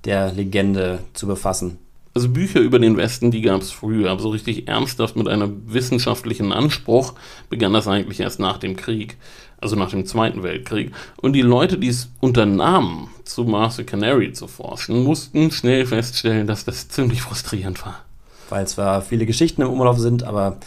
der 0.05 0.31
Legende 0.31 0.99
zu 1.13 1.27
befassen? 1.27 1.77
Also 2.13 2.29
Bücher 2.29 2.59
über 2.59 2.77
den 2.77 2.95
Westen, 2.95 3.31
die 3.31 3.41
gab 3.41 3.61
es 3.61 3.71
früher, 3.71 4.11
aber 4.11 4.21
so 4.21 4.29
richtig 4.29 4.67
ernsthaft 4.67 5.15
mit 5.15 5.27
einem 5.27 5.73
wissenschaftlichen 5.73 6.51
Anspruch 6.53 7.15
begann 7.49 7.73
das 7.73 7.87
eigentlich 7.87 8.19
erst 8.19 8.39
nach 8.39 8.59
dem 8.59 8.75
Krieg, 8.75 9.17
also 9.63 9.75
nach 9.75 9.89
dem 9.89 10.05
Zweiten 10.05 10.43
Weltkrieg. 10.43 10.91
Und 11.17 11.33
die 11.33 11.41
Leute, 11.41 11.77
die 11.77 11.87
es 11.87 12.09
unternahmen, 12.19 13.07
zu 13.23 13.45
Martha 13.45 13.83
Canary 13.83 14.33
zu 14.33 14.47
forschen, 14.47 15.03
mussten 15.03 15.49
schnell 15.51 15.85
feststellen, 15.85 16.45
dass 16.45 16.65
das 16.65 16.89
ziemlich 16.89 17.21
frustrierend 17.21 17.83
war. 17.85 18.01
Weil 18.49 18.67
zwar 18.67 19.01
viele 19.01 19.25
Geschichten 19.25 19.61
im 19.61 19.69
Umlauf 19.69 19.97
sind, 19.97 20.23
aber 20.23 20.57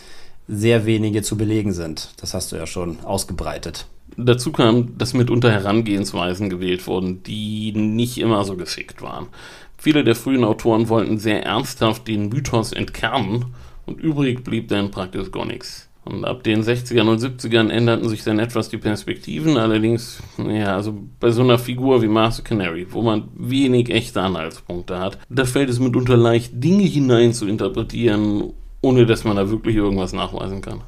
sehr 0.49 0.87
wenige 0.87 1.23
zu 1.23 1.37
belegen 1.37 1.73
sind. 1.73 2.11
Das 2.17 2.35
hast 2.35 2.51
du 2.51 2.57
ja 2.57 2.67
schon 2.67 3.01
ausgebreitet. 3.05 3.87
Dazu 4.17 4.51
kam, 4.51 4.97
dass 4.97 5.13
mitunter 5.13 5.51
Herangehensweisen 5.51 6.49
gewählt 6.49 6.87
wurden, 6.87 7.23
die 7.23 7.73
nicht 7.73 8.19
immer 8.19 8.45
so 8.45 8.57
geschickt 8.57 9.03
waren. 9.03 9.27
Viele 9.77 10.05
der 10.05 10.17
frühen 10.17 10.45
Autoren 10.45 10.89
wollten 10.89 11.19
sehr 11.19 11.45
ernsthaft 11.45 12.09
den 12.09 12.31
Mythos 12.31 12.73
entkernen 12.73 13.47
und 13.85 14.01
übrig 14.01 14.43
blieb 14.43 14.69
dann 14.69 14.91
praktisch 14.91 15.31
gar 15.31 15.45
nichts. 15.45 15.86
Und 16.09 16.25
ab 16.25 16.45
den 16.45 16.63
60ern 16.63 17.09
und 17.09 17.21
70ern 17.21 17.69
änderten 17.69 18.09
sich 18.09 18.23
dann 18.23 18.39
etwas 18.39 18.69
die 18.69 18.79
Perspektiven, 18.79 19.57
allerdings, 19.57 20.23
ja, 20.39 20.77
also 20.77 20.95
bei 21.19 21.33
so 21.33 21.43
einer 21.43 21.59
Figur 21.59 22.01
wie 22.01 22.07
Master 22.07 22.45
Canary, 22.45 22.87
wo 22.91 23.03
man 23.03 23.29
wenig 23.35 23.91
echte 23.91 24.23
Anhaltspunkte 24.23 25.01
hat, 25.01 25.19
da 25.29 25.45
fällt 25.45 25.69
es 25.69 25.81
mitunter 25.81 26.17
leicht, 26.17 26.53
Dinge 26.55 26.85
hinein 26.85 27.33
zu 27.33 27.49
interpretieren, 27.49 28.53
ohne 28.83 29.05
dass 29.05 29.25
man 29.25 29.35
da 29.35 29.51
wirklich 29.51 29.75
irgendwas 29.75 30.13
nachweisen 30.13 30.61
kann. 30.61 30.83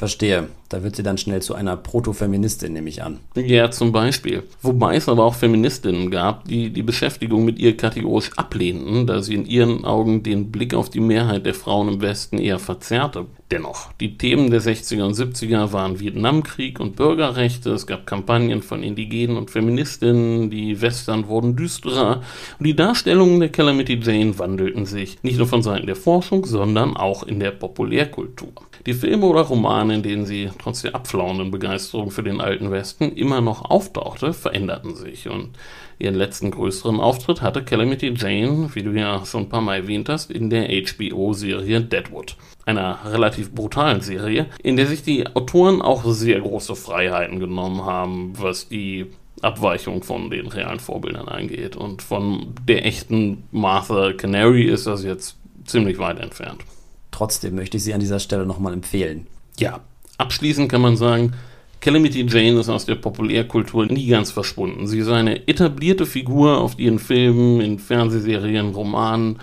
Verstehe. 0.00 0.48
Da 0.70 0.82
wird 0.82 0.96
sie 0.96 1.02
dann 1.02 1.18
schnell 1.18 1.42
zu 1.42 1.54
einer 1.54 1.76
Proto-Feministin, 1.76 2.72
nehme 2.72 2.88
ich 2.88 3.02
an. 3.02 3.18
Ja, 3.34 3.70
zum 3.70 3.92
Beispiel. 3.92 4.44
Wobei 4.62 4.96
es 4.96 5.10
aber 5.10 5.26
auch 5.26 5.34
Feministinnen 5.34 6.10
gab, 6.10 6.46
die 6.46 6.70
die 6.70 6.82
Beschäftigung 6.82 7.44
mit 7.44 7.58
ihr 7.58 7.76
kategorisch 7.76 8.30
ablehnten, 8.38 9.06
da 9.06 9.20
sie 9.20 9.34
in 9.34 9.44
ihren 9.44 9.84
Augen 9.84 10.22
den 10.22 10.50
Blick 10.50 10.72
auf 10.72 10.88
die 10.88 11.00
Mehrheit 11.00 11.44
der 11.44 11.52
Frauen 11.52 11.88
im 11.88 12.00
Westen 12.00 12.38
eher 12.38 12.58
verzerrte. 12.58 13.26
Dennoch, 13.50 13.92
die 14.00 14.16
Themen 14.16 14.50
der 14.50 14.62
60er 14.62 15.02
und 15.02 15.16
70er 15.16 15.72
waren 15.74 16.00
Vietnamkrieg 16.00 16.80
und 16.80 16.96
Bürgerrechte, 16.96 17.72
es 17.72 17.86
gab 17.86 18.06
Kampagnen 18.06 18.62
von 18.62 18.82
Indigenen 18.82 19.36
und 19.36 19.50
Feministinnen, 19.50 20.48
die 20.48 20.80
Western 20.80 21.28
wurden 21.28 21.56
düsterer 21.56 22.22
und 22.58 22.66
die 22.66 22.76
Darstellungen 22.76 23.40
der 23.40 23.50
Calamity 23.50 24.00
Jane 24.00 24.38
wandelten 24.38 24.86
sich, 24.86 25.22
nicht 25.22 25.36
nur 25.36 25.46
von 25.46 25.62
Seiten 25.62 25.86
der 25.86 25.96
Forschung, 25.96 26.46
sondern 26.46 26.96
auch 26.96 27.22
in 27.22 27.38
der 27.38 27.50
Populärkultur. 27.50 28.52
Die 28.86 28.94
Filme 28.94 29.26
oder 29.26 29.42
Romane, 29.42 29.96
in 29.96 30.02
denen 30.02 30.24
sie 30.24 30.50
trotz 30.58 30.82
der 30.82 30.94
abflauenden 30.94 31.50
Begeisterung 31.50 32.10
für 32.10 32.22
den 32.22 32.40
alten 32.40 32.70
Westen 32.70 33.12
immer 33.12 33.42
noch 33.42 33.70
auftauchte, 33.70 34.32
veränderten 34.32 34.94
sich 34.96 35.28
und 35.28 35.50
ihren 35.98 36.14
letzten 36.14 36.50
größeren 36.50 36.98
Auftritt 36.98 37.42
hatte 37.42 37.62
Calamity 37.62 38.14
Jane, 38.16 38.70
wie 38.72 38.82
du 38.82 38.92
ja 38.92 39.26
schon 39.26 39.42
ein 39.42 39.48
paar 39.50 39.60
Mal 39.60 39.80
erwähnt 39.80 40.08
hast, 40.08 40.30
in 40.30 40.48
der 40.48 40.68
HBO-Serie 40.68 41.82
Deadwood. 41.82 42.36
Einer 42.64 43.00
relativ 43.04 43.52
brutalen 43.52 44.00
Serie, 44.00 44.46
in 44.62 44.76
der 44.76 44.86
sich 44.86 45.02
die 45.02 45.26
Autoren 45.26 45.82
auch 45.82 46.04
sehr 46.06 46.40
große 46.40 46.74
Freiheiten 46.74 47.38
genommen 47.38 47.84
haben, 47.84 48.32
was 48.38 48.68
die 48.68 49.06
Abweichung 49.42 50.02
von 50.02 50.30
den 50.30 50.46
realen 50.46 50.80
Vorbildern 50.80 51.28
angeht. 51.28 51.76
Und 51.76 52.00
von 52.00 52.54
der 52.66 52.86
echten 52.86 53.44
Martha 53.50 54.12
Canary 54.14 54.64
ist 54.64 54.86
das 54.86 55.04
jetzt 55.04 55.36
ziemlich 55.64 55.98
weit 55.98 56.18
entfernt. 56.18 56.62
Trotzdem 57.10 57.54
möchte 57.54 57.76
ich 57.76 57.84
sie 57.84 57.94
an 57.94 58.00
dieser 58.00 58.20
Stelle 58.20 58.46
nochmal 58.46 58.72
empfehlen. 58.72 59.26
Ja, 59.58 59.80
abschließend 60.18 60.70
kann 60.70 60.80
man 60.80 60.96
sagen, 60.96 61.34
Calamity 61.80 62.26
Jane 62.28 62.60
ist 62.60 62.68
aus 62.68 62.84
der 62.84 62.96
Populärkultur 62.96 63.86
nie 63.86 64.06
ganz 64.06 64.30
verschwunden. 64.30 64.86
Sie 64.86 64.98
ist 64.98 65.08
eine 65.08 65.48
etablierte 65.48 66.04
Figur, 66.04 66.58
auf 66.58 66.76
die 66.76 66.86
in 66.86 66.98
Filmen, 66.98 67.62
in 67.62 67.78
Fernsehserien, 67.78 68.74
Romanen, 68.74 69.38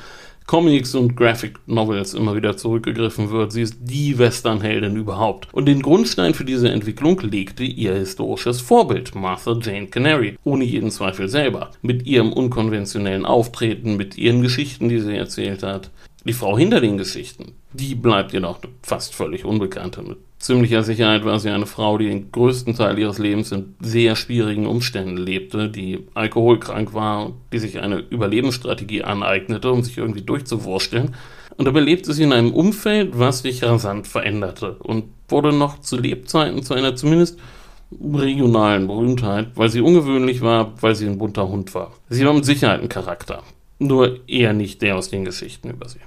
Comics 0.47 0.95
und 0.95 1.17
Graphic 1.17 1.55
Novels 1.65 2.13
immer 2.13 2.35
wieder 2.35 2.55
zurückgegriffen 2.55 3.31
wird. 3.31 3.51
Sie 3.51 3.63
ist 3.63 3.75
die 3.81 4.17
Westernheldin 4.17 4.95
überhaupt. 4.95 5.47
Und 5.51 5.65
den 5.65 5.81
Grundstein 5.81 6.33
für 6.33 6.45
diese 6.45 6.69
Entwicklung 6.69 7.19
legte 7.19 7.63
ihr 7.63 7.95
historisches 7.95 8.61
Vorbild, 8.61 9.13
Martha 9.13 9.59
Jane 9.61 9.87
Canary, 9.87 10.37
ohne 10.45 10.63
jeden 10.63 10.89
Zweifel 10.89 11.27
selber. 11.27 11.71
Mit 11.81 12.05
ihrem 12.05 12.31
unkonventionellen 12.31 13.25
Auftreten, 13.25 13.97
mit 13.97 14.17
ihren 14.17 14.41
Geschichten, 14.41 14.87
die 14.87 15.01
sie 15.01 15.17
erzählt 15.17 15.63
hat. 15.63 15.89
Die 16.27 16.33
Frau 16.33 16.57
hinter 16.57 16.81
den 16.81 16.97
Geschichten, 16.97 17.53
die 17.71 17.95
bleibt 17.95 18.33
jedoch 18.33 18.59
fast 18.83 19.15
völlig 19.15 19.45
unbekannte. 19.45 20.01
Mit 20.01 20.17
ziemlicher 20.39 20.83
Sicherheit 20.83 21.23
war 21.23 21.39
sie 21.39 21.49
eine 21.49 21.65
Frau, 21.65 21.97
die 21.97 22.09
den 22.09 22.33
größten 22.33 22.75
Teil 22.75 22.99
ihres 22.99 23.17
Lebens 23.17 23.53
in 23.53 23.75
sehr 23.79 24.17
schwierigen 24.17 24.65
Umständen 24.65 25.15
lebte, 25.15 25.69
die 25.69 26.05
alkoholkrank 26.15 26.93
war, 26.93 27.31
die 27.53 27.59
sich 27.59 27.79
eine 27.79 27.99
Überlebensstrategie 27.99 29.03
aneignete, 29.03 29.71
um 29.71 29.83
sich 29.83 29.97
irgendwie 29.97 30.21
durchzuwursteln. 30.21 31.15
Und 31.55 31.63
dabei 31.63 31.79
lebte 31.79 32.11
sie 32.11 32.23
in 32.23 32.33
einem 32.33 32.51
Umfeld, 32.51 33.17
was 33.17 33.43
sich 33.43 33.63
rasant 33.63 34.05
veränderte 34.05 34.73
und 34.79 35.05
wurde 35.29 35.53
noch 35.53 35.79
zu 35.79 35.95
Lebzeiten 35.95 36.61
zu 36.61 36.73
einer 36.73 36.97
zumindest 36.97 37.39
regionalen 38.01 38.87
Berühmtheit, 38.87 39.51
weil 39.55 39.69
sie 39.69 39.79
ungewöhnlich 39.79 40.41
war, 40.41 40.73
weil 40.81 40.93
sie 40.93 41.05
ein 41.07 41.19
bunter 41.19 41.47
Hund 41.47 41.73
war. 41.73 41.93
Sie 42.09 42.25
war 42.25 42.33
mit 42.33 42.43
Sicherheit 42.43 42.81
ein 42.81 42.89
Charakter, 42.89 43.43
nur 43.79 44.27
eher 44.27 44.51
nicht 44.51 44.81
der 44.81 44.97
aus 44.97 45.09
den 45.09 45.23
Geschichten 45.23 45.69
über 45.69 45.87
sie. 45.87 45.99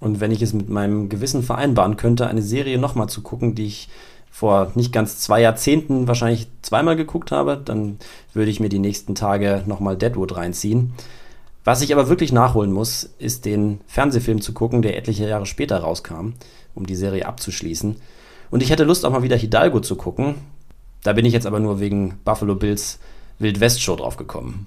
Und 0.00 0.20
wenn 0.20 0.30
ich 0.30 0.40
es 0.42 0.54
mit 0.54 0.68
meinem 0.68 1.10
Gewissen 1.10 1.42
vereinbaren 1.42 1.96
könnte, 1.96 2.26
eine 2.26 2.42
Serie 2.42 2.78
nochmal 2.78 3.08
zu 3.08 3.20
gucken, 3.20 3.54
die 3.54 3.66
ich 3.66 3.88
vor 4.30 4.72
nicht 4.74 4.92
ganz 4.92 5.18
zwei 5.18 5.42
Jahrzehnten 5.42 6.08
wahrscheinlich 6.08 6.48
zweimal 6.62 6.96
geguckt 6.96 7.30
habe, 7.30 7.60
dann 7.62 7.98
würde 8.32 8.50
ich 8.50 8.60
mir 8.60 8.70
die 8.70 8.78
nächsten 8.78 9.14
Tage 9.14 9.62
nochmal 9.66 9.96
Deadwood 9.96 10.36
reinziehen. 10.36 10.92
Was 11.64 11.82
ich 11.82 11.92
aber 11.92 12.08
wirklich 12.08 12.32
nachholen 12.32 12.72
muss, 12.72 13.10
ist 13.18 13.44
den 13.44 13.80
Fernsehfilm 13.86 14.40
zu 14.40 14.54
gucken, 14.54 14.80
der 14.80 14.96
etliche 14.96 15.28
Jahre 15.28 15.44
später 15.44 15.78
rauskam, 15.78 16.32
um 16.74 16.86
die 16.86 16.96
Serie 16.96 17.26
abzuschließen. 17.26 17.96
Und 18.50 18.62
ich 18.62 18.70
hätte 18.70 18.84
Lust 18.84 19.04
auch 19.04 19.10
mal 19.10 19.22
wieder 19.22 19.36
Hidalgo 19.36 19.80
zu 19.80 19.96
gucken. 19.96 20.36
Da 21.02 21.12
bin 21.12 21.26
ich 21.26 21.34
jetzt 21.34 21.46
aber 21.46 21.60
nur 21.60 21.80
wegen 21.80 22.18
Buffalo 22.24 22.54
Bills 22.54 22.98
Wild 23.38 23.60
West 23.60 23.82
Show 23.82 23.96
drauf 23.96 24.16
gekommen. 24.16 24.66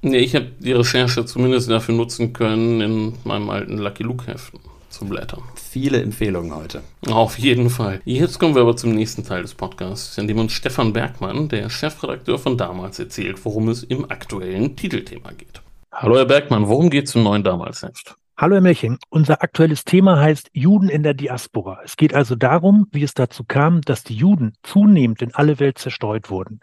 Nee, 0.00 0.18
ich 0.18 0.34
habe 0.34 0.46
die 0.58 0.72
Recherche 0.72 1.24
zumindest 1.24 1.70
dafür 1.70 1.94
nutzen 1.94 2.32
können, 2.32 2.80
in 2.80 3.14
meinem 3.22 3.50
alten 3.50 3.78
Lucky 3.78 4.02
Luke 4.02 4.26
Heften 4.26 4.71
zu 4.92 5.06
blättern. 5.06 5.42
Viele 5.54 6.02
Empfehlungen 6.02 6.54
heute. 6.54 6.82
Auf 7.08 7.38
jeden 7.38 7.70
Fall. 7.70 8.00
Jetzt 8.04 8.38
kommen 8.38 8.54
wir 8.54 8.62
aber 8.62 8.76
zum 8.76 8.94
nächsten 8.94 9.24
Teil 9.24 9.42
des 9.42 9.54
Podcasts, 9.54 10.16
in 10.18 10.28
dem 10.28 10.38
uns 10.38 10.52
Stefan 10.52 10.92
Bergmann, 10.92 11.48
der 11.48 11.70
Chefredakteur 11.70 12.38
von 12.38 12.56
damals, 12.56 12.98
erzählt, 12.98 13.44
worum 13.44 13.68
es 13.68 13.82
im 13.82 14.10
aktuellen 14.10 14.76
Titelthema 14.76 15.32
geht. 15.32 15.62
Hallo 15.92 16.16
Herr 16.16 16.26
Bergmann, 16.26 16.68
worum 16.68 16.90
geht 16.90 17.08
es 17.08 17.14
im 17.14 17.22
neuen 17.22 17.42
Damals-Heft? 17.42 18.16
Hallo 18.36 18.54
Herr 18.54 18.62
Melching, 18.62 18.98
unser 19.08 19.42
aktuelles 19.42 19.84
Thema 19.84 20.18
heißt 20.18 20.50
Juden 20.52 20.88
in 20.88 21.02
der 21.02 21.14
Diaspora. 21.14 21.80
Es 21.84 21.96
geht 21.96 22.14
also 22.14 22.34
darum, 22.34 22.86
wie 22.90 23.02
es 23.02 23.14
dazu 23.14 23.44
kam, 23.44 23.82
dass 23.82 24.04
die 24.04 24.16
Juden 24.16 24.54
zunehmend 24.62 25.22
in 25.22 25.34
alle 25.34 25.60
Welt 25.60 25.78
zerstreut 25.78 26.30
wurden. 26.30 26.60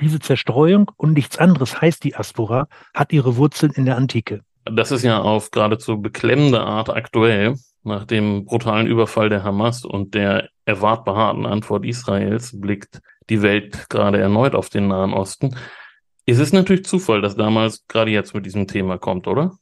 Diese 0.00 0.18
Zerstreuung 0.18 0.90
und 0.96 1.12
nichts 1.14 1.38
anderes 1.38 1.80
heißt 1.80 2.04
Diaspora, 2.04 2.66
hat 2.92 3.12
ihre 3.12 3.36
Wurzeln 3.36 3.72
in 3.72 3.84
der 3.84 3.96
Antike. 3.96 4.42
Das 4.64 4.90
ist 4.90 5.02
ja 5.02 5.20
auf 5.20 5.50
geradezu 5.50 6.00
beklemmende 6.00 6.60
Art 6.60 6.88
aktuell, 6.88 7.56
nach 7.82 8.04
dem 8.04 8.46
brutalen 8.46 8.86
Überfall 8.86 9.28
der 9.28 9.44
Hamas 9.44 9.84
und 9.84 10.14
der 10.14 10.48
erwartbar 10.64 11.16
harten 11.16 11.46
Antwort 11.46 11.84
Israels 11.84 12.58
blickt 12.58 13.00
die 13.30 13.42
Welt 13.42 13.88
gerade 13.90 14.18
erneut 14.18 14.54
auf 14.54 14.70
den 14.70 14.88
Nahen 14.88 15.12
Osten. 15.12 15.56
Es 16.26 16.38
ist 16.38 16.54
natürlich 16.54 16.86
Zufall, 16.86 17.20
dass 17.20 17.36
damals 17.36 17.86
gerade 17.86 18.10
jetzt 18.10 18.34
mit 18.34 18.46
diesem 18.46 18.66
Thema 18.66 18.98
kommt, 18.98 19.26
oder? 19.26 19.56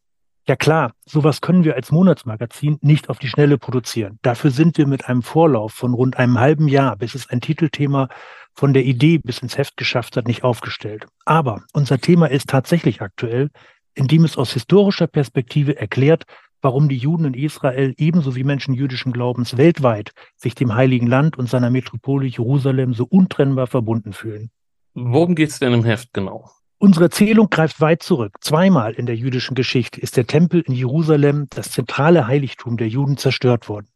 Ja 0.46 0.57
klar, 0.57 0.92
sowas 1.07 1.40
können 1.40 1.62
wir 1.62 1.76
als 1.76 1.92
Monatsmagazin 1.92 2.78
nicht 2.80 3.09
auf 3.09 3.18
die 3.18 3.28
Schnelle 3.28 3.59
produzieren. 3.59 4.18
Dafür 4.22 4.50
sind 4.50 4.76
wir 4.76 4.88
mit 4.88 5.09
einem 5.09 5.22
Vorlauf 5.22 5.72
von 5.72 5.94
rund 5.94 6.16
einem 6.16 6.38
halben 6.40 6.66
Jahr, 6.66 6.96
bis 6.96 7.14
es 7.14 7.30
ein 7.30 7.40
Titelthema 7.40 8.09
von 8.55 8.74
der 8.74 8.84
Idee 8.84 9.18
bis 9.18 9.38
ins 9.38 9.57
Heft 9.57 9.76
geschafft 9.76 10.16
hat, 10.16 10.26
nicht 10.26 10.42
aufgestellt. 10.42 11.07
Aber 11.24 11.62
unser 11.72 11.98
Thema 11.98 12.26
ist 12.26 12.48
tatsächlich 12.48 13.03
aktuell, 13.03 13.50
indem 13.95 14.24
es 14.24 14.36
aus 14.36 14.53
historischer 14.53 15.07
Perspektive 15.07 15.76
erklärt, 15.76 16.24
warum 16.62 16.88
die 16.88 16.97
Juden 16.97 17.26
in 17.26 17.34
Israel 17.34 17.95
ebenso 17.99 18.36
wie 18.36 18.45
Menschen 18.45 18.74
jüdischen 18.74 19.12
Glaubens 19.12 19.57
weltweit 19.57 20.12
sich 20.36 20.55
dem 20.55 20.74
Heiligen 20.74 21.07
Land 21.07 21.36
und 21.36 21.49
seiner 21.49 21.70
Metropole 21.70 22.26
Jerusalem 22.26 22.95
so 22.95 23.05
untrennbar 23.05 23.66
verbunden 23.66 24.12
fühlen. 24.12 24.51
Worum 24.95 25.34
geht 25.34 25.51
es 25.51 25.59
denn 25.59 25.72
im 25.72 25.84
Heft 25.84 26.12
genau? 26.12 26.51
Unsere 26.78 27.05
Erzählung 27.05 27.49
greift 27.49 27.80
weit 27.80 28.03
zurück. 28.03 28.38
Zweimal 28.40 28.95
in 28.95 29.07
der 29.07 29.16
jüdischen 29.16 29.55
Geschichte 29.55 30.01
ist 30.01 30.16
der 30.16 30.26
Tempel 30.26 30.62
in 30.62 30.74
Jerusalem, 30.74 31.47
das 31.51 31.70
zentrale 31.70 32.26
Heiligtum 32.26 32.76
der 32.76 32.88
Juden, 32.88 33.16
zerstört 33.16 33.68
worden. 33.68 33.86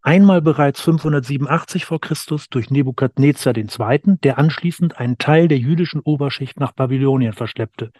Einmal 0.00 0.40
bereits 0.40 0.80
587 0.80 1.84
vor 1.84 2.00
Christus 2.00 2.48
durch 2.48 2.70
Nebukadnezar 2.70 3.56
II., 3.56 4.18
der 4.22 4.38
anschließend 4.38 4.98
einen 4.98 5.18
Teil 5.18 5.48
der 5.48 5.58
jüdischen 5.58 6.00
Oberschicht 6.00 6.60
nach 6.60 6.70
Babylonien 6.70 7.32
verschleppte. 7.32 7.90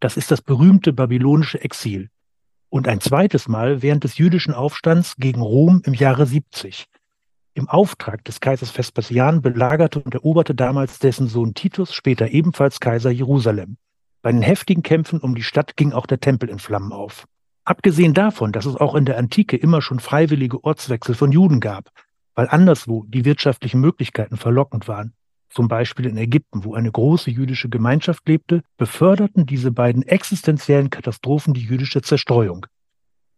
Das 0.00 0.16
ist 0.16 0.30
das 0.30 0.42
berühmte 0.42 0.92
babylonische 0.92 1.62
Exil. 1.62 2.10
Und 2.68 2.86
ein 2.88 3.00
zweites 3.00 3.48
Mal 3.48 3.80
während 3.80 4.04
des 4.04 4.18
jüdischen 4.18 4.52
Aufstands 4.52 5.16
gegen 5.16 5.40
Rom 5.40 5.82
im 5.84 5.94
Jahre 5.94 6.26
70. 6.26 6.86
Im 7.54 7.70
Auftrag 7.70 8.22
des 8.24 8.40
Kaisers 8.40 8.70
Vespasian 8.70 9.40
belagerte 9.40 10.00
und 10.00 10.12
eroberte 10.12 10.54
damals 10.54 10.98
dessen 10.98 11.28
Sohn 11.28 11.54
Titus, 11.54 11.94
später 11.94 12.28
ebenfalls 12.28 12.80
Kaiser 12.80 13.10
Jerusalem. 13.10 13.78
Bei 14.20 14.30
den 14.30 14.42
heftigen 14.42 14.82
Kämpfen 14.82 15.20
um 15.20 15.34
die 15.34 15.42
Stadt 15.42 15.76
ging 15.76 15.92
auch 15.92 16.06
der 16.06 16.20
Tempel 16.20 16.50
in 16.50 16.58
Flammen 16.58 16.92
auf. 16.92 17.26
Abgesehen 17.64 18.12
davon, 18.12 18.52
dass 18.52 18.66
es 18.66 18.76
auch 18.76 18.94
in 18.94 19.06
der 19.06 19.16
Antike 19.16 19.56
immer 19.56 19.80
schon 19.80 20.00
freiwillige 20.00 20.62
Ortswechsel 20.62 21.14
von 21.14 21.32
Juden 21.32 21.60
gab, 21.60 21.88
weil 22.34 22.48
anderswo 22.48 23.04
die 23.08 23.24
wirtschaftlichen 23.24 23.80
Möglichkeiten 23.80 24.36
verlockend 24.36 24.86
waren, 24.86 25.14
zum 25.48 25.68
Beispiel 25.68 26.06
in 26.06 26.16
Ägypten, 26.16 26.64
wo 26.64 26.74
eine 26.74 26.90
große 26.90 27.30
jüdische 27.30 27.68
Gemeinschaft 27.68 28.28
lebte, 28.28 28.62
beförderten 28.76 29.46
diese 29.46 29.72
beiden 29.72 30.02
existenziellen 30.02 30.90
Katastrophen 30.90 31.54
die 31.54 31.62
jüdische 31.62 32.02
Zerstreuung. 32.02 32.66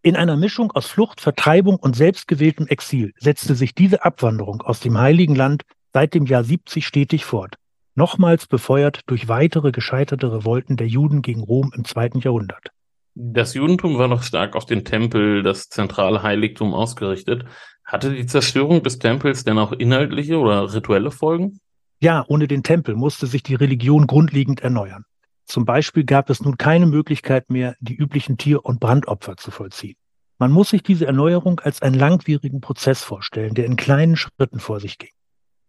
In 0.02 0.16
einer 0.16 0.36
Mischung 0.36 0.70
aus 0.72 0.86
Flucht, 0.86 1.20
Vertreibung 1.20 1.76
und 1.76 1.96
selbstgewähltem 1.96 2.66
Exil 2.68 3.12
setzte 3.18 3.54
sich 3.54 3.74
diese 3.74 4.04
Abwanderung 4.04 4.62
aus 4.62 4.80
dem 4.80 4.96
Heiligen 4.98 5.34
Land 5.34 5.64
seit 5.92 6.14
dem 6.14 6.26
Jahr 6.26 6.44
70 6.44 6.86
stetig 6.86 7.24
fort, 7.24 7.56
nochmals 7.94 8.46
befeuert 8.46 9.00
durch 9.06 9.28
weitere 9.28 9.72
gescheiterte 9.72 10.32
Revolten 10.32 10.76
der 10.76 10.86
Juden 10.86 11.20
gegen 11.22 11.42
Rom 11.42 11.72
im 11.74 11.84
zweiten 11.84 12.20
Jahrhundert. 12.20 12.68
Das 13.14 13.54
Judentum 13.54 13.98
war 13.98 14.06
noch 14.06 14.22
stark 14.22 14.54
auf 14.54 14.64
den 14.64 14.84
Tempel, 14.84 15.42
das 15.42 15.68
zentrale 15.68 16.22
Heiligtum, 16.22 16.72
ausgerichtet. 16.72 17.44
Hatte 17.84 18.14
die 18.14 18.26
Zerstörung 18.26 18.84
des 18.84 19.00
Tempels 19.00 19.42
denn 19.42 19.58
auch 19.58 19.72
inhaltliche 19.72 20.38
oder 20.38 20.72
rituelle 20.72 21.10
Folgen? 21.10 21.58
Ja, 22.00 22.24
ohne 22.28 22.46
den 22.46 22.62
Tempel 22.62 22.94
musste 22.94 23.26
sich 23.26 23.42
die 23.42 23.56
Religion 23.56 24.06
grundlegend 24.06 24.60
erneuern. 24.60 25.04
Zum 25.46 25.64
Beispiel 25.64 26.04
gab 26.04 26.30
es 26.30 26.40
nun 26.40 26.56
keine 26.56 26.86
Möglichkeit 26.86 27.50
mehr, 27.50 27.74
die 27.80 27.96
üblichen 27.96 28.36
Tier- 28.36 28.64
und 28.64 28.80
Brandopfer 28.80 29.36
zu 29.36 29.50
vollziehen. 29.50 29.96
Man 30.38 30.52
muss 30.52 30.68
sich 30.68 30.84
diese 30.84 31.06
Erneuerung 31.06 31.58
als 31.58 31.82
einen 31.82 31.96
langwierigen 31.96 32.60
Prozess 32.60 33.02
vorstellen, 33.02 33.54
der 33.54 33.66
in 33.66 33.74
kleinen 33.74 34.14
Schritten 34.14 34.60
vor 34.60 34.78
sich 34.78 34.98
ging. 34.98 35.10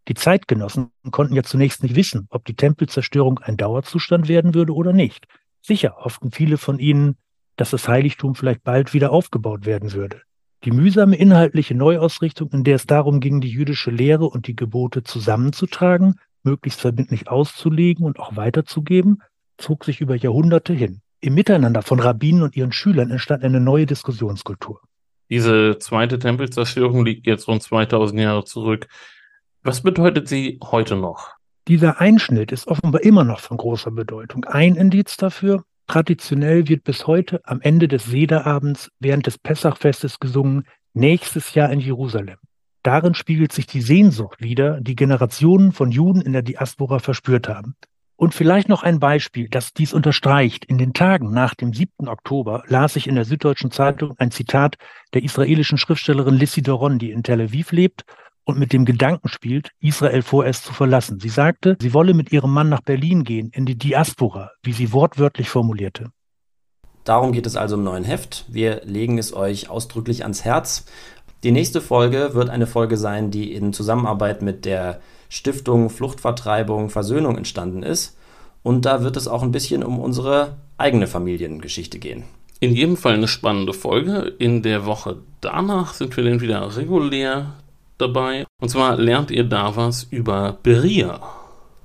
Die 0.08 0.14
Zeitgenossen 0.14 0.92
konnten 1.10 1.36
ja 1.36 1.44
zunächst 1.44 1.82
nicht 1.82 1.96
wissen, 1.96 2.28
ob 2.30 2.46
die 2.46 2.56
Tempelzerstörung 2.56 3.40
ein 3.40 3.58
Dauerzustand 3.58 4.28
werden 4.28 4.54
würde 4.54 4.76
oder 4.76 4.94
nicht. 4.94 5.26
Sicher 5.62 5.96
hofften 5.98 6.32
viele 6.32 6.58
von 6.58 6.78
ihnen, 6.78 7.18
dass 7.56 7.72
das 7.72 7.88
Heiligtum 7.88 8.36
vielleicht 8.36 8.64
bald 8.64 8.94
wieder 8.94 9.12
aufgebaut 9.12 9.66
werden 9.66 9.94
würde. 9.94 10.22
Die 10.66 10.72
mühsame 10.72 11.16
inhaltliche 11.16 11.74
Neuausrichtung, 11.74 12.50
in 12.52 12.64
der 12.66 12.76
es 12.76 12.86
darum 12.86 13.22
ging, 13.22 13.40
die 13.40 13.50
jüdische 13.50 13.92
Lehre 13.92 14.26
und 14.26 14.48
die 14.48 14.56
Gebote 14.56 15.04
zusammenzutragen, 15.04 16.16
möglichst 16.44 16.82
verbindlich 16.82 17.30
auszulegen 17.30 18.06
und 18.06 18.20
auch 18.20 18.36
weiterzugeben, 18.36 19.22
zog 19.58 19.86
sich 19.86 20.02
über 20.02 20.16
Jahrhunderte 20.16 20.74
hin. 20.74 21.02
Im 21.22 21.34
Miteinander 21.34 21.82
von 21.82 22.00
Rabbinen 22.00 22.44
und 22.44 22.56
ihren 22.56 22.72
Schülern 22.72 23.12
entstand 23.12 23.44
eine 23.44 23.60
neue 23.60 23.86
Diskussionskultur. 23.86 24.82
Diese 25.30 25.78
zweite 25.80 26.18
Tempelzerstörung 26.20 27.06
liegt 27.06 27.28
jetzt 27.28 27.48
rund 27.48 27.62
2000 27.62 28.20
Jahre 28.20 28.44
zurück. 28.46 28.88
Was 29.64 29.82
bedeutet 29.82 30.28
sie 30.28 30.60
heute 30.64 30.96
noch? 30.96 31.32
Dieser 31.68 32.02
Einschnitt 32.02 32.52
ist 32.52 32.68
offenbar 32.68 33.02
immer 33.02 33.24
noch 33.24 33.40
von 33.40 33.58
großer 33.58 33.92
Bedeutung. 33.92 34.46
Ein 34.46 34.76
Indiz 34.76 35.18
dafür, 35.18 35.64
traditionell 35.90 36.70
wird 36.70 36.86
bis 36.86 37.08
heute 37.08 37.42
am 37.44 37.60
Ende 37.60 37.90
des 37.90 38.06
Sederabends 38.06 38.90
während 39.00 39.28
des 39.28 39.38
Pessachfestes 39.38 40.20
gesungen, 40.20 40.64
nächstes 40.94 41.54
Jahr 41.54 41.72
in 41.72 41.80
Jerusalem. 41.80 42.38
Darin 42.84 43.14
spiegelt 43.14 43.52
sich 43.52 43.68
die 43.68 43.82
Sehnsucht 43.82 44.42
wider, 44.42 44.80
die 44.80 44.96
Generationen 44.96 45.74
von 45.74 45.92
Juden 45.92 46.22
in 46.22 46.32
der 46.32 46.44
Diaspora 46.44 47.00
verspürt 47.00 47.50
haben. 47.50 47.76
Und 48.16 48.34
vielleicht 48.34 48.70
noch 48.70 48.84
ein 48.84 49.00
Beispiel, 49.00 49.48
das 49.50 49.74
dies 49.74 49.94
unterstreicht. 49.94 50.66
In 50.66 50.78
den 50.78 50.94
Tagen 50.94 51.32
nach 51.32 51.56
dem 51.56 51.74
7. 51.74 52.08
Oktober 52.08 52.64
las 52.68 52.96
ich 52.96 53.08
in 53.08 53.16
der 53.16 53.26
Süddeutschen 53.26 53.72
Zeitung 53.72 54.16
ein 54.18 54.32
Zitat 54.32 54.76
der 55.14 55.24
israelischen 55.24 55.78
Schriftstellerin 55.78 56.36
Lissy 56.36 56.62
Doron, 56.62 57.00
die 57.00 57.12
in 57.12 57.24
Tel 57.24 57.42
Aviv 57.42 57.72
lebt 57.72 58.04
und 58.50 58.60
mit 58.60 58.74
dem 58.74 58.84
Gedanken 58.84 59.30
spielt, 59.30 59.72
Israel 59.80 60.22
vorerst 60.22 60.66
zu 60.66 60.74
verlassen. 60.74 61.20
Sie 61.20 61.30
sagte, 61.30 61.78
sie 61.80 61.94
wolle 61.94 62.14
mit 62.14 62.32
ihrem 62.32 62.52
Mann 62.52 62.68
nach 62.68 62.82
Berlin 62.82 63.24
gehen, 63.24 63.52
in 63.54 63.66
die 63.66 63.78
Diaspora, 63.78 64.52
wie 64.64 64.74
sie 64.74 64.92
wortwörtlich 64.92 65.50
formulierte. 65.50 66.12
Darum 67.04 67.32
geht 67.32 67.46
es 67.46 67.56
also 67.56 67.76
im 67.76 67.84
neuen 67.84 68.04
Heft. 68.04 68.46
Wir 68.48 68.82
legen 68.84 69.18
es 69.18 69.34
euch 69.34 69.70
ausdrücklich 69.70 70.24
ans 70.24 70.44
Herz. 70.44 70.86
Die 71.44 71.52
nächste 71.52 71.80
Folge 71.80 72.34
wird 72.34 72.50
eine 72.50 72.68
Folge 72.68 72.98
sein, 72.98 73.32
die 73.32 73.54
in 73.54 73.72
Zusammenarbeit 73.72 74.42
mit 74.42 74.66
der 74.66 75.00
Stiftung 75.30 75.90
Fluchtvertreibung 75.90 76.90
Versöhnung 76.90 77.38
entstanden 77.38 77.84
ist. 77.84 78.18
Und 78.64 78.86
da 78.86 79.04
wird 79.04 79.16
es 79.16 79.28
auch 79.28 79.44
ein 79.44 79.52
bisschen 79.52 79.84
um 79.84 80.00
unsere 80.00 80.58
eigene 80.78 81.08
Familiengeschichte 81.08 82.00
gehen. 82.00 82.24
In 82.60 82.74
jedem 82.74 82.98
Fall 82.98 83.14
eine 83.14 83.28
spannende 83.28 83.74
Folge. 83.74 84.34
In 84.38 84.64
der 84.64 84.86
Woche 84.86 85.18
danach 85.40 85.94
sind 85.94 86.18
wir 86.18 86.26
dann 86.26 86.42
wieder 86.42 86.76
regulär 86.76 87.54
dabei. 88.00 88.46
Und 88.62 88.70
zwar 88.70 88.98
lernt 88.98 89.32
ihr 89.32 89.44
da 89.44 89.76
was 89.76 90.04
über 90.04 90.58
Beria. 90.64 91.20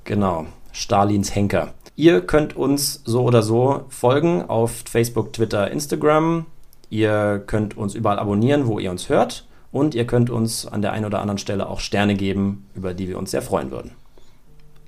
Genau, 0.04 0.46
Stalins 0.72 1.34
Henker. 1.34 1.74
Ihr 1.96 2.22
könnt 2.22 2.56
uns 2.56 3.02
so 3.04 3.22
oder 3.22 3.42
so 3.42 3.84
folgen 3.88 4.42
auf 4.42 4.84
Facebook, 4.88 5.32
Twitter, 5.32 5.70
Instagram. 5.70 6.46
Ihr 6.90 7.42
könnt 7.46 7.76
uns 7.76 7.94
überall 7.94 8.18
abonnieren, 8.18 8.66
wo 8.66 8.78
ihr 8.78 8.90
uns 8.90 9.08
hört. 9.08 9.46
Und 9.70 9.94
ihr 9.94 10.06
könnt 10.06 10.30
uns 10.30 10.66
an 10.66 10.82
der 10.82 10.92
einen 10.92 11.04
oder 11.04 11.20
anderen 11.20 11.38
Stelle 11.38 11.68
auch 11.68 11.80
Sterne 11.80 12.14
geben, 12.14 12.66
über 12.74 12.94
die 12.94 13.08
wir 13.08 13.18
uns 13.18 13.32
sehr 13.32 13.42
freuen 13.42 13.70
würden. 13.70 13.92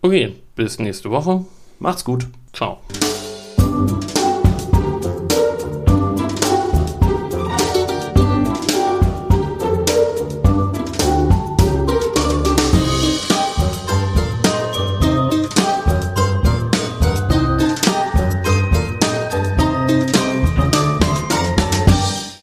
Okay, 0.03 0.37
bis 0.55 0.79
nächste 0.79 1.11
Woche. 1.11 1.45
Macht's 1.81 2.05
gut. 2.05 2.29
Ciao. 2.53 2.79